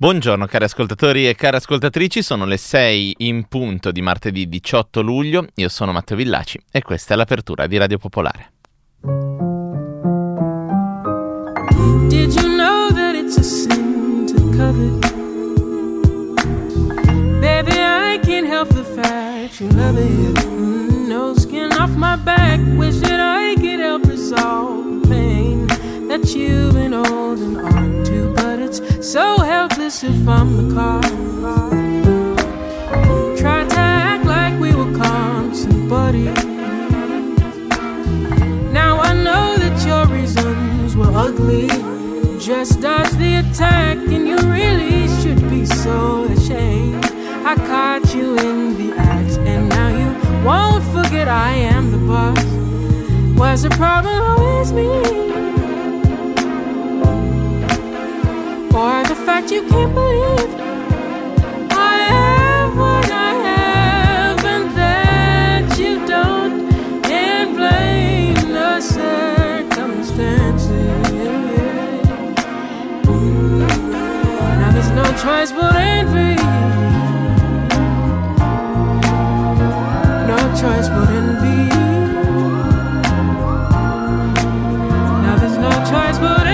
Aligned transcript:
Buongiorno 0.00 0.46
cari 0.46 0.64
ascoltatori 0.64 1.28
e 1.28 1.34
cari 1.34 1.56
ascoltatrici, 1.56 2.22
sono 2.22 2.46
le 2.46 2.56
6 2.56 3.16
in 3.18 3.44
punto 3.48 3.90
di 3.90 4.00
martedì 4.00 4.48
18 4.48 5.02
luglio, 5.02 5.44
io 5.56 5.68
sono 5.68 5.92
Matteo 5.92 6.16
Villaci 6.16 6.58
e 6.70 6.80
questa 6.80 7.12
è 7.12 7.18
l'apertura 7.18 7.66
di 7.66 7.76
Radio 7.76 7.98
Popolare. 7.98 8.50
Did 12.08 12.32
you 12.32 12.48
know 12.48 12.88
that 12.94 13.14
it's 13.14 13.36
a 13.36 13.42
sin 13.42 14.24
to 14.28 14.40
covet? 14.56 15.12
Baby, 17.38 17.72
I 17.72 18.18
can't 18.22 18.48
help 18.48 18.70
the 18.70 18.84
fact 19.02 19.60
you 19.60 19.68
love 19.72 20.00
it. 20.00 20.46
Mm, 20.46 21.08
no 21.08 21.34
skin 21.34 21.72
off 21.78 21.90
my 21.94 22.16
back, 22.16 22.58
wish 22.78 23.00
that 23.00 23.20
I 23.20 23.54
could 23.60 23.80
help 23.80 24.06
resolve 24.06 25.06
pain 25.10 25.59
you've 26.28 26.74
been 26.74 26.92
holding 26.92 27.56
on 27.56 28.04
to, 28.04 28.32
but 28.34 28.58
it's 28.58 28.80
so 29.06 29.38
helpless 29.38 30.04
if 30.04 30.28
I'm 30.28 30.56
the 30.56 30.74
cause. 30.74 31.10
Tried 33.40 33.70
to 33.70 33.78
act 33.78 34.24
like 34.26 34.58
we 34.60 34.74
were 34.74 34.92
constant 34.96 35.88
buddies. 35.88 36.44
Now 38.72 38.98
I 39.00 39.14
know 39.14 39.56
that 39.56 39.84
your 39.86 40.06
reasons 40.06 40.96
were 40.96 41.12
ugly. 41.12 41.68
Just 42.38 42.80
dodge 42.80 43.10
the 43.12 43.36
attack, 43.36 43.96
and 43.96 44.28
you 44.28 44.36
really 44.38 45.08
should 45.20 45.42
be 45.48 45.64
so 45.64 46.24
ashamed. 46.24 47.04
I 47.44 47.54
caught 47.56 48.14
you 48.14 48.36
in 48.38 48.76
the 48.76 48.96
act, 48.98 49.38
and 49.38 49.68
now 49.68 49.88
you 49.88 50.44
won't 50.44 50.84
forget 50.94 51.28
I 51.28 51.52
am 51.52 51.90
the 51.92 51.98
boss. 51.98 52.44
Was 53.38 53.62
the 53.62 53.70
problem 53.70 54.22
always 54.22 54.72
me? 54.72 54.88
Or 58.72 59.02
the 59.04 59.16
fact 59.26 59.50
you 59.50 59.62
can't 59.68 59.92
believe 59.92 60.54
I 61.72 61.96
have 62.12 62.76
what 62.76 63.10
I 63.10 63.32
have 63.48 64.44
and 64.44 64.70
that 64.76 65.78
you 65.78 66.06
don't, 66.06 66.72
and 67.10 67.56
blame 67.56 68.52
the 68.52 68.80
circumstances. 68.80 70.70
Now 74.60 74.70
there's 74.72 74.90
no 74.90 75.04
choice 75.24 75.50
but 75.52 75.74
envy. 75.74 76.36
No 80.30 80.38
choice 80.60 80.88
but 80.88 81.10
envy. 81.10 81.62
Now 85.24 85.36
there's 85.40 85.58
no 85.58 85.70
choice 85.90 86.18
but 86.18 86.38
envy. 86.38 86.49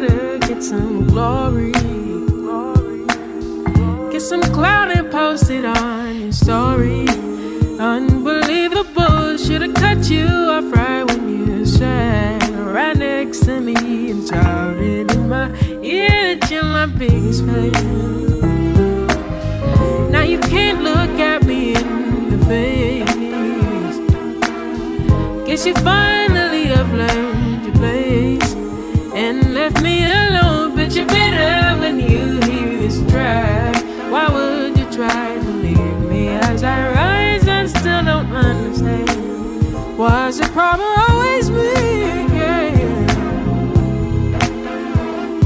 To 0.00 0.38
get 0.46 0.62
some 0.62 1.06
glory? 1.06 1.72
Get 4.12 4.22
some 4.22 4.42
clout 4.42 4.96
and 4.96 5.10
post 5.10 5.50
it 5.50 5.64
on 5.64 6.20
your 6.20 6.32
story. 6.32 7.06
Unbelievable, 7.78 9.36
should've 9.36 9.74
cut 9.74 10.08
you 10.10 10.26
off 10.26 10.72
right 10.74 11.04
when 11.04 11.28
you 11.28 11.64
sat 11.66 12.42
right 12.74 12.96
next 12.96 13.44
to 13.46 13.60
me 13.60 14.10
and 14.10 14.26
shouted 14.28 15.10
in 15.10 15.28
my 15.28 15.46
ear 15.82 16.36
that 16.36 16.50
you're 16.50 16.64
my 16.64 16.86
biggest 16.86 17.44
fan. 17.44 17.72
Now 20.10 20.22
you 20.22 20.38
can't 20.40 20.82
look 20.82 21.18
at 21.20 21.44
me 21.44 21.74
in 21.74 22.30
the 22.30 22.38
face. 22.46 23.96
Guess 25.46 25.66
you 25.66 25.74
finally 25.74 26.66
have 26.66 26.92
learned 26.92 27.37
and 29.28 29.52
left 29.52 29.82
me 29.82 30.04
alone. 30.04 30.74
But 30.74 30.94
you're 30.94 31.06
bitter 31.06 31.76
when 31.80 32.00
you 32.00 32.40
hear 32.48 32.78
this 32.80 32.98
track. 33.10 33.76
Why 34.10 34.26
would 34.34 34.78
you 34.78 34.90
try 34.90 35.34
to 35.34 35.50
leave 35.64 36.00
me 36.12 36.28
as 36.28 36.62
I 36.62 36.78
rise 36.94 37.46
and 37.46 37.68
still 37.68 38.04
don't 38.04 38.32
understand? 38.32 39.98
Was 39.98 40.38
the 40.38 40.48
problem 40.48 40.88
always 41.08 41.50
me? 41.50 41.74
Yeah. 42.38 42.76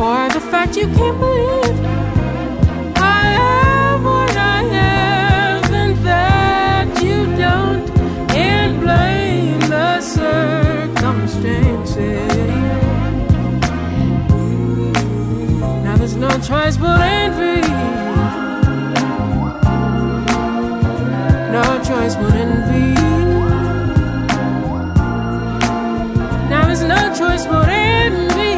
Or 0.07 0.29
the 0.37 0.43
fact 0.51 0.77
you 0.77 0.87
can't 0.87 1.19
believe 1.19 1.62
Now 16.43 16.59
there's 16.59 16.75
no 16.75 16.75
choice 16.75 16.77
but 16.77 17.01
envy. 17.01 17.61
No 21.53 21.63
choice 21.85 22.17
but 22.17 22.35
envy. 22.35 22.95
Now 26.51 26.67
there's 26.67 26.83
no 26.83 27.15
choice 27.15 27.47
but 27.47 27.69
envy. 27.69 28.57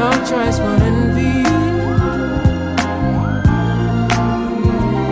No 0.00 0.10
choice 0.30 0.58
but 0.58 0.80
envy. 0.80 1.44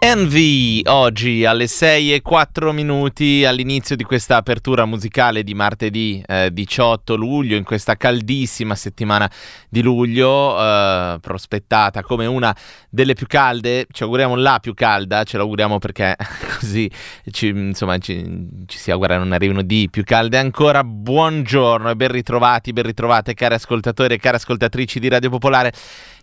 Envy 0.08 0.82
oggi 0.84 1.44
alle 1.44 1.66
6 1.66 2.14
e 2.14 2.22
4 2.22 2.70
minuti 2.70 3.44
all'inizio 3.44 3.96
di 3.96 4.04
questa 4.04 4.36
apertura 4.36 4.84
musicale 4.84 5.42
di 5.42 5.52
martedì 5.52 6.22
eh, 6.24 6.52
18 6.52 7.16
luglio 7.16 7.56
in 7.56 7.64
questa 7.64 7.96
caldissima 7.96 8.76
settimana 8.76 9.28
di 9.68 9.82
luglio 9.82 10.56
eh, 10.62 11.18
prospettata 11.20 12.04
come 12.04 12.24
una 12.24 12.54
delle 12.88 13.14
più 13.14 13.26
calde 13.26 13.88
ci 13.90 14.04
auguriamo 14.04 14.36
la 14.36 14.60
più 14.60 14.74
calda 14.74 15.24
ce 15.24 15.38
l'auguriamo 15.38 15.80
perché 15.80 16.14
così 16.56 16.88
ci, 17.32 17.48
insomma 17.48 17.98
ci, 17.98 18.48
ci 18.66 18.78
si 18.78 18.92
augura 18.92 19.18
non 19.18 19.32
arrivino 19.32 19.62
di 19.62 19.88
più 19.90 20.04
calde 20.04 20.38
ancora. 20.38 20.84
Buongiorno 20.84 21.90
e 21.90 21.96
ben 21.96 22.12
ritrovati 22.12 22.72
ben 22.72 22.84
ritrovate 22.84 23.34
cari 23.34 23.54
ascoltatori 23.54 24.14
e 24.14 24.18
cari 24.18 24.36
ascoltatrici 24.36 25.00
di 25.00 25.08
Radio 25.08 25.30
Popolare 25.30 25.72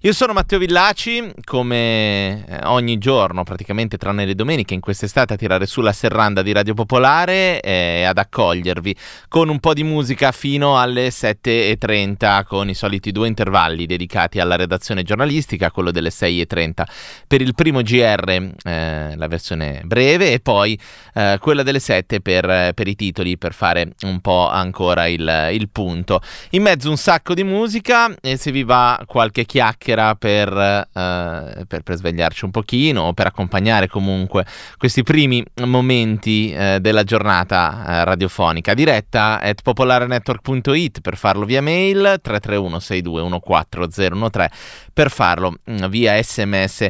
Io 0.05 0.11
sono 0.11 0.33
Matteo 0.33 0.59
Villaci, 0.59 1.31
come 1.45 2.45
eh, 2.45 2.59
ogni 2.65 2.97
giorno, 2.97 3.45
praticamente 3.45 3.97
tranne 3.97 4.25
le 4.25 4.35
domeniche, 4.35 4.73
in 4.73 4.81
quest'estate 4.81 5.35
a 5.35 5.37
tirare 5.37 5.65
su 5.65 5.79
la 5.79 5.93
serranda 5.93 6.41
di 6.41 6.51
Radio 6.51 6.73
Popolare 6.73 7.61
e 7.61 8.03
ad 8.03 8.17
accogliervi 8.17 8.93
con 9.29 9.47
un 9.47 9.61
po' 9.61 9.73
di 9.73 9.85
musica 9.85 10.33
fino 10.33 10.77
alle 10.77 11.07
7.30 11.07 12.43
con 12.43 12.67
i 12.67 12.73
soliti 12.73 13.13
due 13.13 13.29
intervalli 13.29 13.85
dedicati 13.85 14.41
alla 14.41 14.57
redazione 14.57 15.03
giornalistica, 15.03 15.71
quello 15.71 15.89
delle 15.89 16.09
6.30 16.09 16.83
per 17.25 17.39
il 17.39 17.55
primo 17.55 17.81
GR, 17.81 18.51
eh, 18.61 19.13
la 19.15 19.27
versione 19.27 19.83
breve, 19.85 20.33
e 20.33 20.41
poi 20.41 20.77
eh, 21.13 21.37
quella 21.39 21.63
delle 21.63 21.79
7 21.79 22.19
per, 22.19 22.73
per, 22.73 22.87
i 22.89 22.95
titoli, 22.95 23.37
per 23.37 23.53
fare 23.53 23.93
un 24.01 24.19
po' 24.19 24.49
ancora 24.49 25.07
il, 25.07 25.51
il 25.53 25.69
punto. 25.69 26.19
In 26.49 26.63
mezzo 26.63 26.89
un 26.89 26.97
sacco 26.97 27.33
di 27.33 27.45
musica 27.45 28.13
e 28.19 28.35
se 28.35 28.51
vi 28.51 28.63
va 28.63 29.01
qualche 29.07 29.45
chiacchiera 29.45 29.91
chiacchiera 29.93 30.15
per, 30.15 30.51
uh, 30.51 31.65
per, 31.65 31.81
per, 31.83 31.95
svegliarci 31.95 32.45
un 32.45 32.51
pochino 32.51 33.03
o 33.03 33.13
per 33.13 33.27
accompagnare 33.27 33.87
comunque 33.87 34.45
questi 34.77 35.03
primi 35.03 35.43
momenti 35.65 36.53
uh, 36.55 36.79
della 36.79 37.03
giornata 37.03 37.83
uh, 37.85 38.03
radiofonica. 38.03 38.73
Diretta 38.73 39.39
at 39.39 39.61
popolarenetwork.it 39.61 41.01
per 41.01 41.17
farlo 41.17 41.45
via 41.45 41.61
mail, 41.61 42.19
331 42.21 42.77
6214013 42.77 44.47
per 44.93 45.09
farlo 45.09 45.57
mm, 45.69 45.85
via 45.85 46.21
sms 46.21 46.87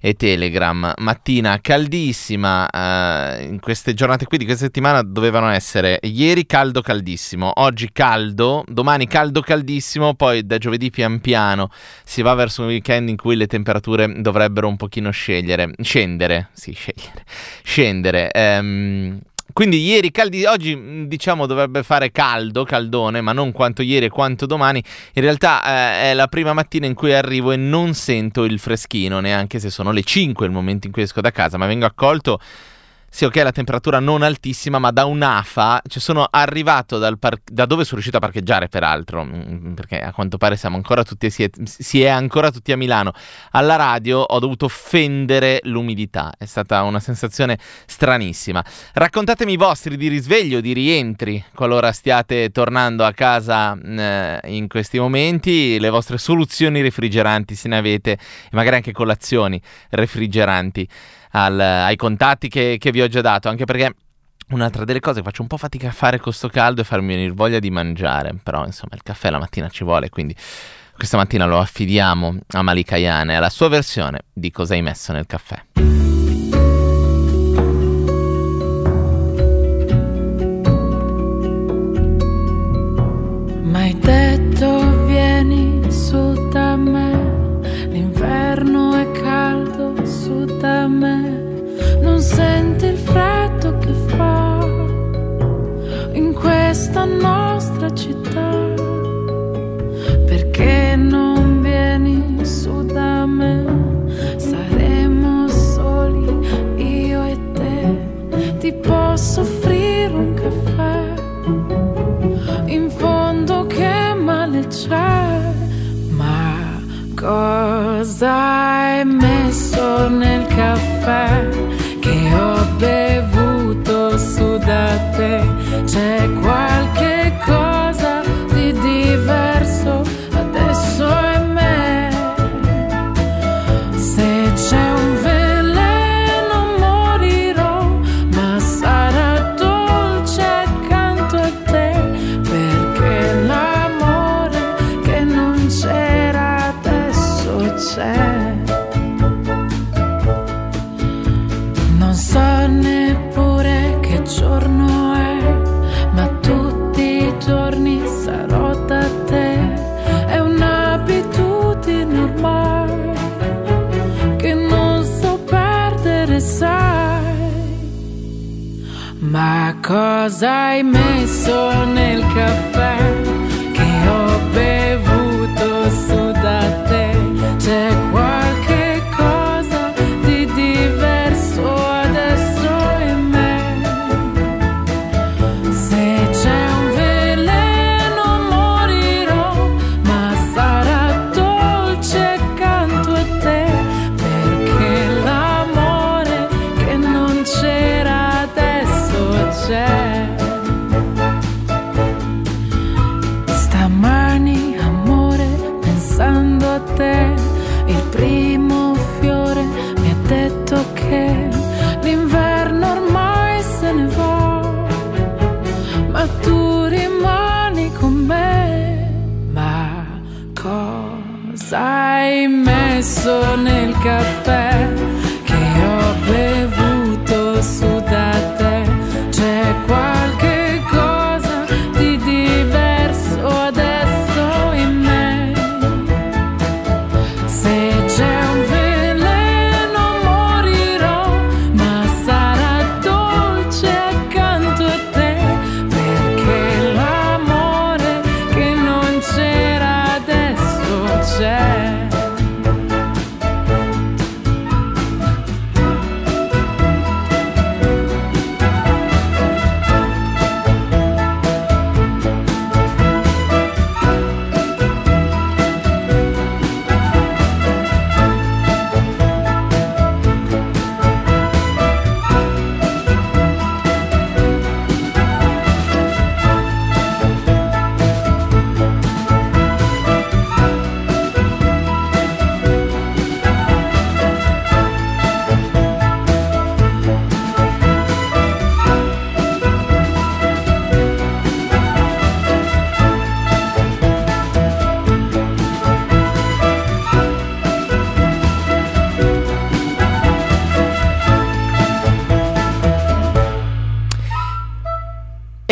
e 0.00 0.14
Telegram. 0.14 0.92
Mattina 0.98 1.58
caldissima, 1.60 2.68
eh, 2.68 3.44
in 3.44 3.60
queste 3.60 3.94
giornate 3.94 4.26
qui 4.26 4.38
di 4.38 4.44
questa 4.44 4.64
settimana 4.64 5.02
dovevano 5.02 5.48
essere 5.50 5.98
ieri 6.02 6.46
caldo 6.46 6.80
caldissimo, 6.80 7.52
oggi 7.56 7.90
caldo, 7.92 8.64
domani 8.66 9.06
caldo 9.06 9.40
caldissimo, 9.40 10.14
poi 10.14 10.46
da 10.46 10.58
giovedì 10.58 10.90
pian 10.90 11.20
piano 11.20 11.70
si 12.04 12.22
va 12.22 12.34
verso 12.34 12.62
un 12.62 12.68
weekend 12.68 13.08
in 13.08 13.16
cui 13.16 13.36
le 13.36 13.46
temperature 13.46 14.20
dovrebbero 14.20 14.68
un 14.68 14.76
pochino 14.76 15.10
scegliere, 15.10 15.72
scendere, 15.80 16.48
sì, 16.52 16.72
scegliere, 16.72 17.24
scendere. 17.62 18.30
Ehm, 18.32 19.20
quindi 19.56 19.82
ieri 19.86 20.10
caldi, 20.10 20.44
oggi 20.44 20.76
mm, 20.76 21.04
diciamo 21.04 21.46
dovrebbe 21.46 21.82
fare 21.82 22.12
caldo, 22.12 22.64
caldone, 22.64 23.22
ma 23.22 23.32
non 23.32 23.52
quanto 23.52 23.80
ieri 23.80 24.04
e 24.04 24.08
quanto 24.10 24.44
domani. 24.44 24.84
In 25.14 25.22
realtà 25.22 25.62
eh, 25.64 26.10
è 26.10 26.14
la 26.14 26.26
prima 26.26 26.52
mattina 26.52 26.84
in 26.84 26.92
cui 26.92 27.14
arrivo 27.14 27.52
e 27.52 27.56
non 27.56 27.94
sento 27.94 28.44
il 28.44 28.58
freschino, 28.58 29.18
neanche 29.20 29.58
se 29.58 29.70
sono 29.70 29.92
le 29.92 30.02
5 30.02 30.44
il 30.44 30.52
momento 30.52 30.88
in 30.88 30.92
cui 30.92 31.00
esco 31.00 31.22
da 31.22 31.30
casa, 31.30 31.56
ma 31.56 31.64
vengo 31.64 31.86
accolto 31.86 32.38
sì, 33.16 33.24
ok, 33.24 33.36
la 33.36 33.50
temperatura 33.50 33.98
non 33.98 34.20
altissima, 34.20 34.78
ma 34.78 34.90
da 34.90 35.06
un'AFA, 35.06 35.80
cioè 35.88 36.02
sono 36.02 36.28
arrivato 36.30 36.98
par- 37.18 37.40
da 37.50 37.64
dove 37.64 37.84
sono 37.84 37.94
riuscito 37.94 38.18
a 38.18 38.20
parcheggiare, 38.20 38.68
peraltro, 38.68 39.24
mm, 39.24 39.72
perché 39.72 40.02
a 40.02 40.12
quanto 40.12 40.36
pare 40.36 40.58
siamo 40.58 40.76
ancora 40.76 41.02
tutti, 41.02 41.30
si 41.30 41.42
è, 41.42 41.48
si 41.64 42.02
è 42.02 42.08
ancora 42.08 42.50
tutti 42.50 42.72
a 42.72 42.76
Milano. 42.76 43.14
Alla 43.52 43.76
radio 43.76 44.18
ho 44.18 44.38
dovuto 44.38 44.68
fendere 44.68 45.60
l'umidità, 45.62 46.34
è 46.36 46.44
stata 46.44 46.82
una 46.82 47.00
sensazione 47.00 47.58
stranissima. 47.86 48.62
Raccontatemi 48.92 49.54
i 49.54 49.56
vostri 49.56 49.96
di 49.96 50.08
risveglio, 50.08 50.60
di 50.60 50.74
rientri, 50.74 51.42
qualora 51.54 51.92
stiate 51.92 52.50
tornando 52.50 53.02
a 53.02 53.12
casa 53.12 53.78
eh, 53.80 54.40
in 54.44 54.68
questi 54.68 54.98
momenti, 54.98 55.80
le 55.80 55.88
vostre 55.88 56.18
soluzioni 56.18 56.82
refrigeranti, 56.82 57.54
se 57.54 57.68
ne 57.68 57.78
avete, 57.78 58.12
e 58.12 58.18
magari 58.50 58.76
anche 58.76 58.92
colazioni 58.92 59.58
refrigeranti 59.88 60.86
al, 61.36 61.60
ai 61.60 61.96
contatti 61.96 62.48
che, 62.48 62.76
che 62.78 62.90
vi 62.90 63.02
ho 63.02 63.08
già 63.08 63.20
dato, 63.20 63.48
anche 63.48 63.64
perché 63.64 63.94
Un'altra 64.48 64.84
delle 64.84 65.00
cose 65.00 65.18
che 65.18 65.24
faccio 65.24 65.42
un 65.42 65.48
po' 65.48 65.56
fatica 65.56 65.88
a 65.88 65.90
fare 65.90 66.20
con 66.20 66.32
sto 66.32 66.46
caldo 66.48 66.80
è 66.80 66.84
farmi 66.84 67.08
venire 67.14 67.32
voglia 67.32 67.58
di 67.58 67.68
mangiare, 67.68 68.32
però 68.40 68.64
insomma 68.64 68.94
il 68.94 69.02
caffè 69.02 69.28
la 69.28 69.40
mattina 69.40 69.68
ci 69.68 69.82
vuole, 69.82 70.08
quindi 70.08 70.36
questa 70.94 71.16
mattina 71.16 71.46
lo 71.46 71.58
affidiamo 71.58 72.36
a 72.46 72.62
Malika 72.62 72.96
Yane, 72.96 73.34
alla 73.34 73.50
sua 73.50 73.66
versione 73.66 74.20
di 74.32 74.52
cosa 74.52 74.74
hai 74.74 74.82
messo 74.82 75.12
nel 75.12 75.26
caffè. 75.26 75.64
Mai 83.64 83.98
detto 83.98 84.85
me 90.88 91.44
non 92.00 92.20
senti 92.20 92.75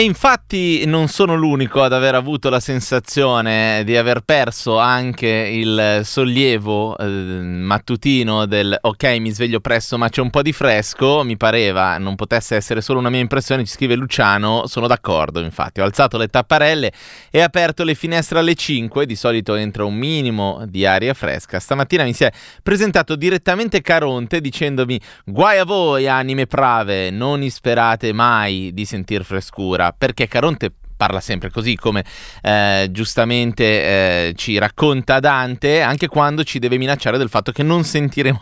E 0.05 0.07
infatti 0.55 0.87
non 0.87 1.09
sono 1.09 1.35
l'unico 1.35 1.83
ad 1.83 1.93
aver 1.93 2.15
avuto 2.15 2.49
la 2.49 2.61
sensazione 2.61 3.83
di 3.85 3.97
aver 3.97 4.21
perso 4.21 4.79
anche 4.79 5.27
il 5.27 6.01
sollievo 6.05 6.97
eh, 6.97 7.05
mattutino 7.07 8.47
del 8.47 8.77
ok 8.81 9.05
mi 9.19 9.31
sveglio 9.31 9.59
presto 9.59 9.99
ma 9.99 10.09
c'è 10.09 10.21
un 10.21 10.31
po' 10.31 10.43
di 10.43 10.53
fresco, 10.53 11.25
mi 11.25 11.37
pareva 11.37 11.99
non 11.99 12.15
potesse 12.15 12.55
essere 12.55 12.81
solo 12.81 13.01
una 13.01 13.11
mia 13.11 13.21
impressione, 13.21 13.65
ci 13.65 13.73
scrive 13.73 13.97
Luciano, 13.97 14.67
sono 14.67 14.87
d'accordo 14.87 15.41
infatti, 15.41 15.81
ho 15.81 15.85
alzato 15.85 16.19
le 16.19 16.29
tapparelle 16.29 16.93
e 17.31 17.41
aperto 17.41 17.83
le 17.83 17.95
finestre 17.95 18.39
alle 18.39 18.55
5, 18.55 19.07
di 19.07 19.17
solito 19.17 19.55
entra 19.55 19.85
un 19.85 19.95
minimo 19.95 20.63
di 20.69 20.87
aria 20.87 21.15
fresca, 21.15 21.59
stamattina 21.59 22.05
mi 22.05 22.13
si 22.13 22.25
è 22.25 22.33
presentato 22.63 23.17
direttamente 23.17 23.81
Caronte 23.81 24.41
dicendomi 24.41 25.01
guai 25.25 25.59
a 25.59 25.65
voi 25.65 26.07
anime 26.07 26.47
prave, 26.47 27.11
non 27.11 27.43
isperate 27.43 28.13
mai 28.13 28.71
di 28.73 28.85
sentir 28.85 29.25
frescura 29.25 29.93
perché 29.97 30.29
Caronte 30.29 30.43
Caronte, 30.45 30.71
parla 31.05 31.21
sempre 31.21 31.51
così 31.51 31.77
come 31.77 32.03
eh, 32.41 32.89
giustamente 32.91 33.65
eh, 33.65 34.33
ci 34.37 34.57
racconta 34.57 35.21
Dante, 35.21 35.83
anche 35.83 36.09
quando 36.09 36.45
ci 36.45 36.59
deve 36.59 36.79
minacciare 36.79 37.19
del 37.19 37.29
fatto 37.29 37.53
che 37.53 37.63
non 37.63 37.85
sentiremo 37.85 38.39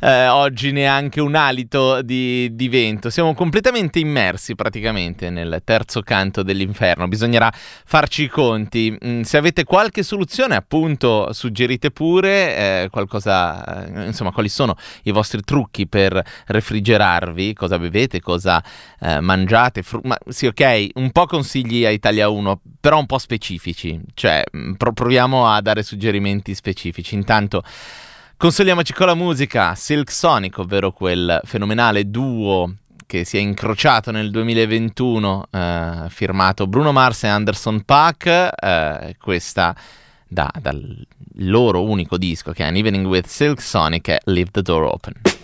eh, 0.00 0.28
oggi 0.28 0.72
neanche 0.72 1.20
un 1.20 1.34
alito 1.34 2.00
di, 2.00 2.48
di, 2.54 2.68
vento. 2.70 3.10
Siamo 3.10 3.34
completamente 3.34 3.98
immersi 3.98 4.54
praticamente 4.54 5.28
nel 5.28 5.60
terzo 5.64 6.00
canto 6.00 6.42
dell'inferno. 6.42 7.08
Bisognerà 7.08 7.52
farci 7.52 8.22
i 8.22 8.28
conti. 8.28 8.96
Mm, 9.04 9.20
se 9.22 9.36
avete 9.36 9.64
qualche 9.64 10.02
soluzione, 10.02 10.56
appunto, 10.56 11.30
suggerite 11.34 11.90
pure 11.90 12.56
eh, 12.56 12.88
qualcosa, 12.90 13.84
eh, 13.84 14.06
insomma, 14.06 14.32
quali 14.32 14.48
sono 14.48 14.76
i 15.02 15.10
vostri 15.10 15.42
trucci 15.42 15.86
per 15.86 16.22
refrigerarvi, 16.46 17.52
cosa 17.52 17.78
bevete, 17.78 18.20
cosa 18.20 18.62
eh, 19.00 19.20
mangiate. 19.20 19.82
Fru- 19.82 20.04
ma 20.04 20.16
sì, 20.28 20.46
ok, 20.46 20.86
un 20.94 21.10
po' 21.10 21.26
consigli 21.26 21.84
ai 21.84 21.97
Italia 21.98 22.28
1, 22.28 22.60
però 22.80 22.98
un 22.98 23.06
po' 23.06 23.18
specifici, 23.18 24.00
cioè 24.14 24.42
mm, 24.56 24.72
pro- 24.74 24.92
proviamo 24.92 25.46
a 25.46 25.60
dare 25.60 25.82
suggerimenti 25.82 26.54
specifici. 26.54 27.14
Intanto 27.14 27.62
consoliamoci 28.36 28.92
con 28.92 29.06
la 29.06 29.14
musica 29.14 29.74
Silk 29.74 30.10
Sonic, 30.10 30.58
ovvero 30.58 30.92
quel 30.92 31.40
fenomenale 31.44 32.10
duo 32.10 32.74
che 33.06 33.24
si 33.24 33.38
è 33.38 33.40
incrociato 33.40 34.10
nel 34.10 34.30
2021, 34.30 35.46
eh, 35.50 36.06
firmato 36.08 36.66
Bruno 36.66 36.92
Mars 36.92 37.24
e 37.24 37.28
Anderson 37.28 37.82
Paak, 37.82 38.50
eh, 38.54 39.16
questa 39.18 39.74
da, 40.28 40.50
dal 40.60 41.06
loro 41.36 41.82
unico 41.82 42.18
disco 42.18 42.52
che 42.52 42.64
è 42.64 42.66
An 42.66 42.76
Evening 42.76 43.06
with 43.06 43.26
Silk 43.26 43.62
Sonic 43.62 44.08
è 44.10 44.18
Leave 44.24 44.50
the 44.50 44.62
Door 44.62 44.82
Open. 44.82 45.37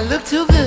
I 0.00 0.04
look 0.04 0.24
to 0.32 0.46
the 0.46 0.59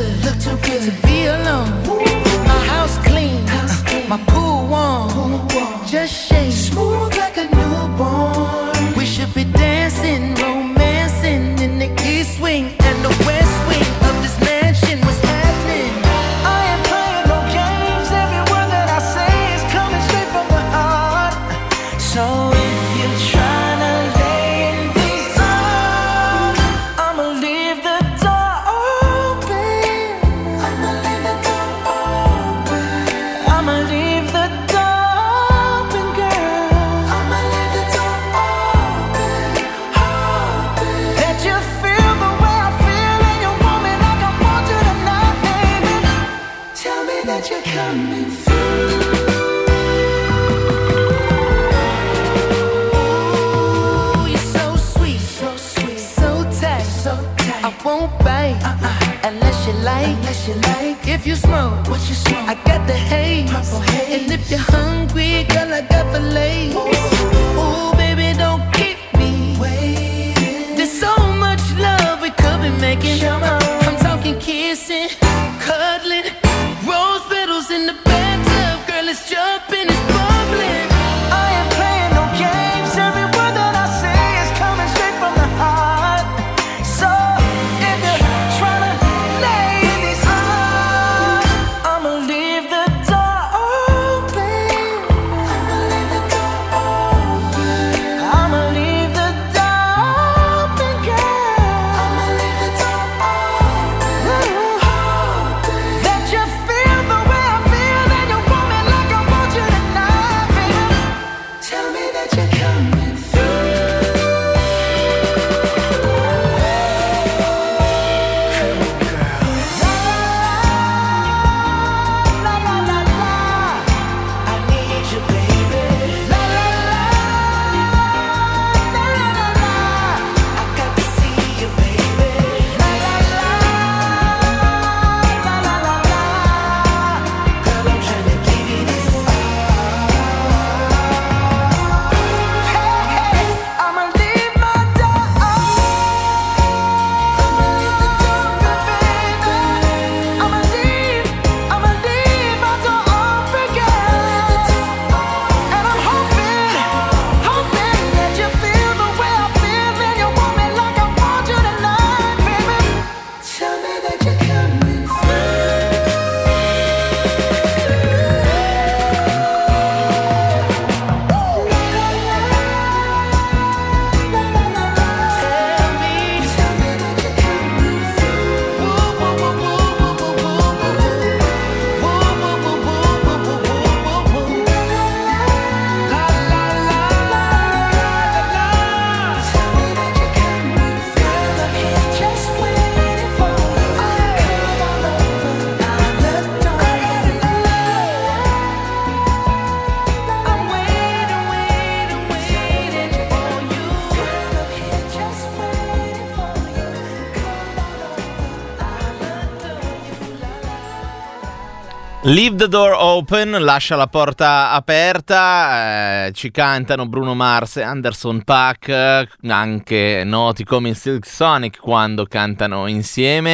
Leave 212.34 212.56
the 212.56 212.68
door 212.68 212.96
open, 212.98 213.64
lascia 213.64 213.96
la 213.96 214.08
porta 214.08 214.72
aperta, 214.72 216.26
eh, 216.26 216.32
ci 216.32 216.50
cantano 216.50 217.06
Bruno 217.06 217.36
Mars 217.36 217.78
e 217.78 217.84
Anderson 217.84 218.42
Pack, 218.44 219.28
anche 219.46 220.24
noti 220.26 220.64
come 220.64 220.96
Silk 220.96 221.28
Sonic 221.28 221.78
quando 221.78 222.26
cantano 222.26 222.88
insieme, 222.88 223.52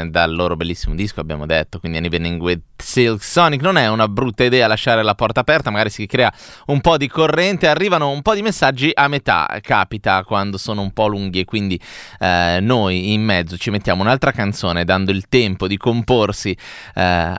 eh, 0.00 0.08
dal 0.08 0.34
loro 0.34 0.56
bellissimo 0.56 0.94
disco 0.94 1.20
abbiamo 1.20 1.44
detto, 1.44 1.78
quindi 1.78 1.98
Any 1.98 2.06
Evening 2.06 2.40
with 2.40 2.62
Silk 2.78 3.22
Sonic. 3.22 3.60
Non 3.60 3.76
è 3.76 3.86
una 3.88 4.08
brutta 4.08 4.44
idea 4.44 4.66
lasciare 4.66 5.02
la 5.02 5.14
porta 5.14 5.40
aperta, 5.40 5.68
magari 5.68 5.90
si 5.90 6.06
crea 6.06 6.32
un 6.68 6.80
po' 6.80 6.96
di 6.96 7.06
corrente, 7.06 7.68
arrivano 7.68 8.08
un 8.08 8.22
po' 8.22 8.34
di 8.34 8.40
messaggi 8.40 8.90
a 8.94 9.08
metà, 9.08 9.58
capita 9.60 10.24
quando 10.24 10.56
sono 10.56 10.80
un 10.80 10.92
po' 10.92 11.06
lunghi 11.06 11.40
e 11.40 11.44
quindi 11.44 11.78
eh, 12.18 12.60
noi 12.62 13.12
in 13.12 13.22
mezzo 13.22 13.58
ci 13.58 13.68
mettiamo 13.68 14.00
un'altra 14.02 14.32
canzone 14.32 14.84
dando 14.84 15.10
il 15.10 15.28
tempo 15.28 15.66
di 15.66 15.76
comporsi 15.76 16.56
eh, 16.94 17.34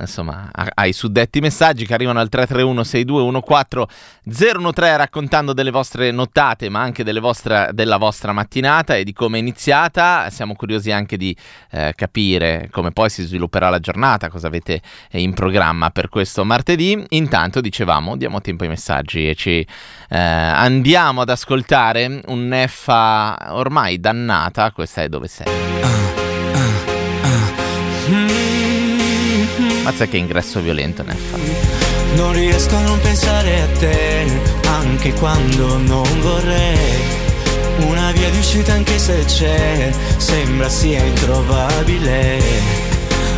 insomma, 0.00 0.50
ai 0.52 0.92
suddetti 0.92 1.40
messaggi 1.40 1.86
che 1.86 1.94
arrivano 1.94 2.20
al 2.20 2.28
331 2.28 2.84
6214 2.84 3.94
013 4.26 4.96
raccontando 4.96 5.52
delle 5.52 5.70
vostre 5.70 6.10
nottate 6.10 6.68
ma 6.68 6.80
anche 6.80 7.04
vostre, 7.20 7.70
della 7.72 7.96
vostra 7.96 8.32
mattinata 8.32 8.96
e 8.96 9.04
di 9.04 9.12
come 9.12 9.38
è 9.38 9.40
iniziata. 9.40 10.28
Siamo 10.30 10.54
curiosi 10.54 10.90
anche 10.90 11.16
di 11.16 11.36
eh, 11.70 11.92
capire 11.96 12.68
come 12.70 12.90
poi 12.90 13.10
si 13.10 13.22
svilupperà 13.22 13.68
la 13.68 13.80
giornata, 13.80 14.28
cosa 14.28 14.46
avete 14.46 14.80
in 15.12 15.34
programma 15.34 15.90
per 15.90 16.08
questo 16.08 16.44
martedì. 16.44 17.04
Intanto 17.10 17.60
dicevamo 17.60 18.16
diamo 18.16 18.40
tempo 18.40 18.64
ai 18.64 18.68
messaggi 18.70 19.28
e 19.28 19.34
ci 19.34 19.60
eh, 19.60 20.18
andiamo 20.18 21.22
ad 21.22 21.28
ascoltare 21.28 22.20
un 22.26 22.46
Neffa 22.46 23.52
ormai 23.54 23.98
dannata, 23.98 24.70
questa 24.72 25.02
è 25.02 25.08
dove 25.08 25.28
sei. 25.28 26.23
Mazza 29.84 30.06
che 30.06 30.16
ingresso 30.16 30.60
violento 30.60 31.02
ne 31.02 31.14
fa. 31.14 31.36
Non 32.16 32.32
riesco 32.32 32.74
a 32.74 32.80
non 32.80 32.98
pensare 33.00 33.60
a 33.60 33.66
te, 33.78 34.24
anche 34.66 35.12
quando 35.12 35.76
non 35.76 36.20
vorrei. 36.20 37.22
Una 37.80 38.10
via 38.12 38.30
di 38.30 38.38
uscita 38.38 38.72
anche 38.72 38.98
se 38.98 39.22
c'è, 39.26 39.90
sembra 40.16 40.70
sia 40.70 41.04
introvabile. 41.04 42.40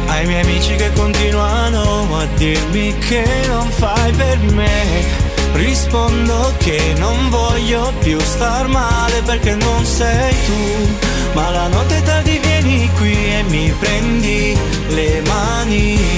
Ai 0.07 0.25
miei 0.27 0.43
amici 0.43 0.77
che 0.77 0.93
continuano 0.93 2.17
a 2.17 2.27
dirmi 2.37 2.97
che 2.99 3.27
non 3.49 3.69
fai 3.69 4.13
per 4.13 4.39
me. 4.39 5.26
Rispondo 5.57 6.53
che 6.59 6.95
non 6.99 7.31
voglio 7.31 7.93
più 8.01 8.19
star 8.21 8.69
male 8.69 9.23
perché 9.23 9.55
non 9.55 9.85
sei 9.85 10.35
tu. 10.45 10.89
Ma 11.35 11.51
la 11.51 11.69
notte 11.69 12.03
tardi 12.03 12.39
vieni 12.39 12.91
qui 12.97 13.13
e 13.13 13.43
mi 13.49 13.75
prendi 13.79 14.57
le 14.89 15.23
mani 15.27 16.17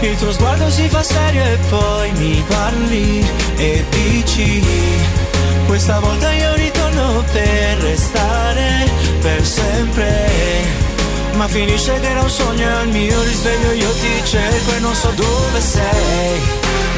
il 0.00 0.16
tuo 0.16 0.30
sguardo 0.30 0.70
si 0.70 0.88
fa 0.88 1.02
serio 1.02 1.42
e 1.42 1.58
poi 1.68 2.12
mi 2.12 2.44
parli 2.46 3.26
e 3.56 3.84
dici 3.90 4.62
Questa 5.66 5.98
volta 5.98 6.30
io 6.32 6.54
ritorno 6.54 7.24
per 7.32 7.78
restare 7.78 8.88
per 9.20 9.44
sempre 9.44 10.87
Ma 11.34 11.46
finisce 11.48 12.00
che 12.00 12.08
era 12.08 12.22
un 12.22 12.30
sogno 12.30 12.68
e 12.68 12.72
al 12.72 12.88
mio 12.88 13.22
risveglio 13.22 13.72
io 13.72 13.90
ti 13.92 14.24
cerco 14.24 14.70
e 14.74 14.78
non 14.80 14.94
so 14.94 15.10
dove 15.14 15.60
sei 15.60 16.40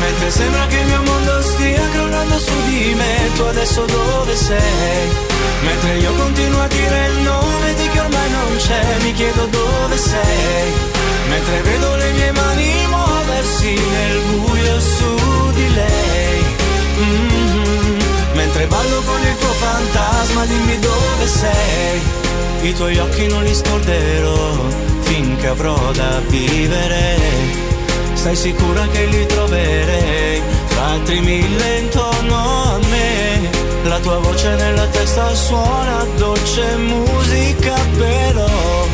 Mentre 0.00 0.30
sembra 0.30 0.66
che 0.66 0.76
il 0.76 0.86
mio 0.86 1.02
mondo 1.02 1.42
stia 1.42 1.88
crollando 1.92 2.38
su 2.38 2.52
di 2.66 2.94
me 2.94 3.30
Tu 3.36 3.42
adesso 3.42 3.84
dove 3.84 4.34
sei? 4.36 5.08
Mentre 5.62 5.96
io 5.98 6.12
continuo 6.14 6.60
a 6.62 6.66
dire 6.68 7.06
il 7.08 7.18
nome 7.20 7.74
di 7.74 7.88
chi 7.88 7.98
ormai 7.98 8.30
non 8.30 8.56
c'è 8.56 8.96
Mi 9.02 9.12
chiedo 9.12 9.46
dove 9.46 9.96
sei 9.96 11.08
mentre 11.30 11.60
vedo 11.62 11.94
le 11.94 12.10
mie 12.12 12.32
mani 12.32 12.86
muoversi 12.88 13.74
nel 13.74 14.18
buio 14.30 14.80
su 14.80 15.50
di 15.54 15.74
lei. 15.74 16.44
Mm-hmm. 16.98 17.98
Mentre 18.34 18.66
ballo 18.66 19.00
con 19.02 19.20
il 19.20 19.36
tuo 19.38 19.52
fantasma, 19.52 20.44
dimmi 20.46 20.78
dove 20.78 21.26
sei. 21.26 22.29
I 22.62 22.74
tuoi 22.74 22.98
occhi 22.98 23.26
non 23.26 23.42
li 23.42 23.54
scorderò 23.54 24.52
finché 25.00 25.46
avrò 25.46 25.90
da 25.92 26.20
vivere. 26.28 27.18
Stai 28.12 28.36
sicura 28.36 28.86
che 28.88 29.06
li 29.06 29.26
troverei 29.26 30.42
fra 30.66 30.84
altri 30.88 31.20
mille 31.20 31.78
intorno 31.78 32.36
a 32.36 32.78
me. 32.90 33.50
La 33.84 33.98
tua 34.00 34.18
voce 34.18 34.54
nella 34.56 34.86
testa 34.88 35.34
suona 35.34 36.04
dolce 36.16 36.76
musica 36.76 37.74
però 37.96 38.86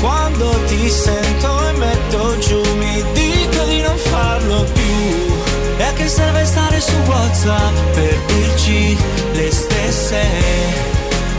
quando 0.00 0.50
ti 0.66 0.86
sento 0.90 1.68
e 1.68 1.72
metto 1.78 2.38
giù 2.38 2.60
mi 2.76 3.02
dico 3.14 3.64
di 3.64 3.80
non 3.80 3.96
farlo 3.96 4.64
più 4.64 5.34
E 5.78 5.82
a 5.82 5.92
che 5.94 6.06
serve 6.08 6.44
stare 6.44 6.78
su 6.78 6.94
Whatsapp 7.06 7.74
per 7.94 8.18
dirci 8.26 8.98
le 9.32 9.50
stesse 9.50 10.93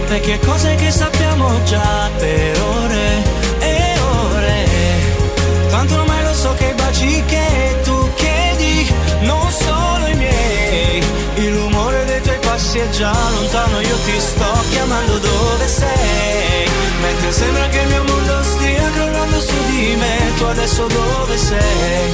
Vecchie 0.08 0.40
cose 0.40 0.76
che 0.76 0.92
sappiamo 0.92 1.64
già 1.64 2.10
per 2.18 2.62
ore 2.62 3.24
e 3.60 4.00
ore 4.00 4.66
Tanto 5.70 5.96
ormai 5.96 6.24
lo 6.24 6.34
so 6.34 6.54
che 6.54 6.68
i 6.68 6.74
baci 6.74 7.24
che 7.26 7.80
tu 7.84 8.14
chiedi 8.14 8.94
non 9.22 9.52
sono 9.52 10.08
i 10.08 10.16
miei 10.16 11.04
Il 11.36 11.56
rumore 11.56 12.06
dei 12.06 12.22
tuoi 12.22 12.38
passi 12.40 12.78
è 12.78 12.90
già 12.90 13.12
lontano, 13.12 13.82
io 13.82 13.98
ti 14.06 14.20
sto 14.20 14.54
chiamando 14.70 15.18
dove 15.18 15.68
sei 15.68 16.70
Mentre 17.02 17.32
sembra 17.32 17.68
che 17.70 17.80
il 17.80 17.88
mio 17.88 18.04
mondo 18.04 18.44
stia 18.44 18.90
crollando 18.92 19.40
su 19.40 19.56
di 19.72 19.96
me 19.98 20.18
Tu 20.38 20.44
adesso 20.44 20.88
dove 20.88 21.38
sei? 21.38 22.14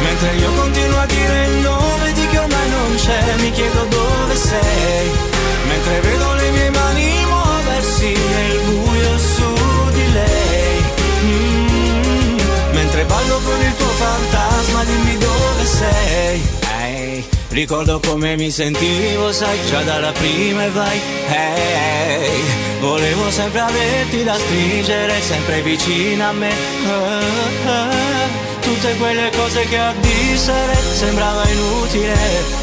Mentre 0.00 0.34
io 0.36 0.52
continuo 0.54 0.98
a 0.98 1.06
dire 1.06 1.44
il 1.46 1.56
nome 1.58 2.12
di 2.12 2.26
chi 2.28 2.36
ormai 2.36 2.68
non 2.70 2.94
c'è 2.94 3.34
Mi 3.40 3.50
chiedo 3.50 3.84
dove 3.90 4.36
sei? 4.36 5.31
Mentre 5.72 6.00
vedo 6.00 6.34
le 6.34 6.50
mie 6.50 6.70
mani 6.70 7.24
muoversi 7.24 8.12
nel 8.12 8.58
buio 8.66 9.18
su 9.18 9.50
di 9.92 10.12
lei 10.12 10.82
mm-hmm. 11.24 12.74
Mentre 12.74 13.04
ballo 13.06 13.40
con 13.42 13.58
il 13.58 13.74
tuo 13.76 13.86
fantasma 13.86 14.84
dimmi 14.84 15.16
dove 15.16 15.64
sei 15.64 16.42
Hey, 16.78 17.24
ricordo 17.48 18.00
come 18.00 18.36
mi 18.36 18.50
sentivo, 18.50 19.32
sai, 19.32 19.58
già 19.66 19.82
dalla 19.82 20.12
prima 20.12 20.64
e 20.64 20.70
vai. 20.70 21.00
Hey, 21.28 22.42
volevo 22.80 23.30
sempre 23.30 23.60
averti 23.60 24.24
da 24.24 24.34
stringere, 24.34 25.20
sempre 25.20 25.62
vicino 25.62 26.28
a 26.28 26.32
me. 26.32 26.52
Uh, 26.84 27.68
uh, 27.68 28.60
tutte 28.60 28.96
quelle 28.96 29.30
cose 29.36 29.64
che 29.64 29.78
a 29.78 29.94
dissere 30.00 30.74
sembrava 30.74 31.48
inutile, 31.48 32.14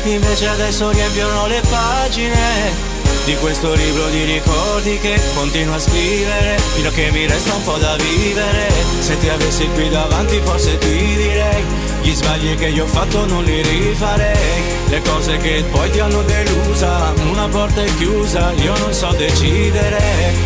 invece 0.04 0.48
adesso 0.48 0.90
riempiono 0.92 1.48
le 1.48 1.62
pagine 1.70 2.89
di 3.30 3.36
questo 3.36 3.72
libro 3.76 4.10
di 4.10 4.24
ricordi 4.24 4.98
che 4.98 5.22
continuo 5.36 5.76
a 5.76 5.80
scrivere 5.80 6.58
fino 6.74 6.90
a 6.90 6.92
che 6.92 7.12
mi 7.12 7.28
resta 7.28 7.54
un 7.54 7.64
po' 7.64 7.78
da 7.78 7.96
vivere. 7.98 8.72
Se 9.02 9.20
ti 9.20 9.30
avessi 9.30 9.70
qui 9.76 9.88
davanti 9.88 10.42
forse 10.44 10.80
ti 10.80 11.16
direi 11.16 11.64
gli 12.02 12.12
sbagli 12.12 12.56
che 12.56 12.70
io 12.70 12.86
ho 12.86 12.88
fatto 12.88 13.28
non 13.28 13.44
li 13.44 13.62
rifarei. 13.62 14.64
Le 14.88 15.02
cose 15.04 15.38
che 15.38 15.64
poi 15.70 15.92
ti 15.92 16.00
hanno 16.00 16.24
delusa 16.24 17.14
una 17.30 17.48
porta 17.48 17.84
è 17.84 17.96
chiusa 17.98 18.52
io 18.54 18.76
non 18.80 18.94
so 18.94 19.12
decidere 19.12 20.02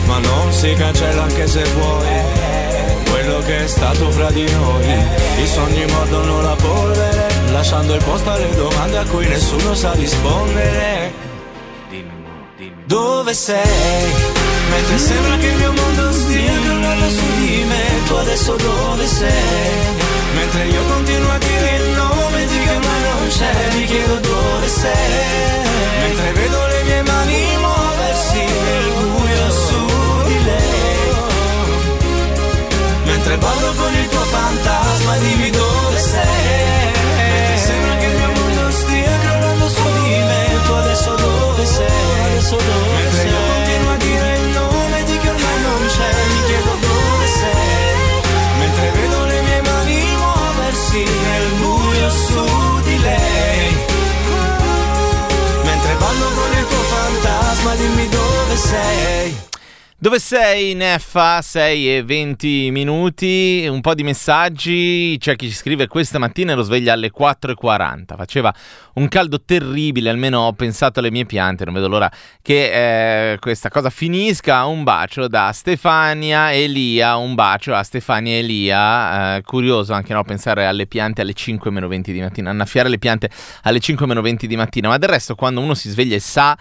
ma 0.06 0.18
non 0.20 0.52
si 0.52 0.74
cancella 0.74 1.24
anche 1.24 1.48
se 1.48 1.64
vuoi. 1.64 2.08
Quello 3.10 3.40
che 3.46 3.64
è 3.64 3.68
stato 3.68 4.12
fra 4.12 4.30
di 4.30 4.44
noi 4.52 4.92
i 5.42 5.48
sogni 5.48 5.86
mordono 5.86 6.42
la 6.42 6.56
polvere 6.56 7.28
lasciando 7.52 7.94
il 7.94 8.04
posto 8.04 8.30
alle 8.30 8.54
domande 8.54 8.98
a 8.98 9.06
cui 9.06 9.26
nessuno 9.26 9.74
sa 9.74 9.94
rispondere 9.94 11.33
dove 12.86 13.34
sei? 13.34 14.14
Mentre 14.70 14.98
sembra 14.98 15.38
che 15.38 15.48
il 15.48 15.58
mio 15.58 15.72
mondo 15.72 16.12
stia 16.12 16.54
crollando 16.64 17.10
su 17.10 17.26
di 17.40 17.64
me, 17.66 17.84
tu 18.08 18.14
adesso 18.14 18.56
dove 18.56 19.08
sei? 19.08 20.02
Mentre 20.36 20.66
io 20.66 20.84
continuo 20.86 21.32
a 21.32 21.38
dire 21.38 21.76
il 21.78 21.90
nome 21.96 22.46
di 22.48 22.60
che 22.60 22.78
mai 22.86 23.02
non 23.02 23.28
c'è, 23.30 23.76
mi 23.76 23.86
chiedo 23.86 24.16
dove 24.20 24.68
sei? 24.68 25.72
Mentre 26.02 26.32
vedo 26.34 26.68
le 26.68 26.84
mie 26.84 27.04
mani 27.04 27.58
muoversi 27.58 28.44
nel 28.66 28.92
buio 29.02 29.52
su 29.52 30.28
di 30.28 30.44
lei. 30.44 31.12
Mentre 33.06 33.38
ballo 33.38 33.74
con 33.74 33.94
il 33.94 34.08
tuo 34.10 34.26
fantasma, 34.26 35.18
dimmi 35.18 35.50
dove 35.52 35.98
sei? 36.00 36.73
Dove 41.64 41.66
sei? 41.66 42.26
adesso 42.26 42.56
dove 42.56 43.02
Mentre 43.02 43.18
sei? 43.18 43.30
io 43.30 43.38
continuo 43.54 43.92
a 43.92 43.98
dire 43.98 44.36
il 44.36 44.48
nome 44.50 45.04
di 45.06 45.18
chi 45.18 45.28
ormai 45.28 45.62
non 45.62 45.86
c'è 45.88 46.10
Mi 46.28 46.44
chiedo 46.46 46.72
dove 46.82 47.28
sei 47.28 48.22
Mentre 48.60 48.92
vedo 48.92 49.26
le 49.26 49.42
mie 49.42 49.62
mani 49.62 50.02
muoversi 50.18 51.04
nel 51.04 51.48
buio 51.60 52.10
su 52.10 52.82
di 52.84 53.00
lei 53.00 53.76
Mentre 55.64 55.96
ballo 55.96 56.26
con 56.36 56.58
il 56.58 56.68
tuo 56.68 56.84
fantasma 56.96 57.76
dimmi 57.76 58.10
dove 58.10 58.56
sei 58.58 59.52
Dove 60.04 60.20
sei 60.20 60.74
Neffa? 60.74 61.42
6 61.42 61.96
e 61.96 62.04
20 62.04 62.72
minuti, 62.72 63.66
un 63.70 63.80
po' 63.80 63.94
di 63.94 64.04
messaggi, 64.04 65.16
c'è 65.18 65.38
chi 65.38 65.48
ci 65.48 65.56
scrive 65.56 65.88
questa 65.88 66.20
mattina 66.20 66.52
ero 66.52 66.62
sveglia 66.62 66.92
alle 66.92 67.10
4.40, 67.10 68.18
faceva 68.18 68.54
un 68.96 69.08
caldo 69.08 69.42
terribile, 69.46 70.10
almeno 70.10 70.42
ho 70.42 70.52
pensato 70.52 71.00
alle 71.00 71.10
mie 71.10 71.26
piante, 71.26 71.64
non 71.64 71.74
vedo 71.74 71.88
l'ora 71.88 72.12
che 72.42 73.32
eh, 73.32 73.40
questa 73.40 73.70
cosa 73.70 73.90
finisca, 73.90 74.66
un 74.66 74.84
bacio 74.84 75.30
da 75.30 75.54
Stefania 75.54 76.52
Elia, 76.52 77.16
un 77.16 77.34
bacio 77.34 77.74
a 77.74 77.82
Stefania 77.82 78.40
Elia, 78.40 79.38
eh, 79.38 79.42
curioso 79.44 79.94
anche 79.94 80.12
no, 80.12 80.26
pensare 80.26 80.66
alle 80.66 80.86
piante 80.86 81.22
alle 81.22 81.32
5.20 81.34 82.12
di 82.12 82.20
mattina, 82.20 82.50
annaffiare 82.50 82.90
le 82.90 82.98
piante 82.98 83.30
alle 83.62 83.80
5.20 83.80 84.44
di 84.48 84.58
mattina, 84.58 84.90
ma 84.90 84.98
del 84.98 85.08
resto 85.08 85.36
quando 85.36 85.62
uno 85.62 85.74
si 85.76 85.90
sveglia 85.90 86.18
e 86.18 86.20
sa 86.20 86.58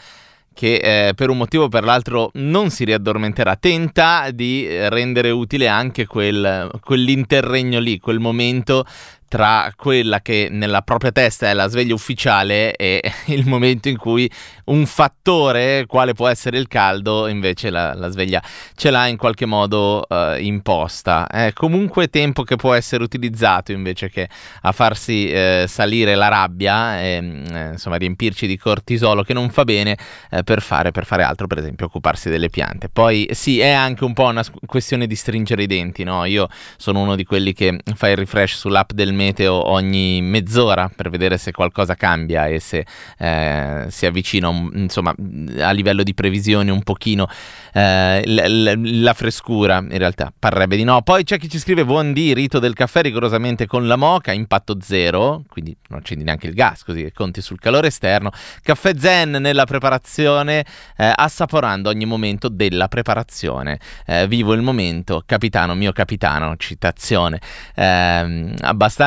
che 0.54 1.08
eh, 1.08 1.14
per 1.14 1.30
un 1.30 1.36
motivo 1.38 1.64
o 1.64 1.68
per 1.68 1.84
l'altro 1.84 2.30
non 2.34 2.70
si 2.70 2.84
riaddormenterà, 2.84 3.56
tenta 3.56 4.30
di 4.30 4.66
rendere 4.88 5.30
utile 5.30 5.68
anche 5.68 6.06
quel, 6.06 6.70
quell'interregno 6.80 7.78
lì, 7.78 7.98
quel 7.98 8.18
momento 8.18 8.84
tra 9.32 9.72
quella 9.74 10.20
che 10.20 10.48
nella 10.50 10.82
propria 10.82 11.10
testa 11.10 11.48
è 11.48 11.54
la 11.54 11.66
sveglia 11.66 11.94
ufficiale 11.94 12.76
e 12.76 13.00
il 13.28 13.46
momento 13.46 13.88
in 13.88 13.96
cui 13.96 14.30
un 14.64 14.84
fattore, 14.84 15.86
quale 15.86 16.12
può 16.12 16.28
essere 16.28 16.58
il 16.58 16.68
caldo, 16.68 17.26
invece 17.28 17.70
la, 17.70 17.94
la 17.94 18.08
sveglia 18.08 18.42
ce 18.74 18.90
l'ha 18.90 19.06
in 19.06 19.16
qualche 19.16 19.46
modo 19.46 20.04
uh, 20.06 20.36
imposta. 20.38 21.26
È 21.28 21.54
comunque 21.54 22.08
tempo 22.08 22.42
che 22.42 22.56
può 22.56 22.74
essere 22.74 23.02
utilizzato 23.04 23.72
invece 23.72 24.10
che 24.10 24.28
a 24.60 24.72
farsi 24.72 25.30
eh, 25.30 25.64
salire 25.66 26.14
la 26.14 26.28
rabbia 26.28 27.00
e 27.00 27.42
eh, 27.50 27.68
insomma 27.70 27.96
riempirci 27.96 28.46
di 28.46 28.58
cortisolo 28.58 29.22
che 29.22 29.32
non 29.32 29.48
fa 29.48 29.64
bene 29.64 29.96
eh, 30.30 30.42
per, 30.42 30.60
fare, 30.60 30.90
per 30.90 31.06
fare 31.06 31.22
altro, 31.22 31.46
per 31.46 31.56
esempio 31.56 31.86
occuparsi 31.86 32.28
delle 32.28 32.50
piante. 32.50 32.90
Poi 32.90 33.28
sì, 33.30 33.60
è 33.60 33.70
anche 33.70 34.04
un 34.04 34.12
po' 34.12 34.26
una 34.26 34.44
questione 34.66 35.06
di 35.06 35.16
stringere 35.16 35.62
i 35.62 35.66
denti, 35.66 36.04
no? 36.04 36.26
Io 36.26 36.48
sono 36.76 37.00
uno 37.00 37.16
di 37.16 37.24
quelli 37.24 37.54
che 37.54 37.78
fa 37.94 38.10
il 38.10 38.16
refresh 38.18 38.58
sull'app 38.58 38.92
del 38.92 39.20
meteo 39.22 39.70
ogni 39.70 40.20
mezz'ora 40.22 40.90
per 40.94 41.10
vedere 41.10 41.38
se 41.38 41.52
qualcosa 41.52 41.94
cambia 41.94 42.46
e 42.46 42.58
se 42.58 42.84
eh, 43.18 43.86
si 43.88 44.06
avvicina 44.06 44.48
insomma 44.74 45.14
a 45.60 45.70
livello 45.70 46.02
di 46.02 46.14
previsione 46.14 46.70
un 46.70 46.82
pochino 46.82 47.28
eh, 47.72 48.22
l- 48.24 48.72
l- 48.72 49.02
la 49.02 49.14
frescura 49.14 49.78
in 49.78 49.98
realtà 49.98 50.32
parrebbe 50.36 50.76
di 50.76 50.84
no. 50.84 51.02
Poi 51.02 51.24
c'è 51.24 51.38
chi 51.38 51.48
ci 51.48 51.58
scrive 51.58 51.84
buon 51.84 52.12
di 52.12 52.34
rito 52.34 52.58
del 52.58 52.74
caffè 52.74 53.02
rigorosamente 53.02 53.66
con 53.66 53.86
la 53.86 53.96
moca 53.96 54.32
impatto 54.32 54.78
zero 54.80 55.42
quindi 55.48 55.76
non 55.88 56.00
accendi 56.00 56.24
neanche 56.24 56.46
il 56.46 56.54
gas 56.54 56.82
così 56.84 57.10
conti 57.14 57.40
sul 57.40 57.58
calore 57.58 57.88
esterno. 57.88 58.30
Caffè 58.62 58.94
zen 58.96 59.30
nella 59.30 59.64
preparazione 59.64 60.64
eh, 60.96 61.12
assaporando 61.14 61.88
ogni 61.88 62.04
momento 62.04 62.48
della 62.48 62.88
preparazione. 62.88 63.78
Eh, 64.06 64.26
vivo 64.26 64.52
il 64.52 64.62
momento 64.62 65.22
capitano 65.24 65.74
mio 65.74 65.92
capitano 65.92 66.56
citazione. 66.56 67.40
Ehm, 67.74 68.54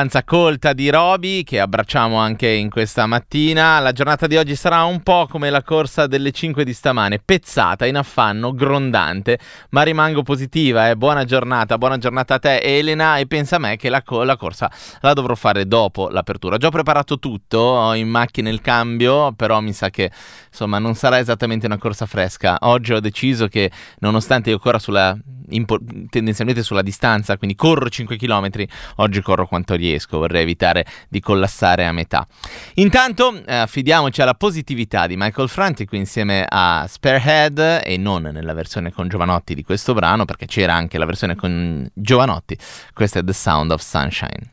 abbastanza 0.06 0.24
colta 0.24 0.72
di 0.72 0.88
Roby 0.88 1.42
che 1.42 1.58
abbracciamo 1.58 2.16
anche 2.16 2.48
in 2.48 2.70
questa 2.70 3.06
mattina. 3.06 3.80
La 3.80 3.92
giornata 3.92 4.26
di 4.26 4.36
oggi 4.36 4.54
sarà 4.54 4.84
un 4.84 5.02
po' 5.02 5.26
come 5.28 5.50
la 5.50 5.62
corsa 5.62 6.06
delle 6.06 6.30
5 6.30 6.64
di 6.64 6.72
stamane 6.72 7.18
pezzata 7.18 7.86
in 7.86 7.96
affanno 7.96 8.52
grondante 8.52 9.38
ma 9.70 9.82
rimango 9.82 10.22
positiva 10.22 10.88
eh. 10.88 10.96
buona 10.96 11.24
giornata 11.24 11.78
buona 11.78 11.98
giornata 11.98 12.34
a 12.34 12.38
te 12.38 12.60
Elena 12.60 13.18
e 13.18 13.26
pensa 13.26 13.56
a 13.56 13.58
me 13.58 13.76
che 13.76 13.88
la, 13.88 14.02
co- 14.02 14.22
la 14.22 14.36
corsa 14.36 14.70
la 15.00 15.12
dovrò 15.12 15.34
fare 15.34 15.66
dopo 15.66 16.08
l'apertura. 16.08 16.56
Già 16.56 16.68
ho 16.68 16.70
preparato 16.70 17.18
tutto 17.18 17.58
ho 17.58 17.94
in 17.94 18.08
macchina 18.08 18.48
il 18.48 18.60
cambio 18.60 19.32
però 19.32 19.60
mi 19.60 19.72
sa 19.72 19.90
che 19.90 20.10
insomma 20.48 20.78
non 20.78 20.94
sarà 20.94 21.18
esattamente 21.18 21.66
una 21.66 21.78
corsa 21.78 22.06
fresca. 22.06 22.58
Oggi 22.60 22.92
ho 22.92 23.00
deciso 23.00 23.48
che 23.48 23.70
nonostante 23.98 24.50
io 24.50 24.58
corra 24.58 24.78
sulla 24.78 25.16
impo- 25.50 25.78
tendenzialmente 26.08 26.62
sulla 26.62 26.82
distanza 26.82 27.36
quindi 27.36 27.56
corro 27.56 27.88
5 27.88 28.16
km 28.16 28.48
oggi 28.96 29.20
corro 29.20 29.46
quanto 29.46 29.74
riesco 29.74 29.95
vorrei 30.16 30.42
evitare 30.42 30.84
di 31.08 31.20
collassare 31.20 31.86
a 31.86 31.92
metà. 31.92 32.26
Intanto 32.74 33.42
eh, 33.44 33.54
affidiamoci 33.54 34.22
alla 34.22 34.34
positività 34.34 35.06
di 35.06 35.16
Michael 35.16 35.48
Franti 35.48 35.86
qui 35.86 35.98
insieme 35.98 36.44
a 36.48 36.86
Sparehead 36.88 37.82
e 37.84 37.96
non 37.96 38.22
nella 38.22 38.54
versione 38.54 38.92
con 38.92 39.08
Giovanotti 39.08 39.54
di 39.54 39.62
questo 39.62 39.94
brano 39.94 40.24
perché 40.24 40.46
c'era 40.46 40.74
anche 40.74 40.98
la 40.98 41.06
versione 41.06 41.34
con 41.34 41.88
Giovanotti. 41.94 42.56
Questa 42.92 43.20
è 43.20 43.24
The 43.24 43.32
Sound 43.32 43.70
of 43.70 43.80
Sunshine. 43.80 44.52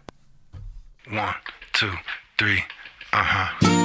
One, 1.10 1.36
two, 1.72 1.92
three, 2.36 2.64
uh-huh. 3.12 3.83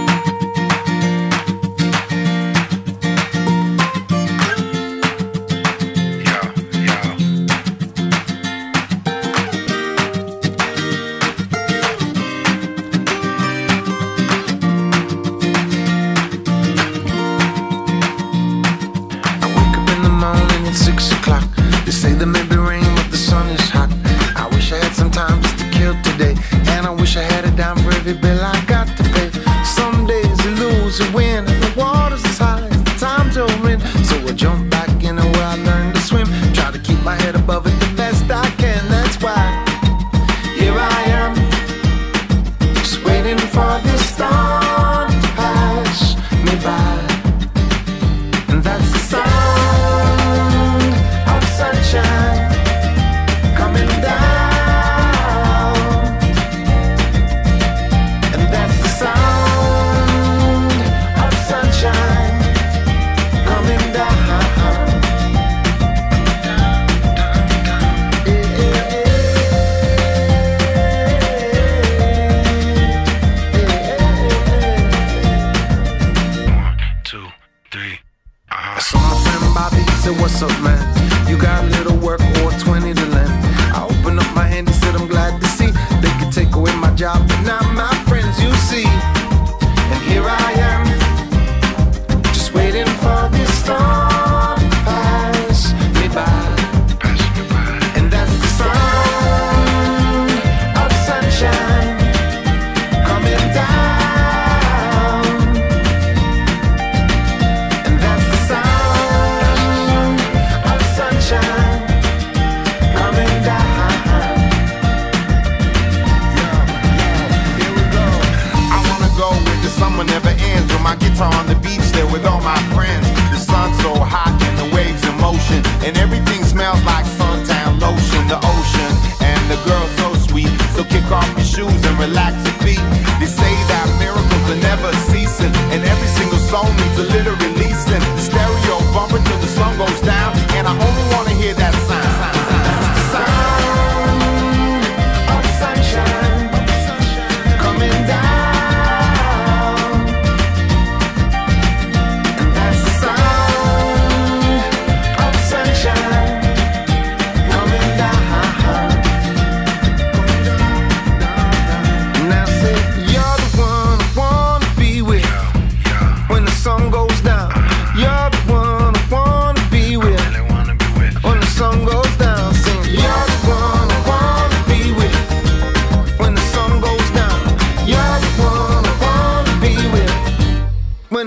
They 21.88 21.92
say 21.92 22.12
there 22.12 22.27
may 22.27 22.46
be 22.46 22.57
rain, 22.59 22.85
but 22.96 23.11
the 23.11 23.16
sun 23.16 23.48
is 23.48 23.70
hot. 23.70 23.88
I 24.37 24.46
wish 24.55 24.72
I 24.72 24.77
had 24.77 24.92
some 24.92 25.11
time 25.11 25.40
just 25.40 25.59
to 25.61 25.70
kill 25.70 25.94
today. 26.03 26.35
And 26.77 26.85
I 26.85 26.90
wish 26.90 27.16
I 27.16 27.22
had 27.22 27.46
a 27.46 27.51
dime 27.57 27.79
for 27.79 27.88
every 27.92 28.12
bill 28.12 28.38
I 28.44 28.62
got 28.66 28.88
to 28.98 29.03
pay. 29.05 29.31
Some 29.64 30.07
days 30.07 30.37
you 30.44 30.51
lose, 30.51 31.01
you 31.01 31.11
win, 31.16 31.48
and 31.48 31.62
the 31.62 31.72
water's 31.81 32.22
as 32.27 32.37
high 32.37 32.61
as 32.61 32.85
the 32.85 32.94
times 33.01 33.38
in. 33.38 33.81
So 34.05 34.16
I 34.20 34.33
jump 34.35 34.68
back 34.70 34.78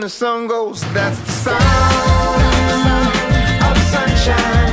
sun 0.09 0.47
goes, 0.47 0.81
that's 0.93 1.19
the 1.19 1.31
sound 1.31 1.61
of 3.63 3.77
sunshine 3.91 4.70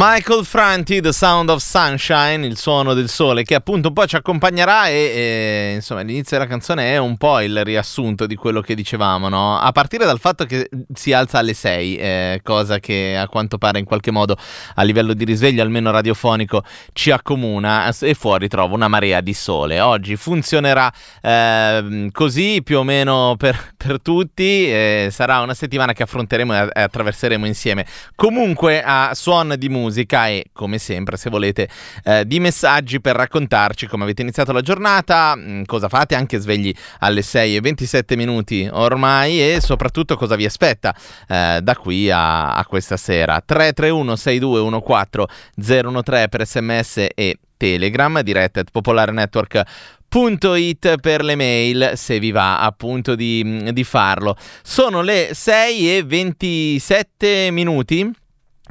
Michael 0.00 0.44
Franti, 0.44 1.00
The 1.00 1.12
Sound 1.12 1.50
of 1.50 1.60
Sunshine, 1.60 2.46
il 2.46 2.56
suono 2.56 2.94
del 2.94 3.08
sole, 3.08 3.42
che 3.42 3.56
appunto 3.56 3.88
un 3.88 3.94
po' 3.94 4.06
ci 4.06 4.14
accompagnerà 4.14 4.86
e, 4.86 4.92
e, 4.92 5.72
insomma 5.74 6.02
l'inizio 6.02 6.38
della 6.38 6.48
canzone 6.48 6.92
è 6.92 6.98
un 6.98 7.16
po' 7.16 7.40
il 7.40 7.64
riassunto 7.64 8.26
di 8.26 8.36
quello 8.36 8.60
che 8.60 8.76
dicevamo, 8.76 9.28
no? 9.28 9.58
A 9.58 9.72
partire 9.72 10.04
dal 10.04 10.20
fatto 10.20 10.44
che 10.44 10.70
si 10.94 11.12
alza 11.12 11.38
alle 11.38 11.52
6, 11.52 11.96
eh, 11.96 12.40
cosa 12.44 12.78
che 12.78 13.16
a 13.18 13.26
quanto 13.26 13.58
pare 13.58 13.80
in 13.80 13.84
qualche 13.84 14.12
modo 14.12 14.36
a 14.76 14.82
livello 14.84 15.14
di 15.14 15.24
risveglio, 15.24 15.62
almeno 15.62 15.90
radiofonico, 15.90 16.62
ci 16.92 17.10
accomuna 17.10 17.92
e 18.00 18.14
fuori 18.14 18.46
trovo 18.46 18.76
una 18.76 18.86
marea 18.86 19.20
di 19.20 19.34
sole. 19.34 19.80
Oggi 19.80 20.14
funzionerà 20.14 20.92
eh, 21.20 22.08
così 22.12 22.62
più 22.62 22.78
o 22.78 22.84
meno 22.84 23.34
per, 23.36 23.72
per 23.76 24.00
tutti, 24.00 24.70
eh, 24.70 25.08
sarà 25.10 25.40
una 25.40 25.54
settimana 25.54 25.92
che 25.92 26.04
affronteremo 26.04 26.54
e 26.54 26.82
attraverseremo 26.82 27.44
insieme. 27.46 27.84
Comunque 28.14 28.80
a 28.80 29.10
suon 29.14 29.56
di 29.58 29.68
musica 29.68 29.86
e 29.96 30.46
come 30.52 30.78
sempre 30.78 31.16
se 31.16 31.30
volete 31.30 31.68
eh, 32.04 32.26
di 32.26 32.40
messaggi 32.40 33.00
per 33.00 33.16
raccontarci 33.16 33.86
come 33.86 34.04
avete 34.04 34.22
iniziato 34.22 34.52
la 34.52 34.60
giornata, 34.60 35.34
mh, 35.34 35.64
cosa 35.64 35.88
fate 35.88 36.14
anche 36.14 36.38
svegli 36.38 36.74
alle 37.00 37.22
6 37.22 37.56
e 37.56 37.60
27 37.60 38.16
minuti 38.16 38.68
ormai 38.70 39.40
e 39.40 39.60
soprattutto 39.60 40.16
cosa 40.16 40.36
vi 40.36 40.44
aspetta 40.44 40.94
eh, 41.28 41.60
da 41.62 41.76
qui 41.76 42.10
a, 42.10 42.54
a 42.54 42.64
questa 42.66 42.96
sera. 42.96 43.42
331 43.44 44.16
6214 44.16 45.26
013 45.54 46.28
per 46.28 46.46
sms 46.46 47.06
e 47.14 47.38
Telegram, 47.58 48.22
diretta 48.22 48.60
at 48.60 48.70
popolarenetwork.it 48.70 51.00
per 51.00 51.22
le 51.22 51.34
mail 51.34 51.92
se 51.96 52.18
vi 52.18 52.30
va 52.30 52.60
appunto 52.60 53.14
di, 53.14 53.70
di 53.72 53.84
farlo. 53.84 54.34
Sono 54.62 55.02
le 55.02 55.32
6 55.34 55.96
e 55.96 56.02
27 56.04 57.50
minuti 57.50 58.10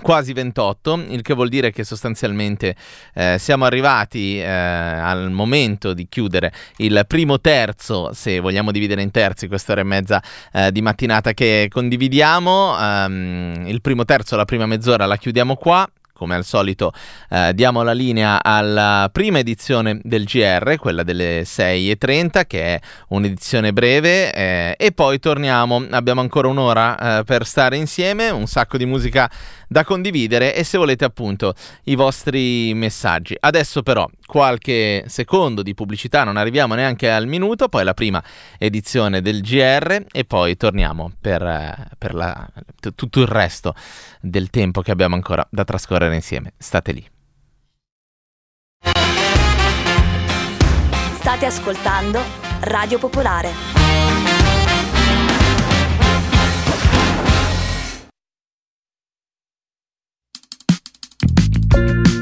quasi 0.02 0.34
28, 0.34 1.06
il 1.10 1.22
che 1.22 1.34
vuol 1.34 1.50
dire 1.50 1.72
che 1.72 1.84
sostanzialmente 1.84 2.76
eh, 3.14 3.38
siamo 3.40 3.66
arrivati 3.66 4.40
eh, 4.40 4.46
al 4.46 5.32
momento 5.32 5.94
di 5.94 6.08
chiudere 6.10 6.52
il 6.78 7.04
primo 7.08 7.40
terzo, 7.40 8.12
se 8.14 8.40
vogliamo 8.40 8.72
dividere 8.72 9.02
in 9.02 9.12
terzi 9.12 9.48
quest'ora 9.48 9.82
e 9.82 9.84
mezza 9.84 10.22
eh, 10.52 10.72
di 10.72 10.82
mattinata 10.82 11.34
che 11.34 11.68
condividiamo. 11.70 12.76
Um, 12.78 13.64
il 13.66 13.82
primo 13.82 14.06
terzo, 14.06 14.36
la 14.36 14.46
prima 14.46 14.66
mezz'ora 14.66 15.06
la 15.06 15.18
chiudiamo 15.18 15.56
qua 15.56 15.88
come 16.18 16.36
al 16.36 16.44
solito 16.44 16.92
eh, 17.30 17.54
diamo 17.54 17.84
la 17.84 17.94
linea 17.94 18.44
alla 18.44 19.10
prima 19.12 19.38
edizione 19.38 20.00
del 20.04 20.26
GR, 20.26 20.78
quella 20.78 21.04
delle 21.04 21.44
6.30, 21.44 22.48
che 22.48 22.64
è 22.64 22.80
un'edizione 23.10 23.72
breve, 23.72 24.34
eh, 24.34 24.76
e 24.78 24.92
poi 24.92 25.20
torniamo, 25.20 25.86
abbiamo 25.92 26.22
ancora 26.22 26.48
un'ora 26.48 27.20
eh, 27.20 27.24
per 27.24 27.46
stare 27.46 27.78
insieme, 27.78 28.30
un 28.30 28.48
sacco 28.48 28.78
di 28.78 28.86
musica 28.86 29.30
da 29.68 29.84
condividere 29.84 30.56
e 30.56 30.64
se 30.64 30.78
volete 30.78 31.06
appunto 31.06 31.54
i 31.84 31.96
vostri 31.96 32.74
messaggi. 32.74 33.36
Adesso 33.40 33.84
però 33.84 34.08
qualche 34.28 35.06
secondo 35.08 35.64
di 35.64 35.74
pubblicità, 35.74 36.24
non 36.24 36.38
arriviamo 36.38 36.76
neanche 36.76 37.10
al 37.10 37.26
minuto, 37.26 37.70
poi 37.70 37.84
la 37.84 37.96
prima 37.96 38.24
edizione 38.60 39.22
del 39.22 39.42
GR 39.42 40.06
e 40.12 40.26
poi 40.26 40.56
torniamo 40.58 41.12
per, 41.20 41.42
eh, 41.42 41.88
per 41.98 42.14
la, 42.14 42.48
t- 42.80 42.94
tutto 42.94 43.22
il 43.22 43.28
resto 43.28 43.74
del 44.22 44.52
tempo 44.52 44.82
che 44.82 44.92
abbiamo 44.92 45.16
ancora 45.16 45.48
da 45.50 45.64
trascorrere 45.64 46.14
insieme. 46.14 46.54
State 46.58 46.92
lì. 46.92 47.10
State 51.16 51.46
ascoltando 51.46 52.22
Radio 52.62 53.00
Popolare. 53.00 53.78
Disteso 61.68 62.17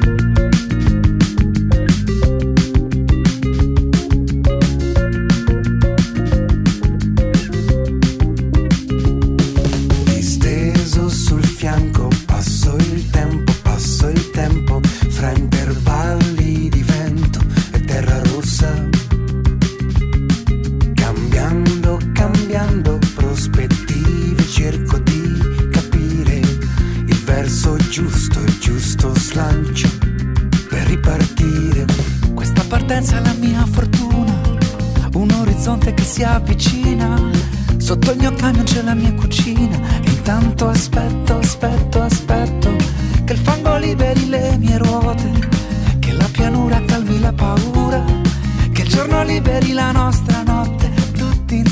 slancio 29.36 29.88
per 30.70 30.86
ripartire. 30.86 31.84
Questa 32.32 32.64
partenza 32.66 33.18
è 33.18 33.20
la 33.20 33.34
mia 33.34 33.66
fortuna, 33.66 34.32
un 35.12 35.30
orizzonte 35.30 35.92
che 35.92 36.04
si 36.04 36.22
avvicina. 36.22 37.20
Sotto 37.76 38.12
il 38.12 38.18
mio 38.18 38.32
camion 38.32 38.64
c'è 38.64 38.80
la 38.80 38.94
mia 38.94 39.12
cucina 39.12 39.78
e 40.02 40.08
intanto 40.08 40.68
aspetto, 40.68 41.36
aspetto, 41.36 42.00
aspetto 42.00 42.76
che 43.26 43.34
il 43.34 43.38
fango 43.38 43.76
liberi 43.76 44.26
le 44.26 44.56
mie 44.56 44.78
ruote, 44.78 45.30
che 45.98 46.12
la 46.12 46.28
pianura 46.32 46.82
calmi 46.86 47.20
la 47.20 47.32
paura, 47.34 48.02
che 48.72 48.82
il 48.82 48.88
giorno 48.88 49.22
liberi 49.22 49.72
la 49.74 49.92
nostra 49.92 50.45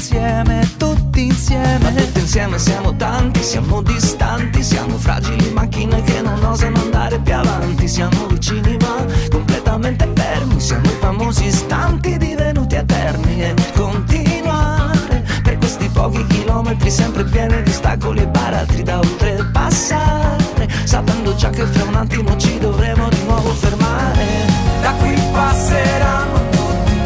insieme, 0.04 0.68
tutti 0.76 1.24
insieme. 1.24 1.78
Ma 1.78 1.90
tutti 1.90 2.20
insieme 2.20 2.58
siamo 2.58 2.94
tanti, 2.94 3.42
siamo 3.42 3.80
distanti, 3.80 4.62
siamo 4.62 4.98
fragili 4.98 5.50
macchine 5.50 6.02
che 6.02 6.20
non 6.20 6.44
osano 6.44 6.78
andare 6.78 7.18
più 7.20 7.34
avanti, 7.34 7.88
siamo 7.88 8.26
vicini 8.26 8.76
ma 8.80 9.04
completamente 9.30 10.10
fermi, 10.14 10.60
siamo 10.60 10.84
i 10.84 10.96
famosi 11.00 11.46
istanti 11.46 12.18
divenuti 12.18 12.74
eterni 12.74 13.42
e 13.42 13.54
continuare 13.74 15.24
per 15.42 15.56
questi 15.56 15.88
pochi 15.88 16.26
chilometri 16.26 16.90
sempre 16.90 17.24
pieni 17.24 17.62
di 17.62 17.70
ostacoli 17.70 18.20
e 18.20 18.26
baratri 18.26 18.82
da 18.82 18.98
oltrepassare, 18.98 20.68
sapendo 20.84 21.34
già 21.34 21.48
che 21.48 21.64
fra 21.64 21.84
un 21.84 21.94
attimo 21.94 22.36
ci 22.36 22.58
dovremo 22.58 23.08
di 23.08 23.22
nuovo 23.24 23.50
fermare. 23.54 24.52
Da 24.82 24.92
qui 24.98 25.14
passeranno 25.32 26.48
tutti 26.50 26.98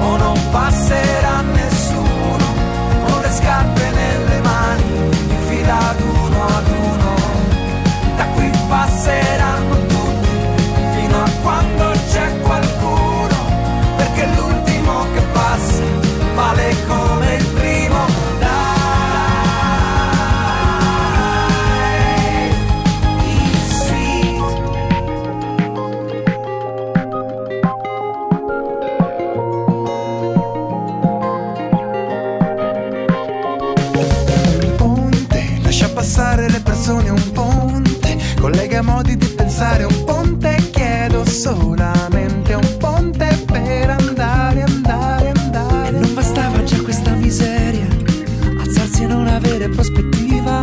o 0.00 0.16
non 0.16 0.38
passerà 0.50 1.58
solamente 41.40 42.52
un 42.52 42.76
ponte 42.76 43.26
per 43.46 43.88
andare, 43.88 44.62
andare, 44.62 45.24
E 45.24 45.40
andare. 45.40 45.90
non 45.92 46.12
bastava 46.12 46.62
già 46.64 46.76
questa 46.82 47.12
miseria, 47.12 47.86
alzarsi 48.60 49.04
e 49.04 49.06
non 49.06 49.26
avere 49.26 49.70
prospettiva. 49.70 50.60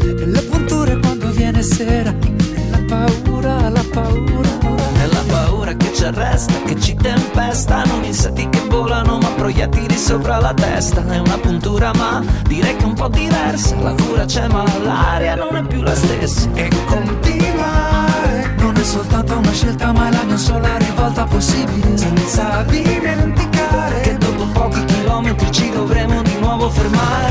E 0.00 0.26
le 0.26 0.42
punture 0.42 0.98
quando 0.98 1.30
viene 1.30 1.62
sera, 1.62 2.12
e 2.20 2.70
la 2.70 2.82
paura, 2.88 3.68
la 3.68 3.84
paura. 3.92 4.48
Nella 4.96 5.22
paura 5.28 5.74
che 5.74 5.92
ci 5.94 6.02
arresta, 6.02 6.54
che 6.64 6.80
ci 6.80 6.96
tempesta 6.96 7.84
Non 7.84 8.02
insetti 8.02 8.48
che 8.48 8.60
volano 8.68 9.18
ma 9.18 9.28
proiettili 9.28 9.96
sopra 9.96 10.38
la 10.40 10.52
testa 10.54 11.04
è 11.06 11.18
una 11.18 11.38
puntura 11.38 11.92
ma 11.94 12.22
direi 12.48 12.74
che 12.76 12.82
è 12.82 12.86
un 12.86 12.94
po' 12.94 13.08
diversa 13.08 13.76
La 13.80 13.92
cura 13.92 14.24
c'è 14.24 14.48
ma 14.48 14.64
l'aria 14.82 15.34
non 15.36 15.56
è 15.56 15.62
più 15.62 15.82
la 15.82 15.94
stessa 15.94 16.48
E 16.54 16.68
continuare 16.86 17.15
possibile 21.36 21.98
senza 21.98 22.62
dimenticare 22.62 24.00
Che 24.00 24.16
dopo 24.16 24.46
pochi 24.54 24.82
chilometri 24.86 25.52
ci 25.52 25.70
dovremo 25.70 26.22
di 26.22 26.34
nuovo 26.38 26.70
fermare 26.70 27.25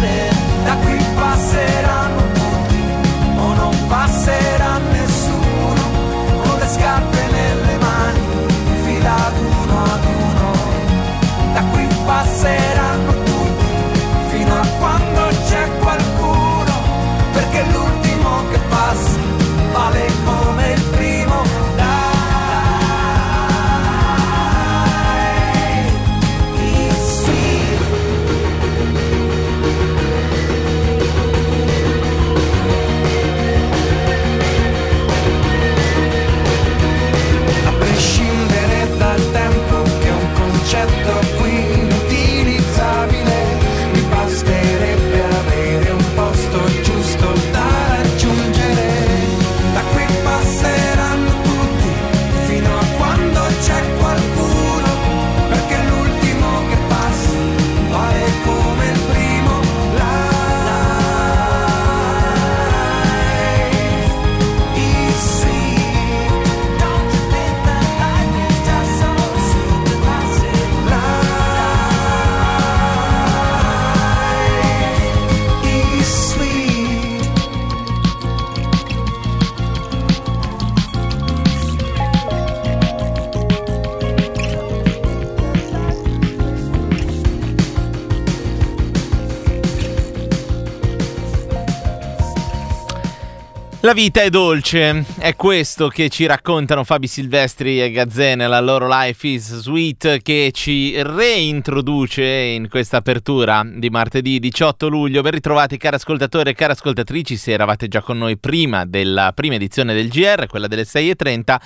La 93.86 93.93
vita 93.93 94.24
è 94.24 94.32
dolce, 94.32 95.06
è 95.19 95.36
questo 95.36 95.89
che 95.89 96.10
ci 96.10 96.26
raccontano 96.26 96.84
Fabi 96.84 97.06
Silvestri 97.06 97.80
e 97.80 97.91
Gazzè 97.91 98.34
nella 98.34 98.60
loro 98.60 98.88
Life 98.89 99.28
is 99.28 99.60
Sweet 99.60 100.24
che 100.24 100.50
ci 100.52 101.00
reintroduce 101.04 102.24
in 102.24 102.67
questa 102.67 102.98
apertura 102.98 103.63
di 103.63 103.91
martedì 103.91 104.39
18 104.39 104.88
luglio. 104.88 105.21
Ben 105.21 105.34
ritrovati 105.34 105.78
cari 105.78 105.98
ascoltatori 105.98 106.50
e 106.50 106.54
cari 106.56 106.71
ascoltatrici, 106.71 107.38
se 107.38 107.52
eravate 107.52 107.88
già 107.88 108.02
con 108.02 108.17
noi 108.17 108.39
prima 108.39 108.86
della 108.86 109.32
prima 109.36 109.54
edizione 109.54 109.93
del 109.93 110.10
GR, 110.10 110.48
quella 110.48 110.65
delle 110.65 110.82
6.30. 110.82 111.58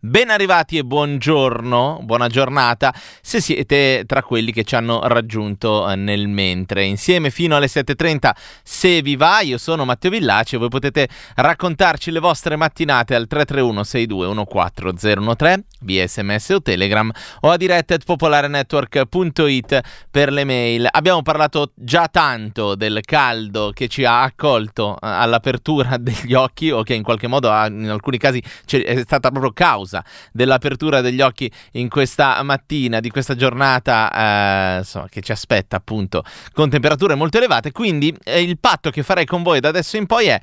Ben 0.00 0.30
arrivati 0.30 0.78
e 0.78 0.84
buongiorno, 0.84 2.02
buona 2.04 2.28
giornata, 2.28 2.94
se 3.20 3.40
siete 3.40 4.04
tra 4.06 4.22
quelli 4.22 4.52
che 4.52 4.62
ci 4.62 4.76
hanno 4.76 5.00
raggiunto 5.08 5.90
eh, 5.90 5.96
nel 5.96 6.28
mentre. 6.28 6.84
Insieme 6.84 7.30
fino 7.30 7.56
alle 7.56 7.66
7.30, 7.66 8.30
se 8.62 9.02
vi 9.02 9.16
va, 9.16 9.40
io 9.40 9.58
sono 9.58 9.84
Matteo 9.84 10.12
Villaci 10.12 10.54
e 10.54 10.58
voi 10.58 10.68
potete 10.68 11.08
raccontarci 11.34 12.12
le 12.12 12.20
vostre 12.20 12.54
mattinate 12.54 13.16
al 13.16 13.26
331-6214013 13.28 15.62
via 15.80 16.06
sms 16.06 16.48
o 16.50 16.62
telegram 16.62 17.10
o 17.40 17.50
a 17.50 17.56
diretta 17.56 17.94
at 17.94 18.04
popolarenetwork.it 18.04 19.80
per 20.12 20.30
le 20.30 20.44
mail. 20.44 20.86
Abbiamo 20.88 21.22
parlato 21.22 21.72
già 21.74 22.06
tanto 22.06 22.76
del 22.76 23.00
caldo 23.00 23.72
che 23.74 23.88
ci 23.88 24.04
ha 24.04 24.22
accolto 24.22 24.94
eh, 24.94 24.98
all'apertura 25.00 25.96
degli 25.98 26.34
occhi 26.34 26.70
o 26.70 26.84
che 26.84 26.94
in 26.94 27.02
qualche 27.02 27.26
modo 27.26 27.50
ha, 27.50 27.66
in 27.66 27.90
alcuni 27.90 28.16
casi 28.16 28.40
è 28.64 29.00
stata 29.00 29.30
proprio 29.30 29.50
causa 29.52 29.86
dell'apertura 30.32 31.00
degli 31.00 31.20
occhi 31.20 31.50
in 31.72 31.88
questa 31.88 32.42
mattina, 32.42 33.00
di 33.00 33.10
questa 33.10 33.34
giornata 33.34 34.10
eh, 34.12 34.78
insomma, 34.78 35.08
che 35.08 35.20
ci 35.20 35.32
aspetta 35.32 35.76
appunto 35.76 36.24
con 36.52 36.70
temperature 36.70 37.14
molto 37.14 37.38
elevate. 37.38 37.72
Quindi 37.72 38.16
eh, 38.24 38.42
il 38.42 38.58
patto 38.58 38.90
che 38.90 39.02
farei 39.02 39.24
con 39.24 39.42
voi 39.42 39.60
da 39.60 39.68
adesso 39.68 39.96
in 39.96 40.06
poi 40.06 40.26
è 40.26 40.40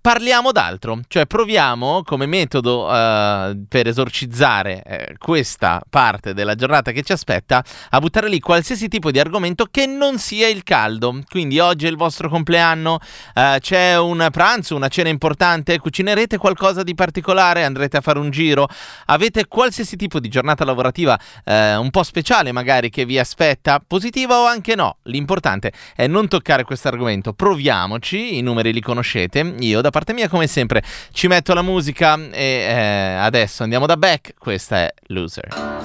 Parliamo 0.00 0.52
d'altro, 0.52 1.00
cioè 1.08 1.26
proviamo 1.26 2.02
come 2.04 2.26
metodo 2.26 2.88
eh, 2.88 3.58
per 3.68 3.88
esorcizzare 3.88 4.82
eh, 4.84 5.16
questa 5.18 5.82
parte 5.90 6.34
della 6.34 6.54
giornata 6.54 6.92
che 6.92 7.02
ci 7.02 7.10
aspetta 7.12 7.64
a 7.90 7.98
buttare 7.98 8.28
lì 8.28 8.38
qualsiasi 8.38 8.86
tipo 8.86 9.10
di 9.10 9.18
argomento 9.18 9.66
che 9.68 9.86
non 9.86 10.18
sia 10.18 10.46
il 10.46 10.62
caldo. 10.62 11.18
Quindi 11.28 11.58
oggi 11.58 11.86
è 11.86 11.88
il 11.90 11.96
vostro 11.96 12.28
compleanno, 12.28 13.00
eh, 13.34 13.58
c'è 13.60 13.98
un 13.98 14.28
pranzo, 14.30 14.76
una 14.76 14.86
cena 14.86 15.08
importante, 15.08 15.78
cucinerete 15.80 16.38
qualcosa 16.38 16.84
di 16.84 16.94
particolare, 16.94 17.64
andrete 17.64 17.96
a 17.96 18.00
fare 18.00 18.20
un 18.20 18.30
giro, 18.30 18.68
avete 19.06 19.48
qualsiasi 19.48 19.96
tipo 19.96 20.20
di 20.20 20.28
giornata 20.28 20.64
lavorativa 20.64 21.18
eh, 21.44 21.74
un 21.74 21.90
po' 21.90 22.04
speciale 22.04 22.52
magari 22.52 22.88
che 22.88 23.04
vi 23.04 23.18
aspetta, 23.18 23.82
positiva 23.84 24.38
o 24.38 24.46
anche 24.46 24.76
no. 24.76 24.98
L'importante 25.02 25.72
è 25.96 26.06
non 26.06 26.28
toccare 26.28 26.62
questo 26.62 26.86
argomento, 26.86 27.32
proviamoci, 27.32 28.38
i 28.38 28.42
numeri 28.42 28.72
li 28.72 28.80
conoscete, 28.80 29.56
io 29.58 29.80
da 29.80 29.87
parte 29.90 30.12
mia 30.12 30.28
come 30.28 30.46
sempre 30.46 30.82
ci 31.12 31.26
metto 31.26 31.54
la 31.54 31.62
musica 31.62 32.18
e 32.30 32.42
eh, 32.42 33.14
adesso 33.18 33.62
andiamo 33.62 33.86
da 33.86 33.96
Beck, 33.96 34.34
questa 34.38 34.78
è 34.78 34.94
Loser. 35.06 35.78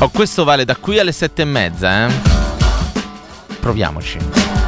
Oh, 0.00 0.10
questo 0.10 0.44
vale 0.44 0.64
da 0.64 0.76
qui 0.76 1.00
alle 1.00 1.10
sette 1.10 1.42
e 1.42 1.44
mezza, 1.44 2.06
eh? 2.06 2.12
Proviamoci. 3.58 4.67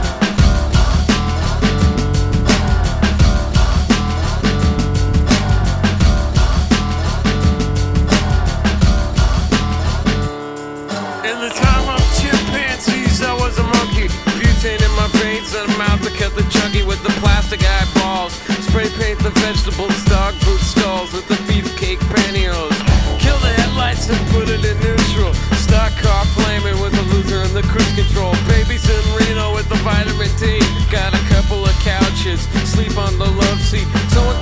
With 17.03 17.15
the 17.15 17.21
plastic 17.21 17.61
eyeballs. 17.65 18.33
Spray 18.67 18.89
paint 18.99 19.19
the 19.21 19.31
vegetables, 19.41 20.05
dog 20.05 20.35
food 20.35 20.61
stalls 20.61 21.13
with 21.13 21.27
the 21.29 21.39
beefcake 21.49 21.99
pantyhose. 22.13 22.77
Kill 23.19 23.39
the 23.39 23.53
headlights 23.61 24.09
and 24.09 24.21
put 24.29 24.49
it 24.49 24.65
in 24.65 24.77
neutral. 24.81 25.35
Stock 25.57 25.93
car 25.99 26.25
flaming 26.37 26.81
with 26.81 26.95
a 26.95 27.05
loser 27.15 27.43
and 27.43 27.53
the 27.53 27.63
cruise 27.63 27.95
control. 27.95 28.35
Babies 28.49 28.85
in 28.89 29.05
Reno 29.17 29.55
with 29.55 29.69
the 29.69 29.81
vitamin 29.87 30.31
D. 30.37 30.61
Got 30.91 31.15
a 31.15 31.23
couple 31.29 31.65
of 31.65 31.75
couches, 31.81 32.41
sleep 32.69 32.97
on 32.99 33.19
the 33.19 33.29
love 33.29 33.61
seat. 33.61 33.87
Someone 34.11 34.41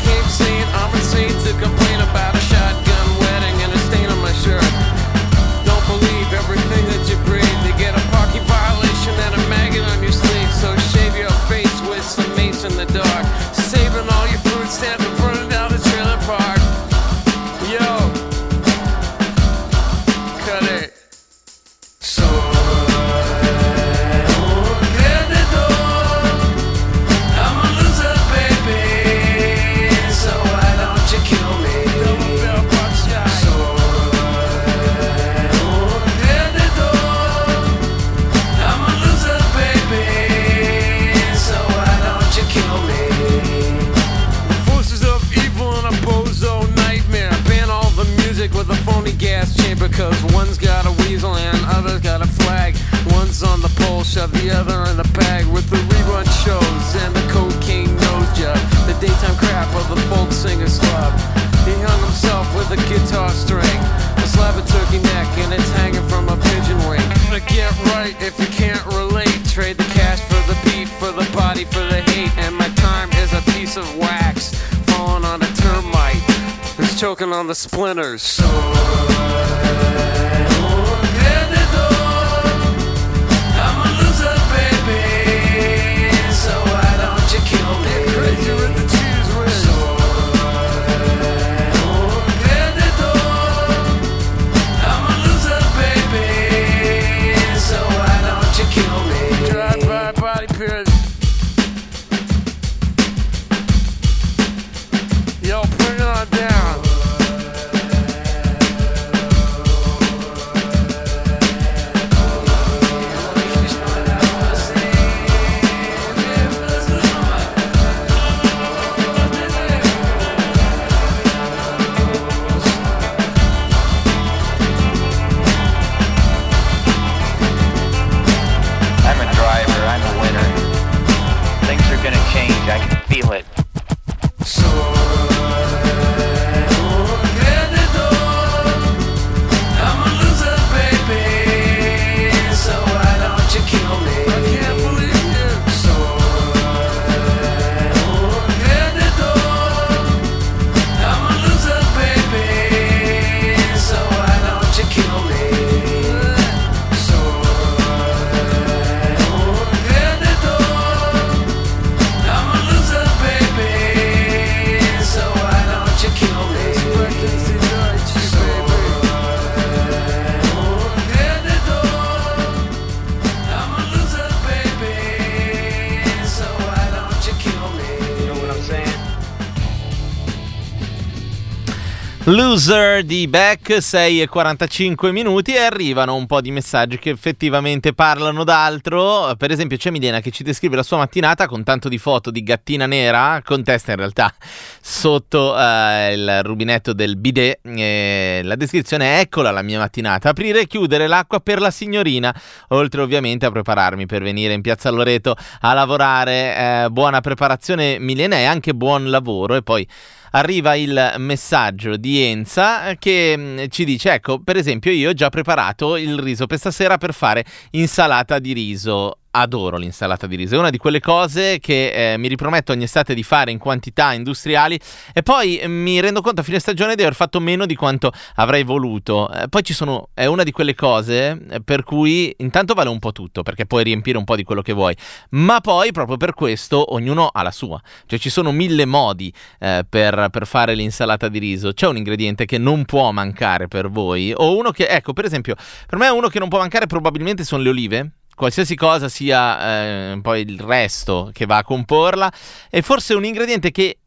Loser 182.31 183.05
di 183.05 183.27
Beck, 183.27 183.81
6 183.81 184.21
e 184.21 184.29
45 184.29 185.13
minuti 185.13 185.55
e 185.55 185.61
arrivano 185.61 186.15
un 186.15 186.27
po' 186.27 186.43
di 186.43 186.51
messaggi 186.51 186.99
che 186.99 187.09
effettivamente 187.09 187.95
parlano 187.95 188.45
d'altro. 188.45 189.35
Per 189.39 189.51
esempio 189.51 189.79
c'è 189.79 189.91
Milena 189.91 190.21
che 190.21 190.31
ci 190.31 190.43
descrive 190.43 190.77
la 190.77 190.83
sua 190.83 190.99
mattinata 190.99 191.47
con 191.47 191.65
tanto 191.65 191.89
di 191.89 191.97
foto 191.97 192.31
di 192.31 192.43
gattina 192.43 192.85
nera, 192.85 193.41
con 193.43 193.65
testa 193.65 193.93
in 193.93 193.97
realtà 193.97 194.31
sotto 194.79 195.59
eh, 195.59 196.13
il 196.13 196.43
rubinetto 196.43 196.93
del 196.93 197.17
bidet. 197.17 197.61
E 197.63 198.43
la 198.45 198.57
descrizione 198.57 199.17
è 199.17 199.21
eccola 199.21 199.51
la 199.51 199.63
mia 199.63 199.79
mattinata, 199.79 200.29
aprire 200.29 200.61
e 200.61 200.67
chiudere 200.67 201.07
l'acqua 201.07 201.41
per 201.41 201.61
la 201.61 201.71
signorina, 201.71 202.39
oltre 202.69 203.01
ovviamente 203.01 203.47
a 203.47 203.51
prepararmi 203.51 204.05
per 204.05 204.23
venire 204.23 204.53
in 204.53 204.61
piazza 204.61 204.91
Loreto 204.91 205.35
a 205.61 205.73
lavorare. 205.73 206.85
Eh, 206.85 206.89
buona 206.91 207.23
preparazione 207.23 207.99
Milena 207.99 208.37
e 208.37 208.45
anche 208.45 208.75
buon 208.75 209.09
lavoro 209.09 209.55
e 209.55 209.63
poi 209.63 209.89
arriva 210.33 210.75
il 210.75 211.15
messaggio 211.19 211.97
di 211.97 212.21
Enza 212.23 212.95
che 212.99 213.37
mh, 213.37 213.69
ci 213.69 213.85
dice 213.85 214.13
ecco 214.13 214.41
per 214.41 214.57
esempio 214.57 214.91
io 214.91 215.11
ho 215.11 215.15
già 215.15 215.29
preparato 215.29 215.97
il 215.97 216.19
riso 216.19 216.47
per 216.47 216.59
stasera 216.59 216.99
per 216.99 217.15
fare 217.15 217.45
insalata 217.71 218.39
di 218.39 218.53
riso 218.53 219.19
adoro 219.31 219.77
l'insalata 219.77 220.27
di 220.27 220.37
riso 220.37 220.57
è 220.57 220.59
una 220.59 220.71
di 220.71 220.79
quelle 220.79 221.01
cose 221.01 221.59
che 221.61 222.13
eh, 222.13 222.17
mi 222.19 222.29
riprometto 222.29 222.73
ogni 222.73 222.85
estate 222.85 223.15
di 223.15 223.23
fare 223.23 223.51
in 223.51 223.59
quantità 223.59 224.13
industriali 224.13 224.79
e 225.13 225.23
poi 225.23 225.59
eh, 225.59 225.69
mi 225.69 226.01
rendo 226.01 226.21
conto 226.21 226.41
a 226.41 226.45
fine 226.45 226.59
stagione 226.59 226.95
di 226.95 227.03
aver 227.03 227.15
fatto 227.15 227.41
meno 227.41 227.67
di 227.67 227.75
quanto 227.75 228.13
avrei 228.37 228.65
voluto 228.65 229.31
Eh, 229.31 229.49
poi 229.49 229.63
ci 229.63 229.75
sono 229.75 230.09
è 230.15 230.27
una 230.27 230.43
di 230.43 230.51
quelle 230.51 230.75
cose 230.75 231.39
eh, 231.51 231.61
per 231.63 231.85
cui 231.85 232.35
intanto 232.39 232.75
vale 232.75 232.89
un 232.89 232.99
po' 232.99 233.13
tutto 233.13 233.43
perché 233.43 233.67
puoi 233.67 233.85
riempire 233.85 234.19
un 234.19 234.25
po' 234.25 234.37
di 234.37 234.45
quello 234.45 234.63
che 234.63 234.73
vuoi 234.73 234.97
ma 235.31 235.61
poi 235.61 235.93
proprio 235.93 236.17
per 236.17 236.35
questo 236.35 236.95
ognuno 236.95 237.27
ha 237.27 237.43
la 237.43 237.51
sua 237.51 237.81
cioè 238.07 238.19
ci 238.19 238.31
sono 238.31 238.53
mille 238.53 238.85
modi 238.85 239.33
eh, 239.59 239.85
per, 239.89 240.29
per 240.31 240.47
fare 240.47 240.75
l'insalata 240.75 241.29
di 241.29 241.39
riso. 241.39 241.73
C'è 241.73 241.87
un 241.87 241.97
ingrediente 241.97 242.45
che 242.45 242.59
non 242.59 242.85
può 242.85 243.11
mancare 243.13 243.69
per 243.69 243.89
voi? 243.89 244.33
O 244.35 244.57
uno 244.57 244.71
che, 244.71 244.87
ecco, 244.87 245.13
per 245.13 245.25
esempio, 245.25 245.55
per 245.87 245.99
me 245.99 246.09
uno 246.09 246.29
che 246.29 246.39
non 246.39 246.49
può 246.49 246.59
mancare 246.59 246.87
probabilmente 246.87 247.45
sono 247.45 247.63
le 247.63 247.69
olive. 247.69 248.13
Qualsiasi 248.39 248.77
cosa 248.77 249.09
sia 249.09 250.13
eh, 250.13 250.21
poi 250.23 250.43
il 250.43 250.61
resto 250.61 251.31
che 251.33 251.45
va 251.45 251.57
a 251.57 251.65
comporla. 251.65 252.33
E 252.71 252.83
forse 252.83 253.15
un 253.15 253.25
ingrediente 253.25 253.73
che 253.73 253.99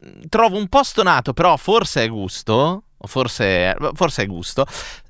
eh, 0.00 0.20
trovo 0.30 0.56
un 0.56 0.68
po' 0.68 0.82
stonato, 0.82 1.34
però 1.34 1.58
forse 1.58 2.04
è 2.04 2.08
gusto. 2.08 2.84
Forse, 3.06 3.76
forse 3.92 4.22
è 4.22 4.26
gusto. 4.26 4.64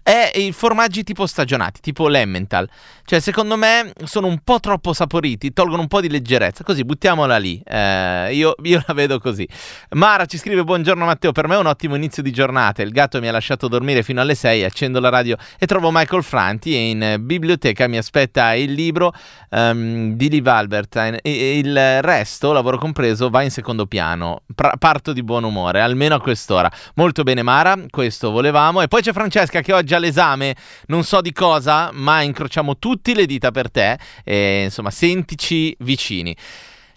È 0.04 0.32
i 0.34 0.52
formaggi 0.52 1.02
tipo 1.02 1.26
stagionati, 1.26 1.80
tipo 1.80 2.08
l'Emmental. 2.08 2.68
Cioè, 3.06 3.20
secondo 3.20 3.56
me 3.56 3.90
sono 4.04 4.26
un 4.26 4.38
po' 4.44 4.60
troppo 4.60 4.92
saporiti, 4.92 5.54
tolgono 5.54 5.80
un 5.80 5.88
po' 5.88 6.02
di 6.02 6.10
leggerezza. 6.10 6.62
Così 6.62 6.84
buttiamola 6.84 7.38
lì. 7.38 7.58
Eh, 7.64 8.34
io, 8.34 8.54
io 8.64 8.84
la 8.86 8.92
vedo 8.92 9.18
così. 9.18 9.48
Mara 9.92 10.26
ci 10.26 10.36
scrive: 10.36 10.62
Buongiorno 10.62 11.06
Matteo, 11.06 11.32
per 11.32 11.48
me 11.48 11.54
è 11.54 11.58
un 11.58 11.64
ottimo 11.64 11.94
inizio 11.94 12.22
di 12.22 12.32
giornata. 12.32 12.82
Il 12.82 12.90
gatto 12.90 13.18
mi 13.18 13.28
ha 13.28 13.32
lasciato 13.32 13.66
dormire 13.66 14.02
fino 14.02 14.20
alle 14.20 14.34
6. 14.34 14.64
Accendo 14.64 15.00
la 15.00 15.08
radio 15.08 15.38
e 15.58 15.64
trovo 15.64 15.90
Michael 15.90 16.22
Franti. 16.22 16.74
E 16.74 16.90
in 16.90 17.16
biblioteca 17.20 17.88
mi 17.88 17.96
aspetta 17.96 18.52
il 18.52 18.72
libro 18.72 19.10
ehm, 19.48 20.16
di 20.16 20.28
Liv 20.28 20.46
Albert. 20.46 20.96
E 21.22 21.58
il 21.58 22.02
resto, 22.02 22.52
lavoro 22.52 22.76
compreso, 22.76 23.30
va 23.30 23.40
in 23.40 23.50
secondo 23.50 23.86
piano. 23.86 24.42
Pra- 24.54 24.74
parto 24.78 25.14
di 25.14 25.22
buon 25.22 25.44
umore, 25.44 25.80
almeno 25.80 26.14
a 26.14 26.20
quest'ora. 26.20 26.70
Molto 26.96 27.22
bene, 27.22 27.42
Mara. 27.42 27.74
Questo 27.88 28.30
volevamo. 28.30 28.82
E 28.82 28.88
poi 28.88 29.00
c'è 29.00 29.14
Francesca 29.14 29.62
che 29.62 29.72
oggi 29.72 29.92
ha 29.94 29.98
l'esame, 29.98 30.54
non 30.86 31.04
so 31.04 31.20
di 31.20 31.32
cosa, 31.32 31.90
ma 31.92 32.22
incrociamo 32.22 32.78
tutti 32.78 33.14
le 33.14 33.26
dita 33.26 33.50
per 33.50 33.70
te. 33.70 33.98
E 34.24 34.64
insomma, 34.64 34.90
sentici 34.90 35.74
vicini. 35.80 36.36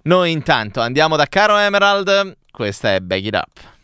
Noi 0.03 0.31
intanto 0.31 0.81
andiamo 0.81 1.15
da 1.15 1.25
Caro 1.25 1.57
Emerald. 1.57 2.37
Questa 2.51 2.93
è 2.95 2.99
Bag 2.99 3.25
It 3.25 3.35
Up. 3.35 3.76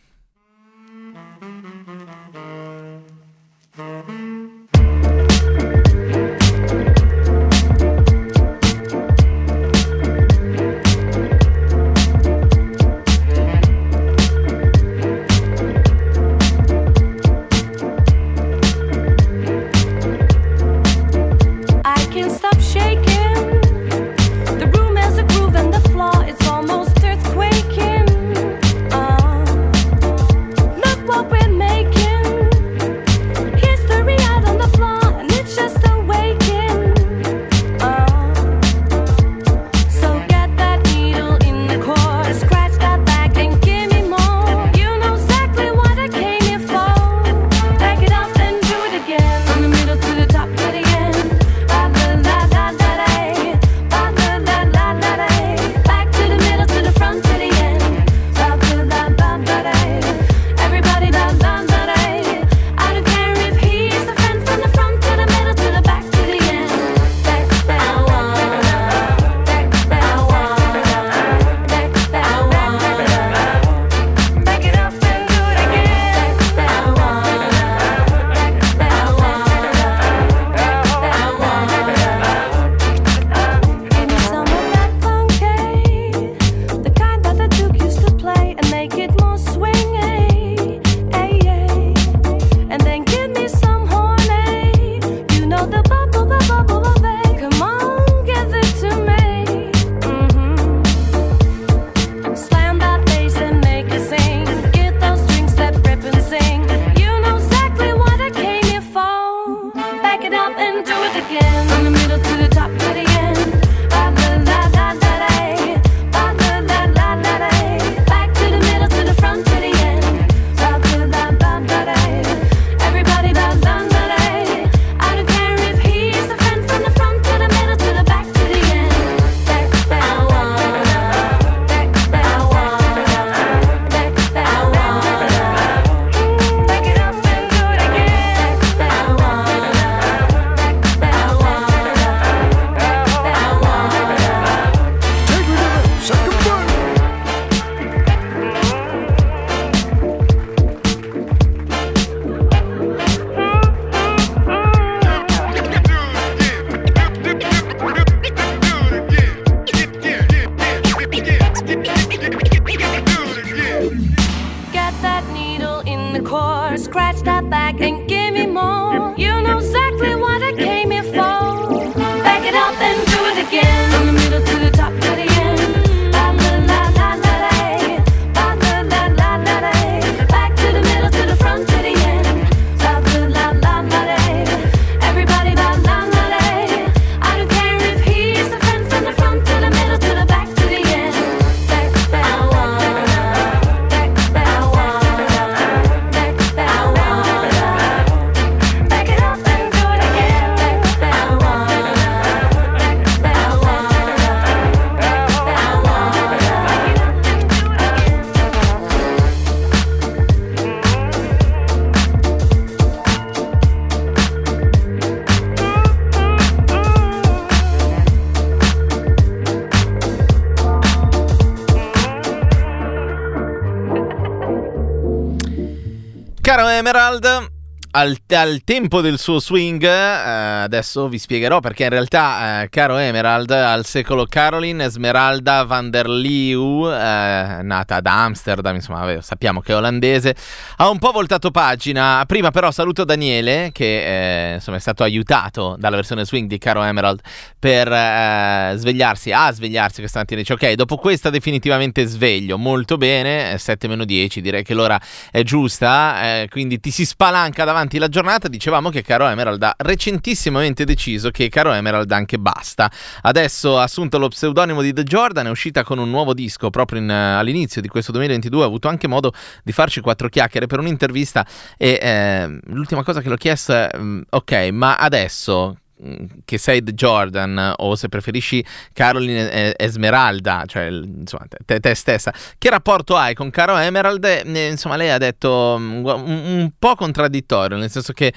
Emerald, 226.94 227.50
al, 227.90 228.16
al 228.36 228.62
tempo 228.62 229.00
del 229.00 229.18
suo 229.18 229.40
swing, 229.40 229.82
eh, 229.82 230.62
adesso 230.62 231.08
vi 231.08 231.18
spiegherò 231.18 231.58
perché 231.58 231.82
in 231.82 231.88
realtà, 231.88 232.62
eh, 232.62 232.68
caro 232.68 232.98
Emerald, 232.98 233.50
al 233.50 233.84
secolo 233.84 234.26
Caroline 234.26 234.84
Esmeralda 234.84 235.64
van 235.64 235.90
der 235.90 236.08
Leeuw, 236.08 236.88
eh, 236.92 237.62
nata 237.62 237.96
ad 237.96 238.06
Amsterdam, 238.06 238.76
insomma, 238.76 239.20
sappiamo 239.20 239.60
che 239.60 239.72
è 239.72 239.76
olandese, 239.76 240.36
ha 240.76 240.88
un 240.88 240.98
po' 240.98 241.12
voltato 241.12 241.50
pagina. 241.50 242.24
Prima 242.26 242.50
però 242.50 242.70
saluto 242.70 243.04
Daniele, 243.04 243.70
che 243.72 244.50
eh, 244.50 244.54
insomma 244.54 244.78
è 244.78 244.80
stato 244.80 245.02
aiutato 245.02 245.76
dalla 245.78 245.96
versione 245.96 246.24
swing 246.24 246.48
di 246.48 246.58
caro 246.58 246.82
Emerald 246.82 247.20
per 247.58 247.90
eh, 247.90 248.74
svegliarsi, 248.76 249.32
a 249.32 249.52
svegliarsi 249.52 250.00
questa 250.00 250.20
mattina. 250.20 250.40
Dice, 250.40 250.54
ok, 250.54 250.72
dopo 250.72 250.96
questa 250.96 251.30
definitivamente 251.30 252.04
sveglio, 252.06 252.58
molto 252.58 252.96
bene, 252.96 253.56
7 253.56 253.88
meno 253.88 254.04
10, 254.04 254.40
direi 254.40 254.62
che 254.62 254.74
l'ora 254.74 255.00
è 255.30 255.42
giusta, 255.42 256.40
eh, 256.40 256.48
quindi 256.50 256.80
ti 256.80 256.90
si 256.90 257.04
spalanca 257.04 257.64
davanti 257.64 257.98
la 257.98 258.08
giornata, 258.08 258.48
dicevamo 258.48 258.90
che 258.90 259.02
Caro 259.02 259.28
Emerald 259.28 259.62
ha 259.62 259.74
recentissimamente 259.78 260.84
deciso 260.84 261.30
che 261.30 261.48
Caro 261.48 261.72
Emerald 261.72 262.10
anche 262.10 262.38
basta. 262.38 262.90
Adesso 263.22 263.78
ha 263.78 263.84
assunto 263.84 264.18
lo 264.18 264.28
pseudonimo 264.28 264.82
di 264.82 264.92
The 264.92 265.04
Jordan, 265.04 265.46
è 265.46 265.50
uscita 265.50 265.84
con 265.84 265.98
un 265.98 266.10
nuovo 266.10 266.34
disco 266.34 266.70
proprio 266.70 267.00
in, 267.00 267.10
eh, 267.10 267.34
all'inizio 267.34 267.80
di 267.80 267.88
questo 267.88 268.12
2022, 268.12 268.62
ha 268.62 268.66
avuto 268.66 268.88
anche 268.88 269.06
modo 269.06 269.32
di 269.62 269.72
farci 269.72 270.00
quattro 270.00 270.28
chiacchiere 270.28 270.63
per 270.66 270.78
un'intervista 270.78 271.46
e 271.76 271.98
eh, 272.00 272.58
l'ultima 272.66 273.02
cosa 273.02 273.20
che 273.20 273.28
l'ho 273.28 273.36
chiesto 273.36 273.72
è, 273.72 273.88
mm, 273.96 274.20
ok, 274.30 274.52
ma 274.72 274.96
adesso 274.96 275.76
mm, 276.02 276.26
che 276.44 276.58
sei 276.58 276.82
The 276.82 276.92
Jordan 276.94 277.74
o 277.76 277.94
se 277.94 278.08
preferisci 278.08 278.64
Caroline 278.92 279.74
Esmeralda, 279.76 280.64
cioè 280.66 280.86
insomma 280.86 281.46
te, 281.64 281.80
te 281.80 281.94
stessa, 281.94 282.32
che 282.58 282.70
rapporto 282.70 283.16
hai 283.16 283.34
con 283.34 283.50
Caro 283.50 283.76
Emerald? 283.76 284.42
Insomma 284.44 284.96
lei 284.96 285.10
ha 285.10 285.18
detto 285.18 285.76
mm, 285.78 286.04
un, 286.04 286.44
un 286.46 286.70
po' 286.78 286.94
contraddittorio, 286.94 287.76
nel 287.76 287.90
senso 287.90 288.12
che 288.12 288.32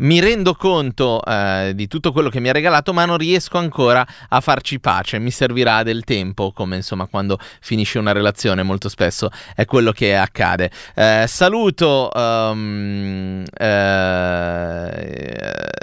mi 0.00 0.20
rendo 0.20 0.54
conto 0.54 1.22
eh, 1.24 1.72
di 1.74 1.86
tutto 1.88 2.12
quello 2.12 2.28
che 2.28 2.40
mi 2.40 2.48
ha 2.48 2.52
regalato, 2.52 2.92
ma 2.92 3.04
non 3.04 3.16
riesco 3.16 3.58
ancora 3.58 4.06
a 4.28 4.40
farci 4.40 4.80
pace. 4.80 5.18
Mi 5.18 5.30
servirà 5.30 5.82
del 5.82 6.04
tempo, 6.04 6.52
come 6.52 6.76
insomma 6.76 7.06
quando 7.06 7.38
finisce 7.60 7.98
una 7.98 8.12
relazione, 8.12 8.62
molto 8.62 8.88
spesso 8.88 9.30
è 9.54 9.64
quello 9.64 9.92
che 9.92 10.16
accade. 10.16 10.70
Eh, 10.94 11.24
saluto. 11.26 12.10
ehm, 12.12 13.44
eh, 13.58 14.90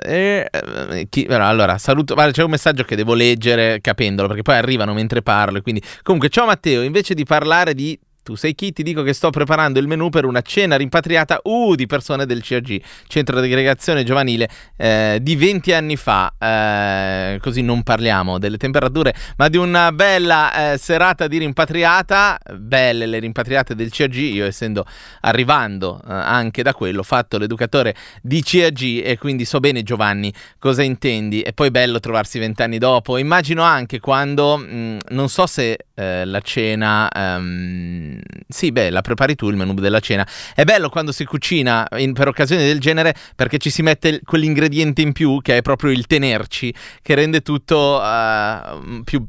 eh, 0.03 0.49
eh, 0.51 1.07
chi- 1.09 1.26
allora, 1.30 1.78
saluto. 1.78 2.13
guarda, 2.13 2.32
c'è 2.32 2.43
un 2.43 2.51
messaggio 2.51 2.84
che 2.84 2.95
devo 2.95 3.13
leggere 3.13 3.80
capendolo, 3.82 4.28
perché 4.28 4.43
poi 4.43 4.55
arrivano 4.55 4.93
mentre 4.93 5.22
parlo. 5.22 5.61
Quindi, 5.61 5.82
comunque, 6.03 6.30
ciao 6.30 6.45
Matteo. 6.45 6.82
Invece 6.82 7.13
di 7.13 7.24
parlare 7.24 7.74
di 7.74 7.97
tu 8.28 8.36
sei 8.36 8.55
chi? 8.55 8.73
Ti 8.73 8.84
dico 8.84 9.03
che 9.03 9.13
sto 9.13 9.30
preparando 9.30 9.80
il 9.80 9.88
menù 9.88 10.09
per 10.09 10.25
una 10.25 10.41
cena 10.41 10.75
rimpatriata 10.75 11.39
uh, 11.43 11.75
di 11.75 11.86
persone 11.86 12.25
del 12.25 12.43
CAG, 12.43 12.82
Centro 13.07 13.39
di 13.39 13.47
Aggregazione 13.47 14.03
Giovanile, 14.03 14.49
eh, 14.75 15.19
di 15.21 15.38
20 15.38 15.71
anni 15.71 15.95
fa. 15.95 16.34
Eh, 16.38 17.39
così 17.39 17.61
non 17.61 17.84
parliamo 17.84 18.38
delle 18.38 18.57
temperature, 18.57 19.15
ma 19.38 19.47
di 19.47 19.55
una 19.55 19.93
bella 19.93 20.73
eh, 20.73 20.78
serata 20.78 21.28
di 21.28 21.38
rimpatriata. 21.38 22.38
Belle 22.57 23.05
le 23.05 23.19
rimpatriate 23.19 23.75
del 23.75 23.91
CAG, 23.91 24.15
io 24.15 24.45
essendo 24.45 24.84
arrivando 25.21 26.01
eh, 26.05 26.11
anche 26.11 26.63
da 26.63 26.73
quello, 26.73 27.03
fatto 27.03 27.38
l'educatore 27.38 27.95
di 28.21 28.43
CAG 28.43 29.05
e 29.05 29.17
quindi 29.17 29.45
so 29.45 29.61
bene 29.61 29.84
Giovanni 29.84 30.34
cosa 30.59 30.84
intendi. 30.84 31.43
E 31.43 31.53
poi 31.53 31.71
bello 31.71 32.01
trovarsi 32.01 32.39
vent'anni 32.39 32.78
dopo. 32.78 33.15
Immagino 33.15 33.63
anche 33.63 34.01
quando, 34.01 34.57
mh, 34.57 34.97
non 35.11 35.30
so 35.30 35.47
se 35.47 35.78
eh, 35.97 36.25
la 36.25 36.39
cena... 36.41 37.09
ehm, 37.09 38.19
sì, 38.47 38.71
beh, 38.71 38.91
la 38.91 39.01
prepari 39.01 39.35
tu 39.35 39.49
il 39.49 39.55
menù 39.55 39.73
della 39.73 39.99
cena. 39.99 40.25
È 40.53 40.63
bello 40.63 40.89
quando 40.89 41.11
si 41.11 41.25
cucina 41.25 41.87
in- 41.97 42.13
per 42.13 42.27
occasioni 42.27 42.63
del 42.63 42.79
genere 42.79 43.15
perché 43.35 43.57
ci 43.57 43.69
si 43.69 43.81
mette 43.81 44.07
il- 44.07 44.21
quell'ingrediente 44.23 45.01
in 45.01 45.11
più 45.11 45.39
che 45.41 45.57
è 45.57 45.61
proprio 45.61 45.91
il 45.91 46.05
tenerci, 46.05 46.73
che 47.01 47.15
rende 47.15 47.41
tutto 47.41 48.01
eh, 48.03 49.01
più 49.03 49.25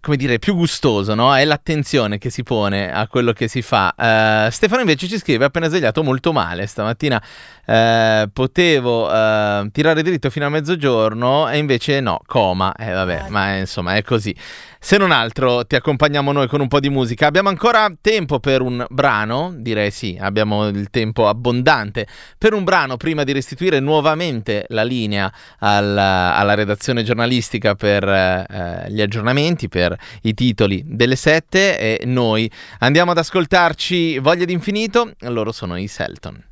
come 0.00 0.16
dire, 0.16 0.38
più 0.38 0.54
gustoso, 0.54 1.14
no? 1.14 1.36
È 1.36 1.44
l'attenzione 1.44 2.16
che 2.16 2.30
si 2.30 2.42
pone 2.42 2.90
a 2.90 3.06
quello 3.06 3.32
che 3.32 3.48
si 3.48 3.60
fa. 3.60 3.94
Eh, 3.94 4.50
Stefano 4.50 4.80
invece 4.80 5.06
ci 5.08 5.18
scrive: 5.18 5.44
appena 5.44 5.68
svegliato 5.68 6.02
molto 6.02 6.32
male. 6.32 6.66
Stamattina 6.66 7.22
eh, 7.66 8.28
potevo 8.32 9.12
eh, 9.12 9.68
tirare 9.72 10.02
dritto 10.02 10.30
fino 10.30 10.46
a 10.46 10.48
mezzogiorno 10.48 11.48
e 11.50 11.58
invece 11.58 12.00
no, 12.00 12.20
coma. 12.26 12.74
Eh, 12.74 12.92
vabbè, 12.92 13.26
ma 13.28 13.56
insomma 13.56 13.96
è 13.96 14.02
così. 14.02 14.34
Se 14.82 14.96
non 14.96 15.10
altro, 15.10 15.66
ti 15.66 15.76
accompagniamo 15.76 16.32
noi 16.32 16.48
con 16.48 16.62
un 16.62 16.66
po' 16.66 16.80
di 16.80 16.88
musica. 16.88 17.26
Abbiamo 17.26 17.50
ancora 17.50 17.92
tempo 18.00 18.40
per 18.40 18.62
un 18.62 18.86
brano? 18.88 19.52
Direi 19.54 19.90
sì, 19.90 20.16
abbiamo 20.18 20.68
il 20.68 20.88
tempo 20.88 21.28
abbondante 21.28 22.06
per 22.38 22.54
un 22.54 22.64
brano 22.64 22.96
prima 22.96 23.22
di 23.22 23.32
restituire 23.32 23.78
nuovamente 23.78 24.64
la 24.68 24.82
linea 24.82 25.30
alla, 25.58 26.34
alla 26.34 26.54
redazione 26.54 27.02
giornalistica 27.02 27.74
per 27.74 28.08
eh, 28.08 28.86
gli 28.88 29.02
aggiornamenti, 29.02 29.68
per 29.68 29.94
i 30.22 30.32
titoli 30.32 30.82
delle 30.86 31.14
sette 31.14 31.78
e 31.78 32.00
noi 32.06 32.50
andiamo 32.78 33.10
ad 33.10 33.18
ascoltarci 33.18 34.18
Voglia 34.18 34.46
d'infinito, 34.46 35.12
loro 35.18 35.52
sono 35.52 35.76
i 35.76 35.88
Selton. 35.88 36.42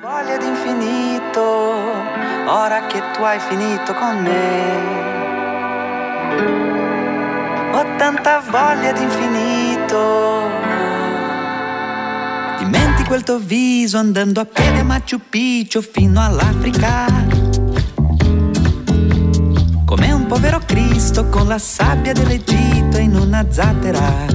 Voglia 0.00 0.36
d'infinito, 0.38 1.42
ora 2.46 2.86
che 2.86 3.02
tu 3.12 3.22
hai 3.22 3.40
finito 3.40 3.92
con 3.94 4.22
me. 4.22 5.00
Ho 7.72 7.84
tanta 7.96 8.42
voglia 8.50 8.92
d'infinito. 8.92 10.50
Dimenti 12.58 13.04
quel 13.04 13.22
tuo 13.22 13.38
viso 13.38 13.96
andando 13.96 14.40
a 14.40 14.44
piedi 14.44 14.78
a 14.78 14.84
Machu 14.84 15.20
Picchu 15.28 15.80
fino 15.80 16.20
all'Africa. 16.20 17.06
Come 19.84 20.12
un 20.12 20.26
povero 20.26 20.60
Cristo 20.66 21.28
con 21.28 21.46
la 21.46 21.58
sabbia 21.58 22.12
dell'Egitto 22.12 22.98
in 22.98 23.14
una 23.14 23.46
zattera. 23.48 24.26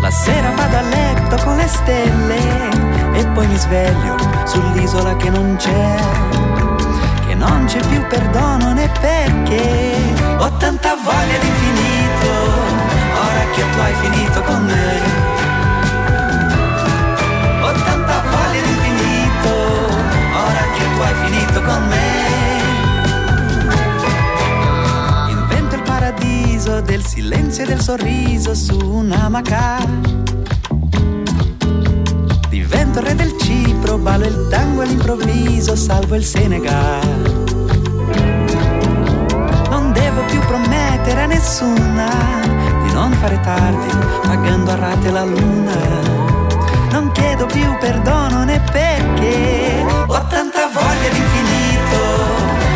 La 0.00 0.10
sera 0.10 0.50
vado 0.50 0.76
a 0.76 0.82
letto 0.82 1.36
con 1.44 1.56
le 1.56 1.68
stelle 1.68 2.38
e 3.14 3.26
poi 3.28 3.46
mi 3.46 3.56
sveglio 3.56 4.16
sull'isola 4.44 5.16
che 5.16 5.30
non 5.30 5.56
c'è, 5.56 5.96
che 7.26 7.34
non 7.34 7.64
c'è 7.66 7.80
più 7.88 8.04
perdono 8.06 8.72
né 8.72 8.90
perché. 9.00 10.13
Ho 10.38 10.50
tanta 10.58 10.94
voglia 11.02 11.38
d'infinito, 11.38 12.30
ora 13.26 13.44
che 13.54 13.62
tu 13.72 13.78
hai 13.78 13.94
finito 13.94 14.42
con 14.42 14.64
me. 14.64 15.00
Ho 17.62 17.72
tanta 17.72 18.22
voglia 18.30 18.60
d'infinito, 18.62 19.52
ora 20.46 20.64
che 20.76 20.84
tu 20.94 21.00
hai 21.00 21.14
finito 21.24 21.62
con 21.62 21.88
me. 21.88 22.08
Invento 25.30 25.74
il 25.76 25.82
paradiso 25.82 26.80
del 26.80 27.04
silenzio 27.04 27.64
e 27.64 27.66
del 27.66 27.80
sorriso 27.80 28.54
su 28.54 28.76
un'amaca. 28.76 29.78
Divento 32.48 32.98
il 32.98 33.06
re 33.06 33.14
del 33.14 33.34
Cipro, 33.38 33.98
ballo 33.98 34.26
il 34.26 34.48
tango 34.50 34.82
all'improvviso, 34.82 35.74
salvo 35.76 36.14
il 36.16 36.24
Senegal. 36.24 37.53
Promettere 41.04 41.20
a 41.20 41.26
nessuna 41.26 42.08
di 42.82 42.92
non 42.92 43.12
fare 43.12 43.38
tardi, 43.40 43.94
pagando 44.26 44.70
a 44.70 44.76
rate 44.76 45.10
la 45.10 45.24
luna. 45.24 45.76
Non 46.90 47.10
chiedo 47.12 47.44
più 47.46 47.76
perdono 47.78 48.44
né 48.44 48.58
perché 48.72 49.84
ho 50.06 50.26
tanta 50.28 50.68
voglia 50.72 51.08
d'infinito, 51.12 52.00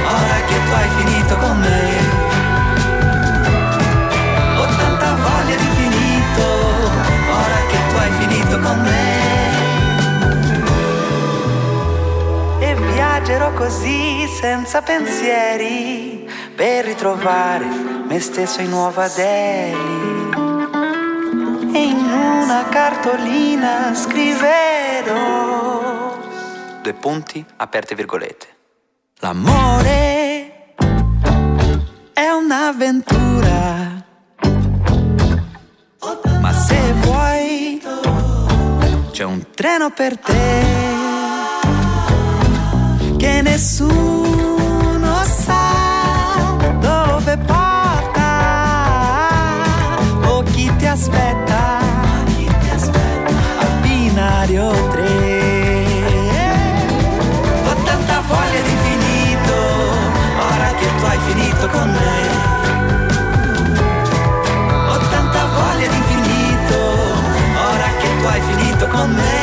ora 0.05 0.41
che 0.47 0.55
tu 0.67 0.73
hai 0.75 0.89
finito 0.99 1.37
con 1.37 1.59
me. 1.59 1.97
Ho 4.59 4.67
tanta 4.77 5.15
voglia 5.15 5.57
d'infinito, 5.57 6.45
ora 7.31 7.61
che 7.71 7.79
tu 7.89 7.97
hai 7.97 8.11
finito 8.19 8.59
con 8.61 8.81
me. 8.83 9.07
E 12.61 12.75
viaggerò 12.93 13.53
così 13.53 14.29
senza 14.41 14.83
pensieri 14.83 16.29
per 16.55 16.85
ritrovare 16.85 17.78
me 18.09 18.21
stesso 18.21 18.63
in 18.63 18.71
Nuova 18.71 19.07
Delhi. 19.09 19.77
E 21.75 21.83
in 21.83 22.11
una 22.11 22.67
cartolina 22.71 23.95
scriverò 23.95 25.39
due 26.81 26.95
punti 26.95 27.45
aperte 27.57 27.95
virgolette. 27.95 28.47
L'amore 29.19 30.75
è 32.15 32.29
un'avventura. 32.31 34.07
Ma 36.41 36.53
se 36.53 36.93
vuoi, 37.01 37.83
c'è 39.11 39.25
un 39.25 39.45
treno 39.55 39.91
per 39.91 40.17
te 40.19 40.63
che 43.19 43.43
nessuno 43.43 44.18
aspetta, 50.99 51.79
ma 52.03 52.25
chi 52.27 52.45
ti 52.45 52.71
aspetta 52.71 53.33
al 53.61 53.73
binario 53.83 54.71
3. 54.91 55.07
Ho 57.67 57.75
tanta 57.85 58.21
voglia 58.27 58.61
di 58.69 58.77
finito, 58.87 59.57
ora 60.53 60.71
che 60.79 60.87
tu 60.99 61.05
hai 61.05 61.19
finito 61.29 61.69
con 61.69 61.89
me. 61.91 62.17
Ho 64.91 64.99
tanta 65.15 65.43
voglia 65.59 65.87
di 65.87 66.03
finito, 66.11 66.79
ora 67.71 67.89
che 68.01 68.09
tu 68.19 68.27
hai 68.27 68.41
finito 68.41 68.89
con 68.89 69.11
me. 69.13 69.37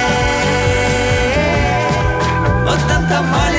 Ho 2.66 2.76
tanta 2.86 3.22
voglia 3.22 3.55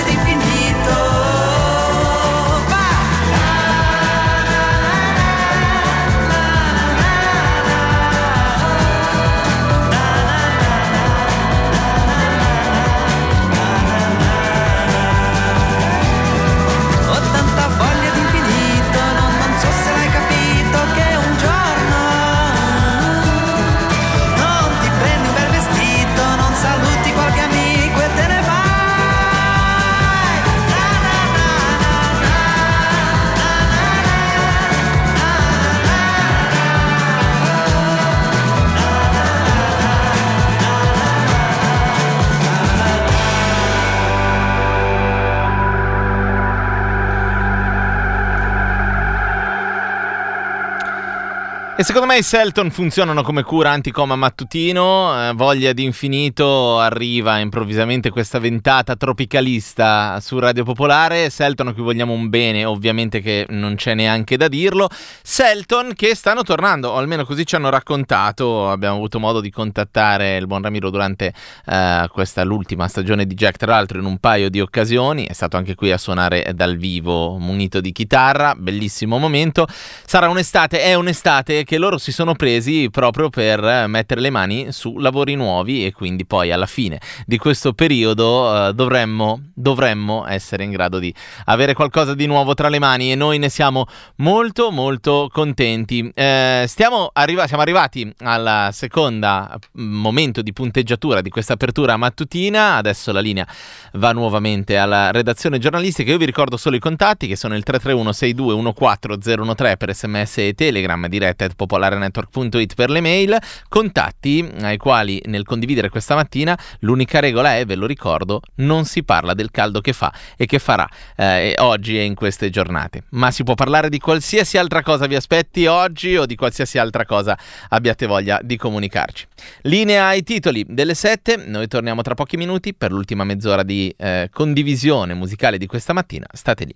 secondo 51.86 52.08
me 52.08 52.18
i 52.18 52.22
Selton 52.24 52.72
funzionano 52.72 53.22
come 53.22 53.44
cura 53.44 53.70
anticoma 53.70 54.16
mattutino, 54.16 55.28
eh, 55.28 55.32
voglia 55.34 55.72
di 55.72 55.84
infinito, 55.84 56.80
arriva 56.80 57.38
improvvisamente 57.38 58.10
questa 58.10 58.40
ventata 58.40 58.96
tropicalista 58.96 60.18
su 60.20 60.40
Radio 60.40 60.64
Popolare, 60.64 61.30
Selton 61.30 61.68
a 61.68 61.72
cui 61.72 61.84
vogliamo 61.84 62.12
un 62.12 62.28
bene, 62.28 62.64
ovviamente 62.64 63.20
che 63.20 63.46
non 63.50 63.76
c'è 63.76 63.94
neanche 63.94 64.36
da 64.36 64.48
dirlo, 64.48 64.88
Selton 65.22 65.92
che 65.94 66.16
stanno 66.16 66.42
tornando, 66.42 66.90
o 66.90 66.96
almeno 66.96 67.24
così 67.24 67.46
ci 67.46 67.54
hanno 67.54 67.70
raccontato, 67.70 68.68
abbiamo 68.68 68.96
avuto 68.96 69.20
modo 69.20 69.40
di 69.40 69.52
contattare 69.52 70.38
il 70.38 70.48
buon 70.48 70.62
Ramiro 70.62 70.90
durante 70.90 71.32
eh, 71.66 72.08
questa 72.10 72.42
l'ultima 72.42 72.88
stagione 72.88 73.28
di 73.28 73.34
Jack, 73.34 73.58
tra 73.58 73.70
l'altro 73.70 74.00
in 74.00 74.06
un 74.06 74.18
paio 74.18 74.50
di 74.50 74.60
occasioni, 74.60 75.24
è 75.24 75.32
stato 75.32 75.56
anche 75.56 75.76
qui 75.76 75.92
a 75.92 75.98
suonare 75.98 76.50
dal 76.52 76.78
vivo 76.78 77.38
munito 77.38 77.80
di 77.80 77.92
chitarra, 77.92 78.56
bellissimo 78.56 79.18
momento, 79.18 79.68
sarà 80.04 80.28
un'estate, 80.28 80.80
è 80.80 80.94
un'estate 80.94 81.62
che 81.62 81.74
loro 81.78 81.98
si 81.98 82.12
sono 82.12 82.34
presi 82.34 82.88
proprio 82.90 83.30
per 83.30 83.62
eh, 83.62 83.86
mettere 83.86 84.20
le 84.20 84.30
mani 84.30 84.72
su 84.72 84.98
lavori 84.98 85.34
nuovi 85.34 85.86
e 85.86 85.92
quindi 85.92 86.24
poi 86.26 86.52
alla 86.52 86.66
fine 86.66 87.00
di 87.26 87.38
questo 87.38 87.72
periodo 87.72 88.68
eh, 88.68 88.74
dovremmo, 88.74 89.50
dovremmo 89.54 90.26
essere 90.26 90.64
in 90.64 90.70
grado 90.70 90.98
di 90.98 91.14
avere 91.46 91.74
qualcosa 91.74 92.14
di 92.14 92.26
nuovo 92.26 92.54
tra 92.54 92.68
le 92.68 92.78
mani 92.78 93.12
e 93.12 93.14
noi 93.14 93.38
ne 93.38 93.48
siamo 93.48 93.86
molto 94.16 94.70
molto 94.70 95.28
contenti. 95.32 96.10
Eh, 96.14 96.64
stiamo 96.66 97.10
arriva- 97.12 97.46
siamo 97.46 97.62
arrivati 97.62 98.12
al 98.18 98.70
secondo 98.72 99.58
momento 99.72 100.42
di 100.42 100.52
punteggiatura 100.52 101.20
di 101.20 101.30
questa 101.30 101.54
apertura 101.54 101.96
mattutina, 101.96 102.76
adesso 102.76 103.12
la 103.12 103.20
linea 103.20 103.46
va 103.94 104.12
nuovamente 104.12 104.76
alla 104.76 105.10
redazione 105.10 105.58
giornalistica, 105.58 106.10
io 106.10 106.18
vi 106.18 106.26
ricordo 106.26 106.56
solo 106.56 106.76
i 106.76 106.80
contatti 106.80 107.26
che 107.26 107.36
sono 107.36 107.56
il 107.56 107.62
331 107.62 108.12
6214 108.12 109.54
013 109.54 109.76
per 109.76 109.94
sms 109.94 110.38
e 110.38 110.54
telegram 110.54 111.06
diretta 111.06 111.44
popolarenetwork.it 111.56 112.74
per 112.74 112.90
le 112.90 113.00
mail, 113.00 113.36
contatti 113.68 114.48
ai 114.60 114.76
quali 114.76 115.20
nel 115.26 115.44
condividere 115.44 115.88
questa 115.88 116.14
mattina 116.14 116.56
l'unica 116.80 117.18
regola 117.18 117.56
è, 117.56 117.64
ve 117.64 117.74
lo 117.74 117.86
ricordo, 117.86 118.42
non 118.56 118.84
si 118.84 119.02
parla 119.02 119.34
del 119.34 119.50
caldo 119.50 119.80
che 119.80 119.92
fa 119.92 120.12
e 120.36 120.46
che 120.46 120.58
farà 120.58 120.88
eh, 121.16 121.54
oggi 121.58 121.98
e 121.98 122.04
in 122.04 122.14
queste 122.14 122.50
giornate, 122.50 123.04
ma 123.10 123.30
si 123.30 123.42
può 123.42 123.54
parlare 123.54 123.88
di 123.88 123.98
qualsiasi 123.98 124.58
altra 124.58 124.82
cosa 124.82 125.06
vi 125.06 125.16
aspetti 125.16 125.66
oggi 125.66 126.16
o 126.16 126.26
di 126.26 126.36
qualsiasi 126.36 126.78
altra 126.78 127.04
cosa 127.04 127.36
abbiate 127.70 128.06
voglia 128.06 128.38
di 128.42 128.56
comunicarci. 128.56 129.26
Linea 129.62 130.06
ai 130.06 130.22
titoli 130.22 130.64
delle 130.68 130.94
7, 130.94 131.44
noi 131.46 131.66
torniamo 131.68 132.02
tra 132.02 132.14
pochi 132.14 132.36
minuti 132.36 132.74
per 132.74 132.92
l'ultima 132.92 133.24
mezz'ora 133.24 133.62
di 133.62 133.92
eh, 133.96 134.28
condivisione 134.32 135.14
musicale 135.14 135.58
di 135.58 135.66
questa 135.66 135.92
mattina, 135.92 136.26
state 136.32 136.64
lì. 136.64 136.74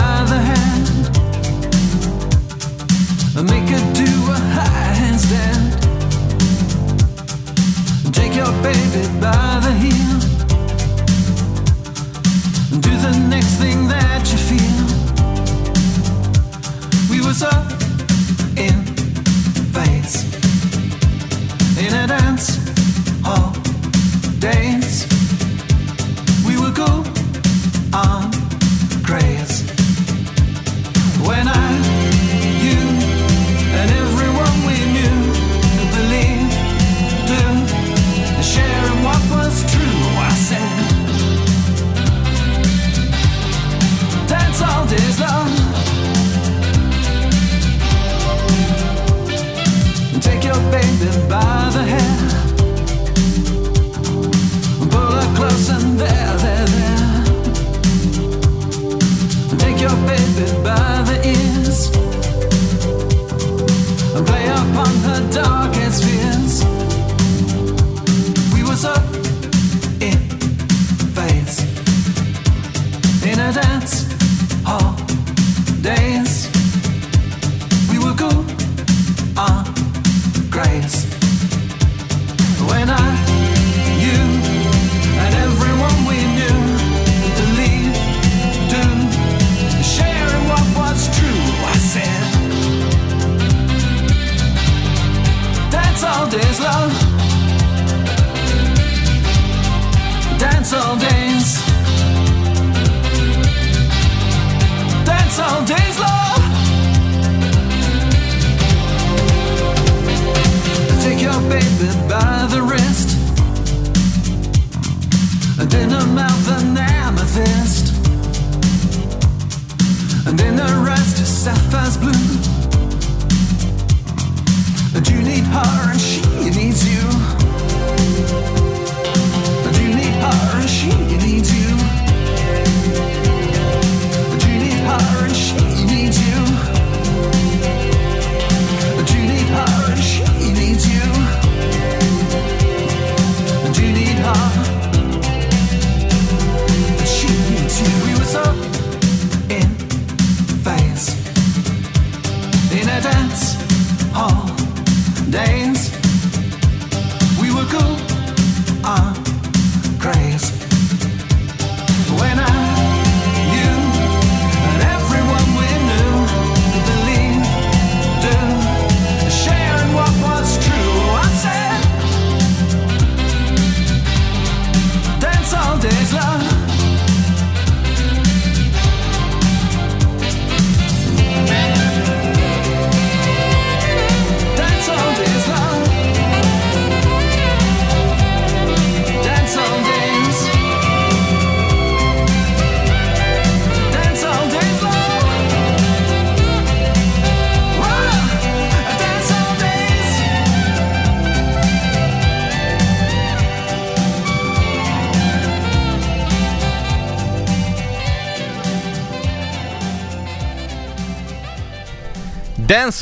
By 0.00 0.18
the 0.32 0.40
hand 0.50 0.86
make 3.52 3.68
her 3.74 3.84
do 4.00 4.10
a 4.36 4.38
high 4.56 4.92
handstand. 5.00 5.64
Take 8.18 8.34
your 8.40 8.52
baby 8.66 9.02
by 9.24 9.60
the 9.66 9.72
heel 9.82 10.18
do 12.86 12.92
the 13.06 13.12
next 13.32 13.54
thing 13.62 13.78
that 13.88 13.99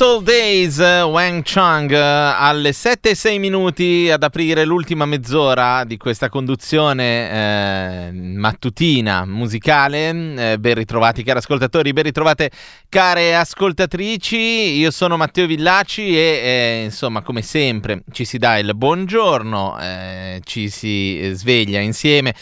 All 0.01 0.23
Days, 0.23 0.77
Wang 0.77 1.41
Chang, 1.43 1.91
alle 1.91 2.71
7 2.71 3.09
e 3.09 3.15
6 3.15 3.39
minuti 3.39 4.09
ad 4.09 4.23
aprire 4.23 4.63
l'ultima 4.63 5.05
mezz'ora 5.05 5.83
di 5.83 5.97
questa 5.97 6.29
conduzione 6.29 7.29
eh, 8.07 8.11
mattutina 8.11 9.25
musicale. 9.25 10.51
Eh, 10.53 10.59
ben 10.59 10.75
ritrovati 10.75 11.23
cari 11.23 11.39
ascoltatori, 11.39 11.91
ben 11.91 12.03
ritrovate 12.03 12.51
care 12.87 13.35
ascoltatrici. 13.35 14.37
Io 14.77 14.91
sono 14.91 15.17
Matteo 15.17 15.45
Villaci 15.45 16.15
e 16.15 16.41
eh, 16.43 16.81
insomma 16.85 17.21
come 17.21 17.41
sempre 17.41 18.03
ci 18.11 18.25
si 18.25 18.37
dà 18.37 18.57
il 18.57 18.75
buongiorno, 18.75 19.79
eh, 19.81 20.41
ci 20.45 20.69
si 20.69 21.31
sveglia 21.33 21.79
insieme 21.79 22.33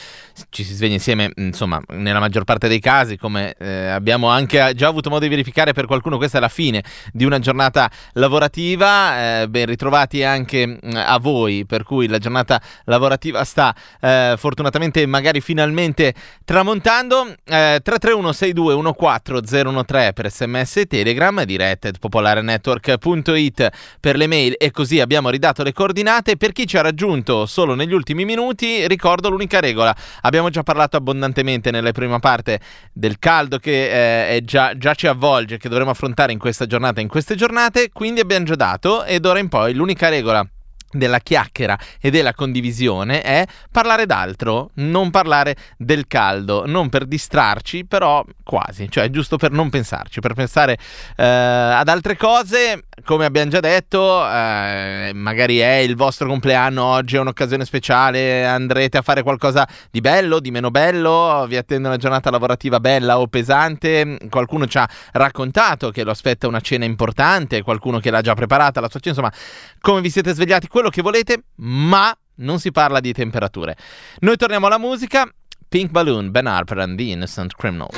ci 0.49 0.63
si 0.63 0.73
sveglia 0.73 0.93
insieme, 0.93 1.31
insomma, 1.35 1.81
nella 1.89 2.19
maggior 2.19 2.43
parte 2.43 2.67
dei 2.67 2.79
casi, 2.79 3.17
come 3.17 3.55
eh, 3.57 3.87
abbiamo 3.87 4.29
anche 4.29 4.73
già 4.75 4.87
avuto 4.87 5.09
modo 5.09 5.23
di 5.23 5.29
verificare 5.29 5.73
per 5.73 5.85
qualcuno, 5.85 6.17
questa 6.17 6.37
è 6.37 6.41
la 6.41 6.49
fine 6.49 6.83
di 7.11 7.25
una 7.25 7.39
giornata 7.39 7.89
lavorativa. 8.13 9.41
Eh, 9.41 9.49
ben 9.49 9.65
ritrovati 9.65 10.23
anche 10.23 10.79
a 10.93 11.17
voi, 11.19 11.65
per 11.65 11.83
cui 11.83 12.07
la 12.07 12.17
giornata 12.17 12.61
lavorativa 12.85 13.43
sta 13.43 13.75
eh, 13.99 14.35
fortunatamente, 14.37 15.05
magari 15.05 15.41
finalmente 15.41 16.13
tramontando. 16.45 17.35
331 17.43 18.31
62 18.31 18.93
14 18.93 19.83
013 19.85 20.13
per 20.13 20.31
sms 20.31 20.77
e 20.77 20.85
telegram, 20.85 21.43
diretta 21.43 21.89
popolarenetwork.it 21.99 23.69
per 23.99 24.17
le 24.17 24.27
mail 24.27 24.55
e 24.57 24.71
così 24.71 24.99
abbiamo 24.99 25.29
ridato 25.29 25.63
le 25.63 25.73
coordinate. 25.73 26.37
Per 26.37 26.51
chi 26.51 26.67
ci 26.67 26.77
ha 26.77 26.81
raggiunto 26.81 27.45
solo 27.45 27.73
negli 27.75 27.93
ultimi 27.93 28.25
minuti, 28.25 28.87
ricordo 28.87 29.29
l'unica 29.29 29.59
regola 29.59 29.95
Abbiamo 30.27 30.49
già 30.49 30.61
parlato 30.61 30.97
abbondantemente 30.97 31.71
nella 31.71 31.93
prima 31.93 32.19
parte 32.19 32.59
del 32.91 33.17
caldo 33.17 33.59
che 33.59 34.35
eh, 34.35 34.43
già, 34.43 34.77
già, 34.77 34.93
ci 34.93 35.07
avvolge, 35.07 35.57
che 35.57 35.69
dovremo 35.69 35.91
affrontare 35.91 36.33
in 36.33 36.37
questa 36.37 36.65
giornata 36.65 36.99
e 36.99 37.03
in 37.03 37.07
queste 37.07 37.35
giornate, 37.35 37.91
quindi 37.93 38.19
abbiamo 38.19 38.43
già 38.43 38.55
dato 38.55 39.05
ed 39.05 39.25
ora 39.25 39.39
in 39.39 39.47
poi 39.47 39.73
l'unica 39.73 40.09
regola 40.09 40.45
della 40.91 41.19
chiacchiera 41.19 41.77
e 41.99 42.09
della 42.09 42.33
condivisione 42.33 43.21
è 43.21 43.45
parlare 43.71 44.05
d'altro, 44.05 44.71
non 44.75 45.11
parlare 45.11 45.55
del 45.77 46.07
caldo, 46.07 46.65
non 46.65 46.89
per 46.89 47.05
distrarci, 47.05 47.85
però 47.85 48.23
quasi, 48.43 48.89
cioè 48.89 49.09
giusto 49.09 49.37
per 49.37 49.51
non 49.51 49.69
pensarci, 49.69 50.21
per 50.21 50.33
pensare 50.33 50.77
eh, 51.17 51.23
ad 51.25 51.87
altre 51.89 52.15
cose, 52.15 52.85
come 53.03 53.25
abbiamo 53.25 53.49
già 53.49 53.59
detto, 53.59 54.25
eh, 54.25 55.11
magari 55.13 55.57
è 55.57 55.75
il 55.75 55.95
vostro 55.95 56.27
compleanno, 56.27 56.83
oggi 56.83 57.17
è 57.17 57.19
un'occasione 57.19 57.65
speciale, 57.65 58.45
andrete 58.45 58.97
a 58.97 59.01
fare 59.01 59.23
qualcosa 59.23 59.67
di 59.91 59.99
bello, 60.01 60.39
di 60.39 60.51
meno 60.51 60.71
bello, 60.71 61.45
vi 61.47 61.57
attende 61.57 61.87
una 61.87 61.97
giornata 61.97 62.29
lavorativa 62.29 62.79
bella 62.79 63.19
o 63.19 63.27
pesante, 63.27 64.17
qualcuno 64.29 64.65
ci 64.67 64.77
ha 64.77 64.87
raccontato 65.11 65.91
che 65.91 66.03
lo 66.03 66.11
aspetta 66.11 66.47
una 66.47 66.61
cena 66.61 66.85
importante, 66.85 67.61
qualcuno 67.61 67.99
che 67.99 68.09
l'ha 68.09 68.21
già 68.21 68.33
preparata, 68.33 68.79
la 68.79 68.89
sua 68.89 68.99
cena, 68.99 69.15
insomma, 69.15 69.33
come 69.81 70.01
vi 70.01 70.09
siete 70.09 70.33
svegliati, 70.33 70.67
quello 70.77 70.91
che 70.91 71.01
volete, 71.01 71.45
ma 71.55 72.15
non 72.35 72.59
si 72.59 72.71
parla 72.71 72.99
di 72.99 73.11
temperature. 73.11 73.75
Noi 74.19 74.37
torniamo 74.37 74.67
alla 74.67 74.77
musica. 74.77 75.27
Pink 75.67 75.89
Balloon, 75.89 76.29
Ben 76.29 76.45
Harper 76.45 76.77
and 76.77 76.95
the 76.95 77.09
Innocent 77.09 77.55
Criminals. 77.55 77.95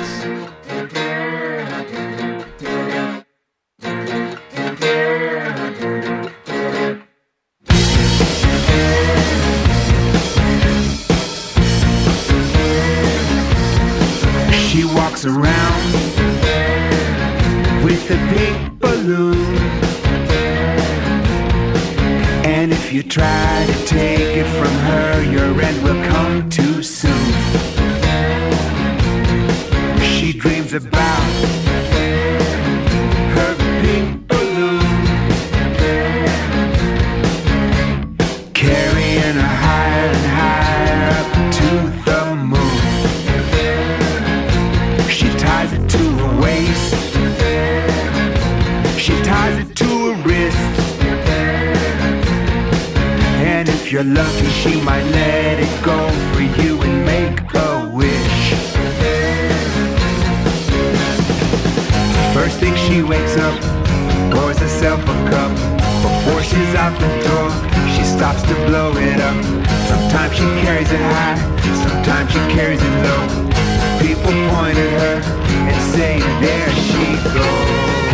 Around 15.22 15.92
with 17.84 18.10
a 18.10 18.16
pink 18.32 18.78
balloon. 18.78 19.69
If 22.90 22.96
you 22.96 23.02
try 23.04 23.66
to 23.68 23.86
take 23.86 24.36
it 24.36 24.46
from 24.58 24.74
her, 24.88 25.22
your 25.22 25.62
end 25.62 25.80
will 25.84 26.02
come 26.10 26.50
too 26.50 26.82
soon. 26.82 27.12
She 30.00 30.32
dreams 30.32 30.72
about 30.72 31.99
you're 54.04 54.14
lucky, 54.14 54.46
she 54.46 54.80
might 54.80 55.04
let 55.10 55.58
it 55.60 55.84
go 55.84 55.98
for 56.32 56.42
you 56.62 56.80
and 56.80 57.04
make 57.04 57.38
a 57.54 57.88
wish. 57.92 58.50
First 62.32 62.60
thing 62.60 62.74
she 62.76 63.02
wakes 63.02 63.36
up, 63.36 63.60
pours 64.32 64.58
herself 64.58 65.02
a 65.02 65.16
cup. 65.30 65.52
Before 66.02 66.42
she's 66.42 66.74
out 66.76 66.98
the 66.98 67.08
door, 67.28 67.50
she 67.94 68.04
stops 68.04 68.42
to 68.42 68.54
blow 68.66 68.92
it 68.96 69.20
up. 69.20 69.44
Sometimes 69.88 70.34
she 70.34 70.46
carries 70.64 70.90
it 70.90 71.00
high, 71.00 71.36
sometimes 71.84 72.30
she 72.32 72.38
carries 72.56 72.80
it 72.82 72.94
low. 73.04 73.22
People 74.00 74.32
point 74.54 74.78
at 74.78 74.92
her 75.02 75.20
and 75.68 75.92
say, 75.92 76.20
There 76.40 76.70
she 76.72 77.34
goes. 77.34 78.09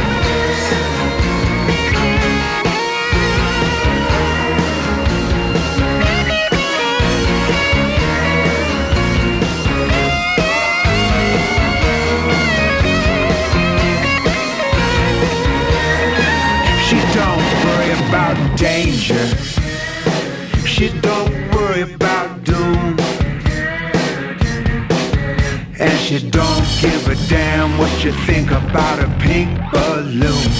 She 26.06 26.20
don't 26.30 26.64
give 26.80 27.08
a 27.08 27.16
damn 27.28 27.78
what 27.78 28.04
you 28.04 28.12
think 28.12 28.52
about 28.52 29.00
a 29.00 29.08
pink 29.18 29.50
balloon. 29.72 30.50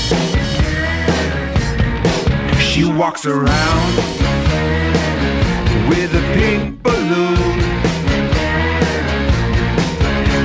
She 2.59 2.85
walks 2.85 3.27
around 3.27 3.97
with 5.89 6.13
a 6.17 6.25
pink 6.35 6.83
balloon. 6.83 7.61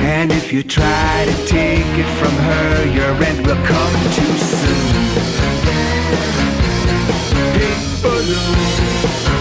And 0.04 0.30
if 0.30 0.52
you 0.52 0.62
try 0.62 1.24
to 1.26 1.46
take 1.48 1.84
it 1.98 2.10
from 2.20 2.34
her, 2.36 2.86
your 2.94 3.12
end 3.24 3.44
will 3.44 3.60
come 3.66 3.94
too 4.14 4.38
soon. 4.38 4.92
Pink 7.58 8.02
balloon. 8.02 9.31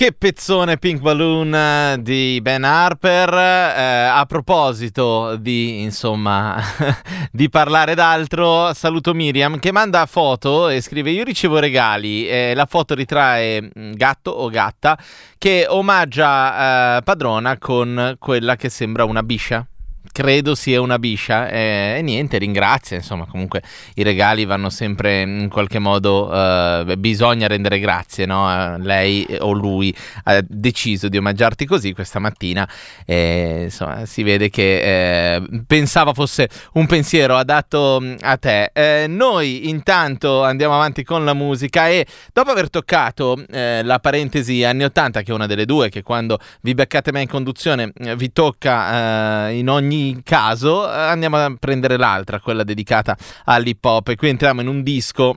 Che 0.00 0.14
pezzone 0.14 0.78
Pink 0.78 1.02
Balloon 1.02 1.54
eh, 1.54 1.98
di 2.00 2.40
Ben 2.40 2.64
Harper. 2.64 3.34
Eh, 3.34 3.82
a 4.06 4.24
proposito 4.24 5.36
di, 5.36 5.82
insomma, 5.82 6.58
di 7.30 7.50
parlare 7.50 7.94
d'altro, 7.94 8.72
saluto 8.72 9.12
Miriam 9.12 9.58
che 9.58 9.72
manda 9.72 10.06
foto 10.06 10.70
e 10.70 10.80
scrive: 10.80 11.10
Io 11.10 11.22
ricevo 11.22 11.58
regali. 11.58 12.26
Eh, 12.26 12.54
la 12.54 12.64
foto 12.64 12.94
ritrae 12.94 13.60
mm, 13.60 13.92
gatto 13.92 14.30
o 14.30 14.48
gatta 14.48 14.98
che 15.36 15.66
omaggia 15.68 16.96
eh, 16.96 17.02
padrona 17.02 17.58
con 17.58 18.16
quella 18.18 18.56
che 18.56 18.70
sembra 18.70 19.04
una 19.04 19.22
biscia 19.22 19.69
credo 20.12 20.54
sia 20.54 20.80
una 20.80 20.98
biscia 20.98 21.48
e, 21.48 21.94
e, 21.98 22.02
niente 22.02 22.38
ringrazia 22.38 22.96
insomma 22.96 23.26
comunque 23.26 23.62
i 23.94 24.02
regali 24.02 24.44
vanno 24.44 24.70
sempre 24.70 25.20
in 25.22 25.48
qualche 25.50 25.78
modo 25.78 26.30
eh, 26.32 26.96
bisogna 26.98 27.46
rendere 27.46 27.78
grazie 27.78 28.26
no? 28.26 28.50
Eh, 28.50 28.78
lei 28.78 29.26
o 29.38 29.52
lui 29.52 29.94
ha 30.24 30.42
deciso 30.46 31.08
di 31.08 31.16
omaggiarti 31.16 31.66
così 31.66 31.92
questa 31.92 32.18
mattina 32.18 32.68
e 33.04 33.64
insomma 33.64 34.06
si 34.06 34.22
vede 34.22 34.48
che 34.48 35.34
eh, 35.34 35.42
pensava 35.66 36.12
fosse 36.12 36.48
un 36.74 36.86
pensiero 36.86 37.36
adatto 37.36 37.98
mm, 38.00 38.14
a 38.20 38.36
te 38.36 38.70
eh, 38.72 39.06
noi 39.06 39.68
intanto 39.68 40.42
andiamo 40.42 40.74
avanti 40.74 41.04
con 41.04 41.24
la 41.24 41.34
musica 41.34 41.88
e 41.88 42.06
dopo 42.32 42.50
aver 42.50 42.70
toccato 42.70 43.36
eh, 43.50 43.82
la 43.84 43.98
parentesi 43.98 44.64
anni 44.64 44.84
80 44.84 45.22
che 45.22 45.30
è 45.30 45.34
una 45.34 45.46
delle 45.46 45.66
due 45.66 45.88
che 45.88 46.02
quando 46.02 46.38
vi 46.62 46.74
beccate 46.74 47.12
me 47.12 47.22
in 47.22 47.28
conduzione 47.28 47.92
eh, 47.98 48.16
vi 48.16 48.32
tocca 48.32 49.48
in 49.50 49.68
ogni 49.68 49.89
caso 50.22 50.86
andiamo 50.86 51.36
a 51.36 51.54
prendere 51.58 51.96
l'altra, 51.96 52.40
quella 52.40 52.64
dedicata 52.64 53.16
all'hip 53.44 53.84
hop 53.84 54.08
e 54.08 54.16
qui 54.16 54.28
entriamo 54.28 54.60
in 54.60 54.68
un 54.68 54.82
disco 54.82 55.36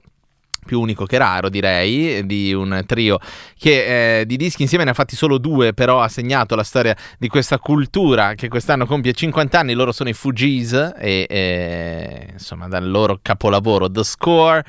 più 0.63 0.79
unico 0.79 1.05
che 1.05 1.17
raro 1.17 1.49
direi, 1.49 2.25
di 2.25 2.53
un 2.53 2.83
trio 2.87 3.19
che 3.57 4.19
eh, 4.19 4.25
di 4.25 4.37
dischi 4.37 4.63
insieme 4.63 4.83
ne 4.83 4.91
ha 4.91 4.93
fatti 4.93 5.15
solo 5.15 5.37
due, 5.37 5.73
però 5.73 6.01
ha 6.01 6.07
segnato 6.07 6.55
la 6.55 6.63
storia 6.63 6.95
di 7.17 7.27
questa 7.27 7.59
cultura 7.59 8.33
che 8.33 8.47
quest'anno 8.47 8.85
compie 8.85 9.13
50 9.13 9.59
anni, 9.59 9.73
loro 9.73 9.91
sono 9.91 10.09
i 10.09 10.13
Fugees 10.13 10.93
e 10.97 11.27
eh, 11.29 12.27
insomma 12.31 12.67
dal 12.67 12.89
loro 12.89 13.19
capolavoro 13.21 13.89
The 13.91 14.03
Score. 14.03 14.63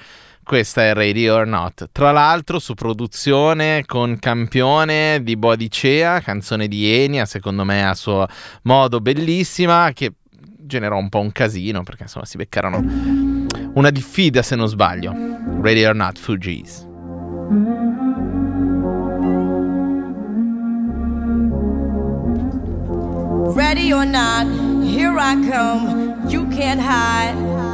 Questa 0.44 0.82
è 0.82 0.92
Radio 0.92 1.36
or 1.36 1.46
Not. 1.46 1.88
Tra 1.90 2.12
l'altro, 2.12 2.58
su 2.58 2.74
produzione 2.74 3.84
con 3.86 4.18
campione 4.18 5.22
di 5.22 5.36
Bodicea, 5.38 6.20
canzone 6.20 6.68
di 6.68 6.92
Enia, 6.92 7.24
secondo 7.24 7.64
me 7.64 7.88
a 7.88 7.94
suo 7.94 8.26
modo 8.64 9.00
bellissima, 9.00 9.90
che 9.94 10.12
generò 10.58 10.98
un 10.98 11.08
po' 11.08 11.20
un 11.20 11.32
casino 11.32 11.82
perché 11.82 12.02
insomma 12.02 12.26
si 12.26 12.36
beccarono 12.36 12.78
una 13.72 13.88
diffida 13.88 14.42
se 14.42 14.54
non 14.54 14.68
sbaglio. 14.68 15.14
Radio 15.62 15.88
or 15.88 15.94
Not 15.94 16.18
Fugees. 16.18 16.86
Ready 23.56 23.92
or 23.92 24.04
not, 24.04 24.46
here 24.84 25.18
I 25.18 25.36
come. 25.48 26.28
You 26.28 26.46
can't 26.48 26.80
hide. 26.80 27.73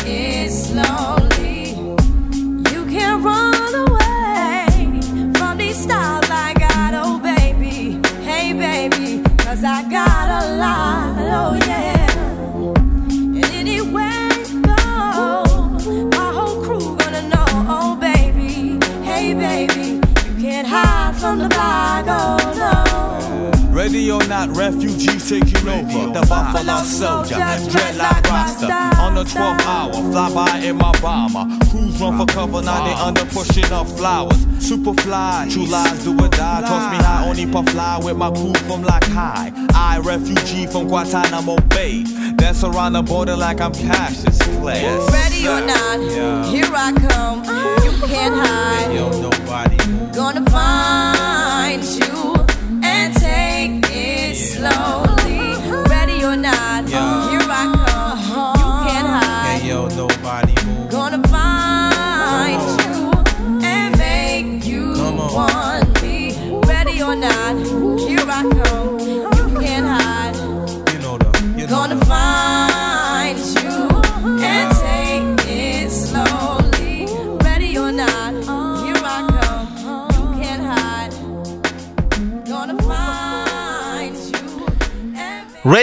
from 21.21 21.37
the 21.37 21.49
bag, 21.49 22.05
oh 22.07 22.37
no. 22.57 23.71
Ready 23.71 24.11
or 24.11 24.25
not, 24.27 24.49
refugees 24.57 25.29
taking 25.29 25.67
over. 25.69 26.11
The 26.19 26.25
Buffalo 26.27 26.81
Soldier, 26.81 27.35
dreadlock 27.35 28.23
roster. 28.25 28.65
On 28.99 29.13
the 29.13 29.23
12th 29.23 29.61
hour, 29.61 29.93
fly 29.93 30.33
by 30.33 30.57
in 30.57 30.77
my 30.77 30.91
bomber. 30.99 31.45
Crews 31.69 32.01
run 32.01 32.17
for 32.17 32.25
cover, 32.25 32.61
now 32.63 32.83
they 32.83 32.93
under 32.93 33.23
pushing 33.25 33.71
up 33.71 33.87
flowers. 33.87 34.45
Super 34.59 34.93
fly, 35.03 35.47
true 35.51 35.67
lies 35.67 36.03
do 36.03 36.11
or 36.13 36.27
die. 36.27 36.61
Toss 36.61 36.91
me 36.91 36.97
high, 36.97 37.27
only 37.27 37.45
puff 37.45 37.69
fly 37.69 37.99
with 38.03 38.17
my 38.17 38.31
crew 38.31 38.53
from 38.67 38.81
like 38.81 39.05
high. 39.05 39.51
I, 39.75 39.99
refugee 39.99 40.65
from 40.65 40.87
Guantanamo 40.87 41.55
Bay. 41.69 42.03
Dance 42.35 42.63
around 42.63 42.93
the 42.93 43.03
border 43.03 43.37
like 43.37 43.61
I'm 43.61 43.73
Cassius 43.73 44.39
Clay. 44.57 44.83
Ready 45.11 45.47
or 45.47 45.61
not, 45.61 46.49
here 46.49 46.71
I 46.73 46.91
come. 46.93 47.80
Can't 48.07 48.35
hide. 48.35 48.95
Yo. 48.95 49.11
Gonna 50.11 50.43
find 50.49 51.83
you 51.83 52.20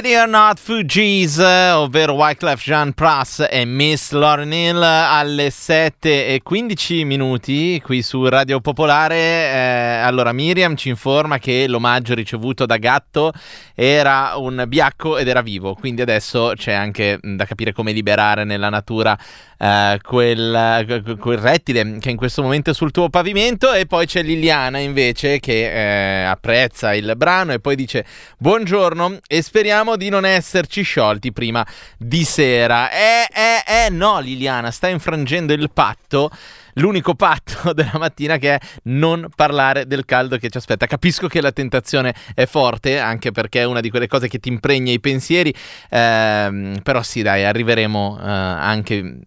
Ready 0.08 0.22
or 0.22 0.28
Not 0.28 0.58
Fugees, 0.58 1.36
eh, 1.36 1.72
ovvero 1.72 2.14
Wyclef 2.14 2.62
Jean 2.62 2.94
Pras 2.94 3.46
e 3.50 3.66
Miss 3.66 4.12
Lauren 4.12 4.50
Hill 4.50 4.82
alle 4.82 5.50
7 5.50 6.28
e 6.28 6.40
15 6.42 7.04
minuti 7.04 7.78
qui 7.84 8.00
su 8.00 8.26
Radio 8.26 8.60
Popolare. 8.60 9.16
Eh, 9.16 10.00
allora 10.02 10.32
Miriam 10.32 10.76
ci 10.76 10.88
informa 10.88 11.36
che 11.36 11.66
l'omaggio 11.68 12.14
ricevuto 12.14 12.64
da 12.64 12.78
Gatto 12.78 13.32
era 13.74 14.32
un 14.36 14.64
biacco 14.66 15.18
ed 15.18 15.28
era 15.28 15.42
vivo, 15.42 15.74
quindi 15.74 16.00
adesso 16.00 16.52
c'è 16.56 16.72
anche 16.72 17.18
mh, 17.20 17.36
da 17.36 17.44
capire 17.44 17.74
come 17.74 17.92
liberare 17.92 18.44
nella 18.44 18.70
natura 18.70 19.14
eh, 19.58 19.98
quel, 20.02 21.16
quel 21.18 21.38
rettile 21.38 21.98
che 21.98 22.10
in 22.10 22.16
questo 22.16 22.42
momento 22.42 22.70
è 22.70 22.74
sul 22.74 22.92
tuo 22.92 23.10
pavimento 23.10 23.72
e 23.72 23.86
poi 23.86 24.06
c'è 24.06 24.22
Liliana 24.22 24.78
invece 24.78 25.38
che 25.40 26.22
eh, 26.22 26.22
apprezza 26.22 26.94
il 26.94 27.12
brano 27.16 27.52
e 27.52 27.60
poi 27.60 27.74
dice 27.76 28.06
buongiorno 28.38 29.18
e 29.26 29.42
speriamo 29.42 29.96
di 29.98 30.08
non 30.08 30.24
esserci 30.24 30.82
sciolti 30.82 31.32
prima 31.32 31.66
di 31.98 32.24
sera. 32.24 32.90
Eh, 32.90 33.26
eh, 33.30 33.86
eh, 33.86 33.90
no 33.90 34.20
Liliana, 34.20 34.70
stai 34.70 34.92
infrangendo 34.92 35.52
il 35.52 35.70
patto 35.70 36.30
l'unico 36.78 37.14
patto 37.14 37.72
della 37.74 37.98
mattina 37.98 38.38
che 38.38 38.54
è 38.54 38.58
non 38.84 39.28
parlare 39.34 39.86
del 39.86 40.04
caldo 40.04 40.38
che 40.38 40.48
ci 40.48 40.56
aspetta. 40.56 40.86
Capisco 40.86 41.28
che 41.28 41.40
la 41.40 41.52
tentazione 41.52 42.14
è 42.34 42.46
forte, 42.46 42.98
anche 42.98 43.30
perché 43.30 43.60
è 43.60 43.64
una 43.64 43.80
di 43.80 43.90
quelle 43.90 44.06
cose 44.06 44.28
che 44.28 44.38
ti 44.38 44.48
impregna 44.48 44.92
i 44.92 45.00
pensieri, 45.00 45.54
ehm, 45.90 46.80
però 46.82 47.02
sì 47.02 47.22
dai, 47.22 47.44
arriveremo 47.44 48.18
eh, 48.20 48.26
anche 48.26 49.20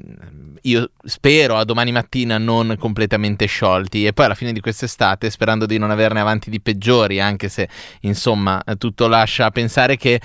io 0.65 0.91
spero 1.03 1.57
a 1.57 1.63
domani 1.63 1.91
mattina 1.91 2.38
non 2.38 2.76
completamente 2.78 3.47
sciolti 3.47 4.05
e 4.05 4.13
poi 4.13 4.26
alla 4.26 4.36
fine 4.36 4.51
di 4.51 4.59
quest'estate 4.59 5.32
sperando 5.32 5.65
di 5.65 5.80
non 5.80 5.89
averne 5.89 6.19
avanti 6.19 6.51
di 6.51 6.61
peggiori 6.61 7.19
anche 7.19 7.49
se 7.49 7.67
insomma 8.01 8.61
tutto 8.78 9.07
lascia 9.07 9.49
pensare 9.49 9.97
che 9.97 10.22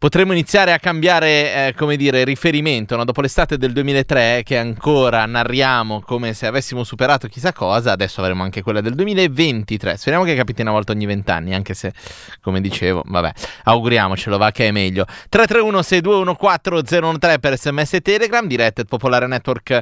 potremmo 0.00 0.32
iniziare 0.32 0.72
a 0.72 0.78
cambiare, 0.78 1.66
eh, 1.66 1.74
come 1.76 1.98
dire, 1.98 2.24
riferimento, 2.24 2.96
no? 2.96 3.04
dopo 3.04 3.20
l'estate 3.20 3.58
del 3.58 3.72
2003 3.72 4.40
che 4.46 4.56
ancora 4.56 5.26
narriamo 5.26 6.00
come 6.00 6.32
se 6.32 6.46
avessimo 6.46 6.84
superato 6.84 7.28
chissà 7.28 7.52
cosa, 7.52 7.92
adesso 7.92 8.22
avremo 8.22 8.42
anche 8.42 8.62
quella 8.62 8.80
del 8.80 8.94
2023, 8.94 9.98
speriamo 9.98 10.24
che 10.24 10.34
capiti 10.34 10.62
una 10.62 10.70
volta 10.70 10.92
ogni 10.92 11.04
vent'anni, 11.04 11.54
anche 11.54 11.74
se, 11.74 11.92
come 12.40 12.62
dicevo, 12.62 13.02
vabbè, 13.04 13.30
auguriamocelo, 13.64 14.38
va 14.38 14.50
che 14.52 14.68
è 14.68 14.70
meglio. 14.70 15.04
331-6214-013 15.30 17.38
per 17.38 17.58
sms 17.58 17.92
e 17.92 18.00
telegram, 18.00 18.46
dirette 18.46 18.86
Popolare 18.86 19.26
Network 19.26 19.80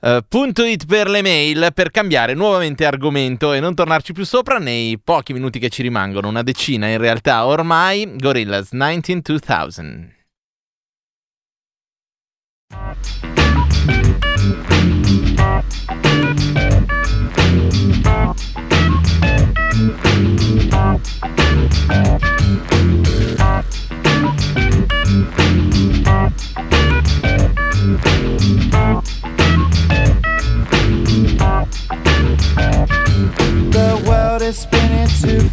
Uh, 0.00 0.18
punto 0.28 0.64
it 0.64 0.86
per 0.86 1.08
le 1.08 1.22
mail 1.22 1.70
per 1.74 1.90
cambiare 1.90 2.34
nuovamente 2.34 2.86
argomento 2.86 3.52
e 3.52 3.58
non 3.58 3.74
tornarci 3.74 4.12
più 4.12 4.24
sopra 4.24 4.58
nei 4.58 4.98
pochi 5.02 5.32
minuti 5.32 5.58
che 5.58 5.70
ci 5.70 5.82
rimangono, 5.82 6.28
una 6.28 6.42
decina 6.42 6.86
in 6.88 6.98
realtà. 6.98 7.46
Ormai, 7.46 8.14
Gorillaz 8.16 8.70
19 8.72 10.16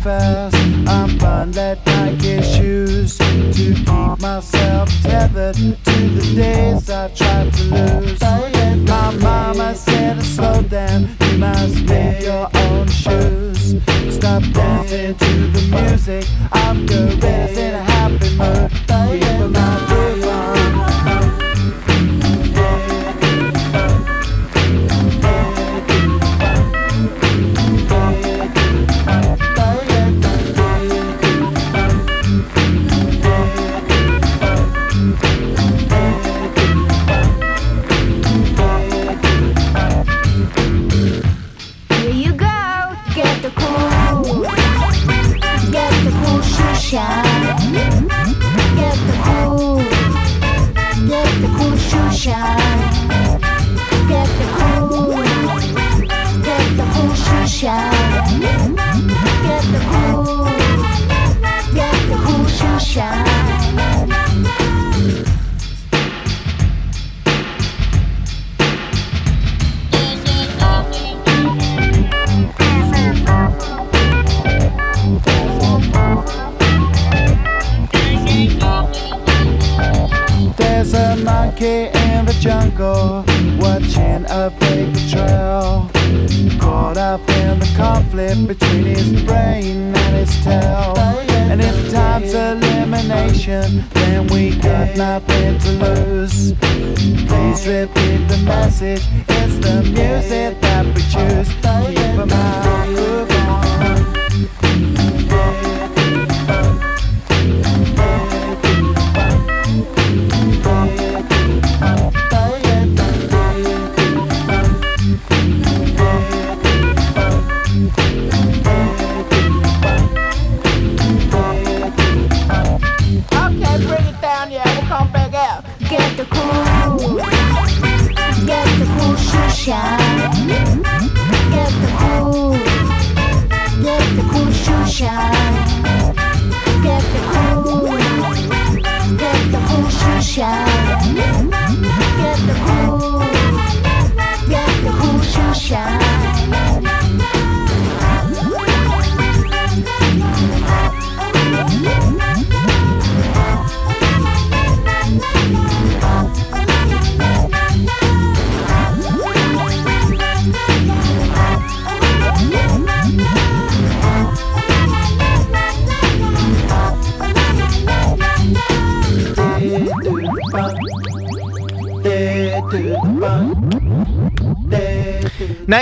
fast. 0.05 0.55
I'm 0.87 1.17
bundled 1.17 1.79
Nike 1.87 2.39
shoes 2.43 3.17
to 3.17 3.51
keep 3.51 3.87
myself 4.21 4.87
tethered 5.01 5.55
to 5.55 5.97
the 6.15 6.35
days 6.35 6.89
I 6.91 7.09
tried 7.09 7.51
to 7.51 7.63
lose. 7.75 8.21
My 8.87 9.09
mama 9.19 9.73
said, 9.73 10.21
slow 10.21 10.61
down, 10.61 11.09
you 11.21 11.37
must 11.39 11.83
make 11.85 12.21
your 12.21 12.47
own 12.53 12.87
shoes. 12.87 13.81
Stop 14.15 14.43
dancing 14.53 15.15
to 15.15 15.31
the 15.55 15.63
music. 15.75 16.25
I'm 16.51 16.85
good, 16.85 17.23
in 17.57 17.74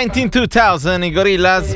19 0.04 0.30
2000, 0.30 1.02
i 1.04 1.10
Gorillaz. 1.10 1.74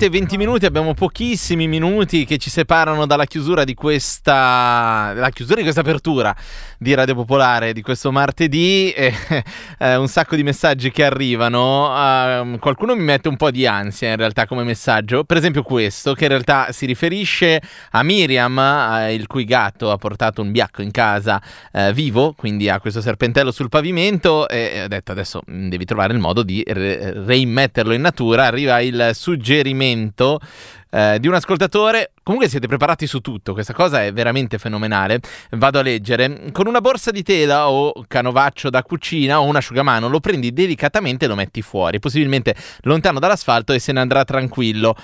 7-20 0.00 0.38
minuti, 0.38 0.64
abbiamo 0.64 0.94
pochissimi 0.94 1.68
minuti 1.68 2.24
che 2.24 2.38
ci 2.38 2.48
separano 2.48 3.04
dalla 3.04 3.26
chiusura 3.26 3.64
di 3.64 3.74
questa, 3.74 5.14
chiusura 5.30 5.56
di 5.56 5.62
questa 5.62 5.82
apertura 5.82 6.34
di 6.78 6.94
Radio 6.94 7.14
Popolare 7.14 7.74
di 7.74 7.82
questo 7.82 8.10
martedì, 8.10 8.90
e, 8.92 9.12
eh, 9.78 9.96
un 9.96 10.08
sacco 10.08 10.36
di 10.36 10.42
messaggi 10.42 10.90
che 10.90 11.04
arrivano, 11.04 11.94
ehm, 11.94 12.58
qualcuno 12.58 12.96
mi 12.96 13.02
mette 13.02 13.28
un 13.28 13.36
po' 13.36 13.50
di 13.50 13.66
ansia 13.66 14.08
in 14.08 14.16
realtà 14.16 14.46
come 14.46 14.62
messaggio, 14.62 15.24
per 15.24 15.36
esempio 15.36 15.62
questo 15.62 16.14
che 16.14 16.24
in 16.24 16.30
realtà 16.30 16.72
si 16.72 16.86
riferisce 16.86 17.60
a 17.90 18.02
Miriam, 18.02 18.58
eh, 18.58 19.12
il 19.12 19.26
cui 19.26 19.44
gatto 19.44 19.90
ha 19.90 19.98
portato 19.98 20.40
un 20.40 20.50
biacco 20.50 20.80
in 20.80 20.92
casa 20.92 21.42
eh, 21.72 21.92
vivo, 21.92 22.32
quindi 22.34 22.70
ha 22.70 22.80
questo 22.80 23.02
serpentello 23.02 23.52
sul 23.52 23.68
pavimento 23.68 24.48
e 24.48 24.78
ha 24.78 24.88
detto 24.88 25.12
adesso 25.12 25.42
mh, 25.44 25.68
devi 25.68 25.84
trovare 25.84 26.14
il 26.14 26.20
modo 26.20 26.42
di 26.42 26.64
re- 26.66 27.12
reimmetterlo 27.26 27.92
in 27.92 28.00
natura, 28.00 28.46
arriva 28.46 28.80
il 28.80 29.10
suggerimento 29.12 29.88
eh, 30.90 31.18
di 31.20 31.28
un 31.28 31.34
ascoltatore. 31.34 32.12
Comunque 32.22 32.48
siete 32.48 32.66
preparati 32.66 33.06
su 33.06 33.20
tutto, 33.20 33.52
questa 33.52 33.72
cosa 33.72 34.04
è 34.04 34.12
veramente 34.12 34.58
fenomenale. 34.58 35.20
Vado 35.50 35.78
a 35.78 35.82
leggere. 35.82 36.50
Con 36.52 36.66
una 36.66 36.80
borsa 36.80 37.10
di 37.10 37.22
tela 37.22 37.70
o 37.70 38.04
canovaccio 38.06 38.70
da 38.70 38.82
cucina 38.82 39.40
o 39.40 39.44
un 39.44 39.56
asciugamano 39.56 40.08
lo 40.08 40.20
prendi 40.20 40.52
delicatamente 40.52 41.24
e 41.24 41.28
lo 41.28 41.34
metti 41.34 41.62
fuori, 41.62 41.98
possibilmente 41.98 42.54
lontano 42.82 43.18
dall'asfalto 43.18 43.72
e 43.72 43.78
se 43.78 43.92
ne 43.92 44.00
andrà 44.00 44.24
tranquillo. 44.24 44.94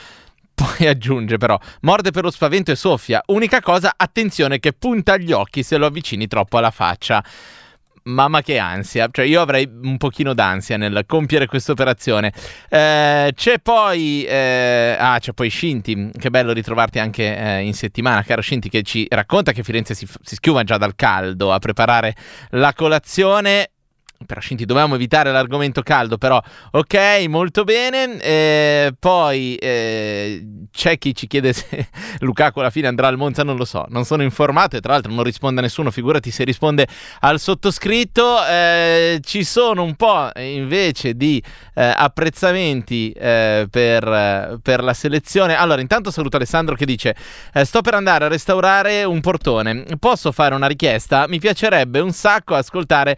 Poi 0.56 0.88
aggiunge 0.88 1.36
però, 1.36 1.58
morde 1.82 2.12
per 2.12 2.24
lo 2.24 2.30
spavento 2.30 2.70
e 2.70 2.76
soffia. 2.76 3.22
Unica 3.26 3.60
cosa, 3.60 3.92
attenzione 3.94 4.58
che 4.58 4.72
punta 4.72 5.18
gli 5.18 5.30
occhi 5.30 5.62
se 5.62 5.76
lo 5.76 5.84
avvicini 5.84 6.26
troppo 6.26 6.56
alla 6.56 6.70
faccia. 6.70 7.22
Mamma 8.06 8.40
che 8.40 8.58
ansia, 8.58 9.08
cioè 9.10 9.24
io 9.24 9.40
avrei 9.40 9.68
un 9.82 9.96
pochino 9.96 10.32
d'ansia 10.32 10.76
nel 10.76 11.04
compiere 11.06 11.46
questa 11.46 11.72
operazione. 11.72 12.32
Eh, 12.68 13.32
c'è 13.34 13.58
poi, 13.58 14.24
eh, 14.24 14.96
ah, 14.96 15.18
c'è 15.18 15.32
poi 15.32 15.48
Scinti, 15.48 16.10
che 16.16 16.30
bello 16.30 16.52
ritrovarti 16.52 17.00
anche 17.00 17.36
eh, 17.36 17.60
in 17.62 17.74
settimana, 17.74 18.22
caro 18.22 18.42
Scinti, 18.42 18.68
che 18.68 18.82
ci 18.82 19.06
racconta 19.10 19.50
che 19.50 19.64
Firenze 19.64 19.94
si, 19.94 20.06
si 20.22 20.36
schiuma 20.36 20.62
già 20.62 20.76
dal 20.78 20.94
caldo 20.94 21.52
a 21.52 21.58
preparare 21.58 22.14
la 22.50 22.72
colazione 22.74 23.70
però 24.24 24.40
Scinti 24.40 24.64
dovevamo 24.64 24.94
evitare 24.94 25.30
l'argomento 25.30 25.82
caldo, 25.82 26.16
però 26.16 26.40
ok, 26.70 27.24
molto 27.28 27.64
bene. 27.64 28.20
Eh, 28.20 28.94
poi 28.98 29.56
eh, 29.56 30.46
c'è 30.70 30.98
chi 30.98 31.14
ci 31.14 31.26
chiede 31.26 31.52
se 31.52 31.88
Lukaku 32.20 32.60
alla 32.60 32.70
fine 32.70 32.86
andrà 32.86 33.08
al 33.08 33.16
Monza, 33.16 33.42
non 33.42 33.56
lo 33.56 33.64
so, 33.64 33.84
non 33.88 34.04
sono 34.04 34.22
informato 34.22 34.76
e 34.76 34.80
tra 34.80 34.92
l'altro 34.92 35.12
non 35.12 35.24
risponde 35.24 35.60
a 35.60 35.62
nessuno, 35.62 35.90
figurati 35.90 36.30
se 36.30 36.44
risponde 36.44 36.86
al 37.20 37.38
sottoscritto. 37.38 38.44
Eh, 38.46 39.20
ci 39.22 39.44
sono 39.44 39.82
un 39.82 39.94
po' 39.94 40.30
invece 40.36 41.14
di 41.14 41.42
eh, 41.74 41.92
apprezzamenti 41.94 43.10
eh, 43.10 43.66
per, 43.70 44.58
per, 44.62 44.82
la 44.82 44.94
selezione. 44.94 45.56
Allora, 45.56 45.80
intanto 45.80 46.10
saluto 46.10 46.36
Alessandro 46.36 46.74
che 46.74 46.86
dice, 46.86 47.14
eh, 47.52 47.64
sto 47.64 47.82
per 47.82 47.94
andare 47.94 48.24
a 48.24 48.28
restaurare 48.28 49.04
un 49.04 49.20
portone, 49.20 49.84
posso 49.98 50.32
fare 50.32 50.54
una 50.54 50.66
richiesta? 50.66 51.26
Mi 51.28 51.38
piacerebbe 51.38 52.00
un 52.00 52.12
sacco 52.12 52.54
ascoltare... 52.54 53.16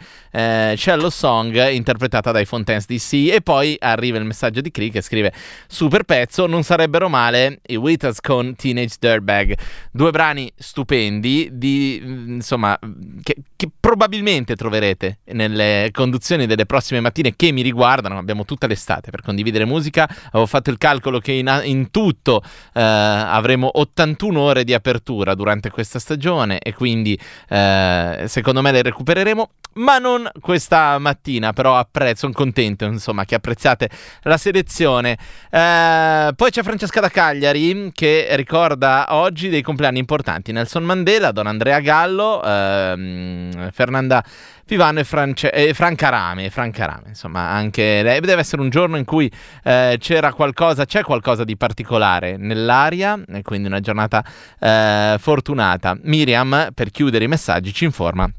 Cello 0.89 1.11
Song 1.11 1.69
interpretata 1.69 2.33
dai 2.33 2.47
Fontaines 2.47 2.87
DC 2.87 3.31
e 3.31 3.43
poi 3.43 3.77
arriva 3.79 4.17
il 4.17 4.25
messaggio 4.25 4.63
di 4.63 4.71
Cree 4.71 4.89
che 4.89 5.03
scrive 5.03 5.35
super 5.67 6.05
pezzo, 6.05 6.47
non 6.47 6.63
sarebbero 6.63 7.11
male 7.11 7.61
i 7.67 7.77
Wheatas 7.77 8.23
con 8.23 8.57
Teenage 8.57 8.97
Dirtbag, 8.99 9.55
due 9.93 10.11
brani 10.11 10.51
stupendi 10.57 11.51
di 11.53 12.01
insomma 12.03 12.79
che, 13.23 13.37
che, 13.55 13.69
probabilmente 13.79 14.57
troverete 14.57 15.19
nelle 15.33 15.91
conduzioni 15.93 16.47
delle 16.47 16.65
prossime 16.65 17.01
mattine 17.01 17.37
che 17.37 17.53
mi 17.53 17.61
riguardano, 17.61 18.17
abbiamo 18.17 18.47
tutta 18.47 18.67
l'estate 18.67 19.11
per 19.11 19.21
condividere 19.21 19.67
musica, 19.67 20.09
avevo 20.29 20.47
fatto 20.47 20.71
il 20.71 20.79
calcolo 20.79 21.19
che 21.19 21.33
in, 21.33 21.61
in 21.65 21.91
tutto 21.91 22.41
eh, 22.73 22.81
avremo 22.81 23.69
81 23.75 24.41
ore 24.41 24.65
di 24.65 24.73
apertura 24.73 25.35
durante 25.35 25.69
questa 25.69 25.99
stagione 25.99 26.61
e 26.61 26.73
quindi 26.73 27.19
eh, 27.51 28.25
secondo 28.27 28.63
me 28.63 28.73
le 28.73 28.81
recupereremo 28.81 29.51
ma 29.75 29.99
non 29.99 30.29
questa 30.41 30.78
mattina, 30.99 31.53
però 31.53 31.77
apprezzo, 31.77 32.21
sono 32.21 32.33
contento 32.33 32.85
insomma 32.85 33.25
che 33.25 33.35
apprezzate 33.35 33.89
la 34.23 34.37
selezione. 34.37 35.19
Eh, 35.51 36.33
poi 36.35 36.51
c'è 36.51 36.63
Francesca 36.63 37.01
da 37.01 37.09
Cagliari 37.09 37.91
che 37.93 38.29
ricorda 38.33 39.07
oggi 39.11 39.49
dei 39.49 39.63
compleanni 39.63 39.99
importanti, 39.99 40.53
Nelson 40.53 40.85
Mandela, 40.85 41.33
Don 41.33 41.47
Andrea 41.47 41.81
Gallo, 41.81 42.43
ehm, 42.43 43.71
Fernanda 43.73 44.23
Pivano 44.65 44.99
e, 44.99 45.05
France- 45.05 45.51
e 45.51 45.73
Franca 45.73 46.11
Rame, 46.11 46.51
Franca 46.51 46.85
Rame, 46.85 47.09
insomma 47.09 47.49
anche 47.49 48.03
lei 48.03 48.21
deve 48.21 48.41
essere 48.41 48.61
un 48.61 48.69
giorno 48.69 48.97
in 48.99 49.05
cui 49.05 49.31
eh, 49.65 49.97
c'era 49.99 50.33
qualcosa, 50.33 50.85
c'è 50.85 51.03
qualcosa 51.03 51.45
di 51.45 51.57
particolare 51.57 52.37
nell'aria 52.37 53.19
quindi 53.43 53.69
una 53.69 53.81
giornata 53.81 54.23
eh, 54.61 55.17
fortunata. 55.19 55.97
Miriam, 56.03 56.69
per 56.75 56.91
chiudere 56.91 57.25
i 57.25 57.29
messaggi, 57.29 57.73
ci 57.73 57.85
informa 57.85 58.31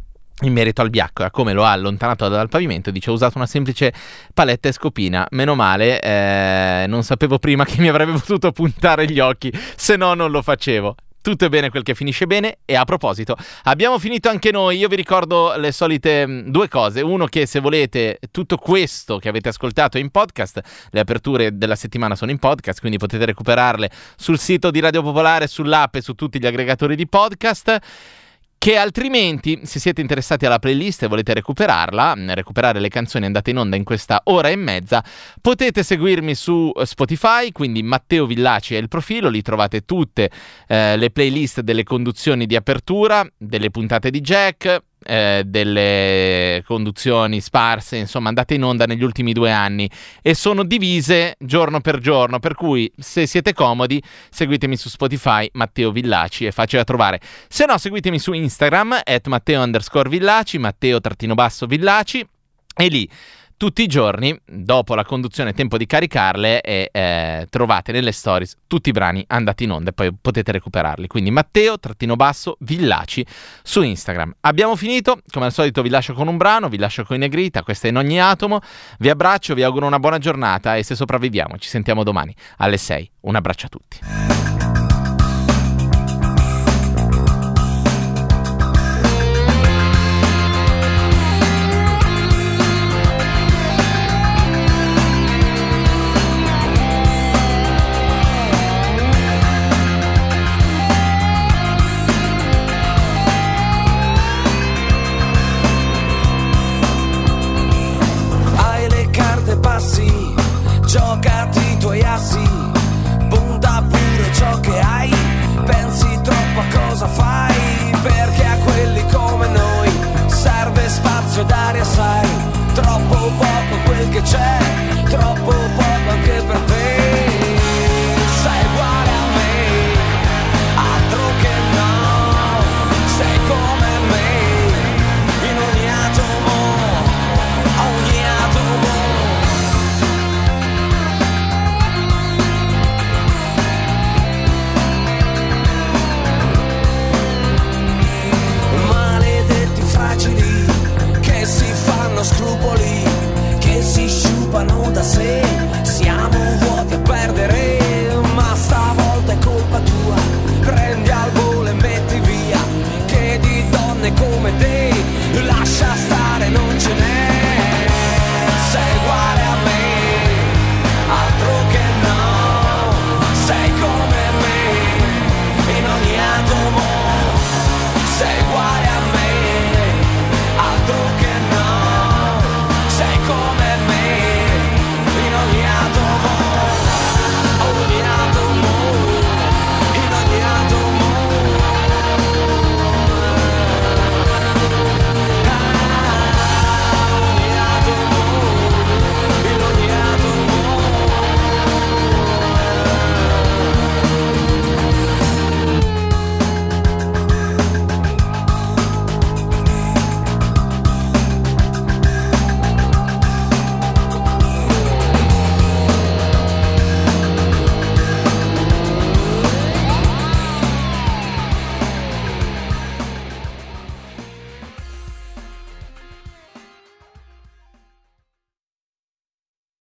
in 0.41 0.53
merito 0.53 0.82
al 0.82 0.90
biacco, 0.90 1.24
a 1.24 1.32
come 1.32 1.53
lo 1.53 1.66
ha 1.66 1.72
allontanato 1.72 2.28
dal 2.30 2.49
pavimento, 2.49 2.91
dice 2.91 3.10
ho 3.10 3.14
usato 3.14 3.38
una 3.38 3.48
semplice 3.48 3.94
paletta 4.34 4.70
e 4.70 4.72
scopina, 4.72 5.28
meno 5.32 5.56
male, 5.56 5.99
eh, 5.99 6.86
non 6.88 7.03
sapevo 7.03 7.40
prima 7.40 7.66
che 7.66 7.80
mi 7.80 7.90
avrebbe 7.90 8.14
potuto 8.14 8.52
puntare 8.52 9.10
gli 9.10 9.20
occhi, 9.20 9.52
se 9.76 9.95
no 9.95 10.14
non 10.14 10.32
lo 10.32 10.41
facevo. 10.41 10.95
Tutto 11.22 11.44
è 11.44 11.49
bene 11.49 11.70
quel 11.70 11.84
che 11.84 11.95
finisce 11.95 12.26
bene. 12.28 12.60
E 12.64 12.76
a 12.76 12.86
proposito 12.86 13.36
abbiamo 13.64 13.99
finito 13.99 14.30
anche 14.30 14.52
noi, 14.52 14.78
io 14.78 14.88
vi 14.88 14.95
ricordo 14.95 15.53
le 15.57 15.74
solite 15.74 16.26
mm, 16.26 16.48
due 16.48 16.70
cose, 16.70 17.02
uno 17.02 17.26
che 17.26 17.45
se 17.45 17.60
volete 17.60 18.20
tutto 18.32 18.56
questo 18.56 19.18
che 19.18 19.28
avete 19.28 19.49
ascoltato 19.49 19.98
in 19.98 20.11
podcast, 20.11 20.61
le 20.91 20.99
aperture 21.02 21.57
della 21.57 21.76
settimana 21.76 22.16
sono 22.16 22.32
in 22.32 22.40
podcast, 22.40 22.80
quindi 22.80 22.98
potete 22.98 23.26
recuperarle 23.26 23.91
sul 24.16 24.40
sito 24.40 24.72
di 24.72 24.80
Radio 24.80 25.02
Popolare, 25.02 25.48
sull'app 25.48 25.95
e 25.95 26.02
su 26.02 26.14
tutti 26.14 26.40
gli 26.40 26.45
aggregatori 26.45 26.95
di 26.95 27.07
podcast 27.07 27.80
che 28.60 28.76
altrimenti, 28.76 29.61
se 29.64 29.80
siete 29.80 30.02
interessati 30.02 30.45
alla 30.45 30.60
playlist 30.60 31.03
e 31.03 31.07
volete 31.07 31.34
recuperarla, 31.34 32.14
recuperare 32.34 32.81
le 32.81 32.90
canzoni 32.90 33.26
andate 33.26 33.52
in 33.52 33.57
onda 33.57 33.77
in 33.77 33.86
questa 33.86 34.19
ora 34.26 34.49
e 34.49 34.57
mezza, 34.57 35.02
potete 35.40 35.81
seguirmi 35.81 36.36
su 36.36 36.69
Spotify, 36.84 37.53
quindi 37.53 37.81
Matteo 37.84 38.26
Villaci 38.26 38.76
è 38.76 38.77
il 38.77 38.90
profilo, 38.90 39.30
lì 39.30 39.41
trovate 39.41 39.86
tutte 39.86 40.30
eh, 40.68 40.98
le 40.98 41.10
playlist 41.10 41.61
delle 41.61 41.84
conduzioni 41.84 42.45
di 42.45 42.57
apertura, 42.57 43.26
delle 43.38 43.72
puntate 43.72 44.10
di 44.11 44.19
Jack, 44.19 44.84
eh, 45.05 45.43
delle 45.45 46.63
conduzioni 46.65 47.41
sparse, 47.41 47.97
insomma 47.97 48.30
andate 48.30 48.55
in 48.55 48.63
onda 48.63 48.85
negli 48.85 49.03
ultimi 49.03 49.34
due 49.34 49.51
anni 49.51 49.89
e 50.21 50.34
sono 50.34 50.63
divise 50.63 51.35
giorno 51.39 51.80
per 51.81 51.99
giorno, 51.99 52.39
per 52.39 52.55
cui 52.55 52.91
se 52.97 53.26
siete 53.26 53.53
comodi 53.53 54.01
seguitemi 54.30 54.76
su 54.76 54.89
Spotify 54.89 55.49
Matteo 55.53 55.91
Villaci, 55.91 56.45
è 56.45 56.51
facile 56.51 56.80
da 56.80 56.85
trovare. 56.85 57.19
Se 57.47 57.65
no 57.65 57.77
seguitemi 57.77 58.19
su 58.19 58.34
Instagram 58.34 59.01
at 59.03 59.27
Matteo 59.27 59.61
underscore 59.61 60.09
Villaci, 60.09 60.57
Matteo 60.57 60.99
trattino 60.99 61.34
basso 61.34 61.65
Villaci 61.65 62.27
e 62.76 62.88
lì 62.88 63.09
tutti 63.60 63.81
i 63.81 63.88
giorni, 63.88 64.40
dopo 64.45 64.95
la 64.95 65.03
conduzione, 65.03 65.52
tempo 65.52 65.77
di 65.77 65.86
caricarle 65.86 66.61
e 66.61 66.90
eh, 66.94 67.45
trovate 67.49 67.91
nelle 67.91 68.14
stories 68.14 68.56
tutti 68.68 68.88
i 68.88 68.91
brani 68.94 69.22
andati 69.27 69.65
in 69.65 69.72
onda 69.72 69.90
e 69.90 69.94
poi 69.94 70.14
potete 70.14 70.53
recuperarli. 70.53 71.07
Quindi 71.07 71.30
Matteo, 71.30 71.77
trattino 71.77 72.15
basso, 72.15 72.56
Villaci 72.61 73.26
su 73.61 73.81
Instagram. 73.81 74.36
Abbiamo 74.40 74.77
finito, 74.77 75.19
come 75.30 75.48
al 75.48 75.52
solito 75.52 75.81
vi 75.81 75.90
lascio 75.90 76.14
con 76.14 76.30
un 76.30 76.38
brano, 76.38 76.69
vi 76.69 76.77
lascio 76.77 77.03
con 77.03 77.18
i 77.18 77.19
Negrita, 77.19 77.61
questa 77.61 77.88
è 77.88 77.90
in 77.90 77.98
ogni 77.98 78.22
atomo. 78.22 78.61
Vi 78.98 79.10
abbraccio, 79.10 79.53
vi 79.56 79.64
auguro 79.64 79.88
una 79.88 79.99
buona 79.99 80.19
giornata 80.19 80.77
e 80.77 80.84
se 80.84 80.95
sopravviviamo 80.95 81.57
ci 81.57 81.68
sentiamo 81.68 82.03
domani 82.03 82.34
alle 82.60 82.77
6. 82.77 83.11
Un 83.22 83.36
abbraccio 83.36 83.65
a 83.65 83.69
tutti. 83.69 84.69